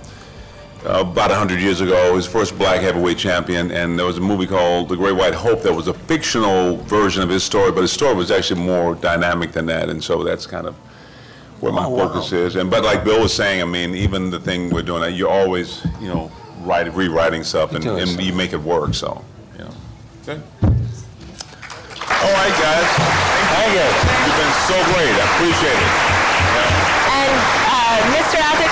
about 0.83 1.29
100 1.29 1.59
years 1.59 1.81
ago, 1.81 2.15
his 2.15 2.25
first 2.25 2.57
black 2.57 2.81
heavyweight 2.81 3.19
champion, 3.19 3.69
and 3.71 3.99
there 3.99 4.07
was 4.07 4.17
a 4.17 4.21
movie 4.21 4.47
called 4.47 4.89
The 4.89 4.95
Great 4.97 5.15
White 5.15 5.35
Hope 5.35 5.61
that 5.61 5.73
was 5.73 5.87
a 5.87 5.93
fictional 5.93 6.77
version 6.77 7.21
of 7.21 7.29
his 7.29 7.43
story, 7.43 7.71
but 7.71 7.81
his 7.81 7.91
story 7.91 8.15
was 8.15 8.31
actually 8.31 8.61
more 8.61 8.95
dynamic 8.95 9.51
than 9.51 9.67
that, 9.67 9.89
and 9.89 10.03
so 10.03 10.23
that's 10.23 10.47
kind 10.47 10.65
of 10.65 10.75
where 11.61 11.71
my 11.71 11.85
oh, 11.85 11.95
focus 11.95 12.31
is. 12.31 12.55
And 12.55 12.69
But 12.69 12.83
like 12.83 13.03
Bill 13.03 13.21
was 13.21 13.33
saying, 13.33 13.61
I 13.61 13.65
mean, 13.65 13.95
even 13.95 14.29
the 14.29 14.39
thing 14.39 14.69
we're 14.69 14.81
doing, 14.81 15.13
you're 15.15 15.29
always, 15.29 15.85
you 15.99 16.07
know, 16.07 16.31
write, 16.61 16.93
rewriting 16.93 17.43
stuff, 17.43 17.73
and, 17.73 17.85
and 17.85 18.21
you 18.21 18.33
make 18.33 18.53
it 18.53 18.61
work, 18.61 18.93
so, 18.93 19.23
you 19.53 19.63
know. 19.63 19.73
Good. 20.25 20.41
All 20.63 22.33
right, 22.33 22.55
guys. 22.59 22.87
Thank 23.53 23.73
you. 23.73 23.87
You've 24.25 24.37
been 24.37 24.53
so 24.67 24.77
great. 24.93 25.13
I 25.13 25.25
appreciate 25.35 26.17
it. 26.17 26.20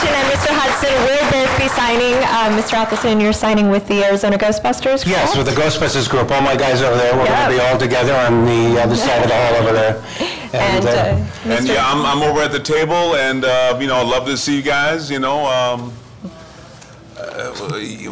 And 0.02 0.16
uh, 0.16 0.16
Mr. 0.16 0.16
Atherton 0.16 0.16
and 0.16 0.28
Mr. 0.32 0.52
Hudson 0.56 0.94
will 1.06 1.26
both 1.32 1.54
be 1.60 1.68
signing. 1.68 2.16
Uh, 2.16 2.56
Mr. 2.58 2.74
Atherton, 2.74 3.20
you're 3.20 3.34
signing 3.34 3.70
with 3.70 3.88
the 3.88 4.04
Arizona 4.04 4.38
Ghostbusters, 4.38 5.06
Yes, 5.06 5.36
with 5.38 5.46
the 5.46 5.54
Ghostbusters 5.60 6.10
group, 6.10 6.32
all 6.32 6.42
my 6.42 6.56
guys 6.56 6.82
over 6.82 6.96
there, 6.98 7.16
we're 7.18 7.26
going 7.28 7.50
to 7.52 7.56
be 7.58 7.60
all 7.60 7.78
together 7.78 8.14
on 8.16 8.46
the 8.46 8.82
other 8.82 8.96
side 8.96 9.22
of 9.24 9.28
the 9.30 9.36
hall 9.36 9.56
over 9.62 9.74
there. 9.74 10.04
And, 10.52 10.84
uh, 10.88 11.26
And 11.46 11.68
yeah, 11.68 11.86
I'm, 11.86 12.04
I'm 12.04 12.24
over 12.24 12.42
at 12.42 12.52
the 12.52 12.60
table, 12.60 13.14
and 13.16 13.46
uh, 13.46 13.78
you 13.80 13.86
know, 13.86 13.98
I'd 13.98 14.08
love 14.08 14.26
to 14.26 14.36
see 14.36 14.56
you 14.56 14.64
guys. 14.64 15.12
You 15.12 15.20
know, 15.20 15.46
um, 15.46 15.94
uh, 17.16 17.54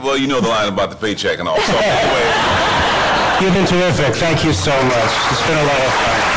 well, 0.04 0.16
you 0.18 0.28
know 0.28 0.40
the 0.40 0.48
line 0.48 0.72
about 0.72 0.92
the 0.92 0.98
paycheck 0.98 1.40
and 1.40 1.48
all. 1.50 1.60
So 1.60 1.74
anyway, 1.76 3.42
You've 3.42 3.54
been 3.56 3.66
terrific. 3.66 4.14
Thank 4.16 4.46
you 4.46 4.54
so 4.54 4.72
much. 4.84 5.12
It's 5.32 5.48
been 5.48 5.58
a 5.58 5.64
lot 5.66 5.82
of 5.82 5.94
fun. 5.94 6.37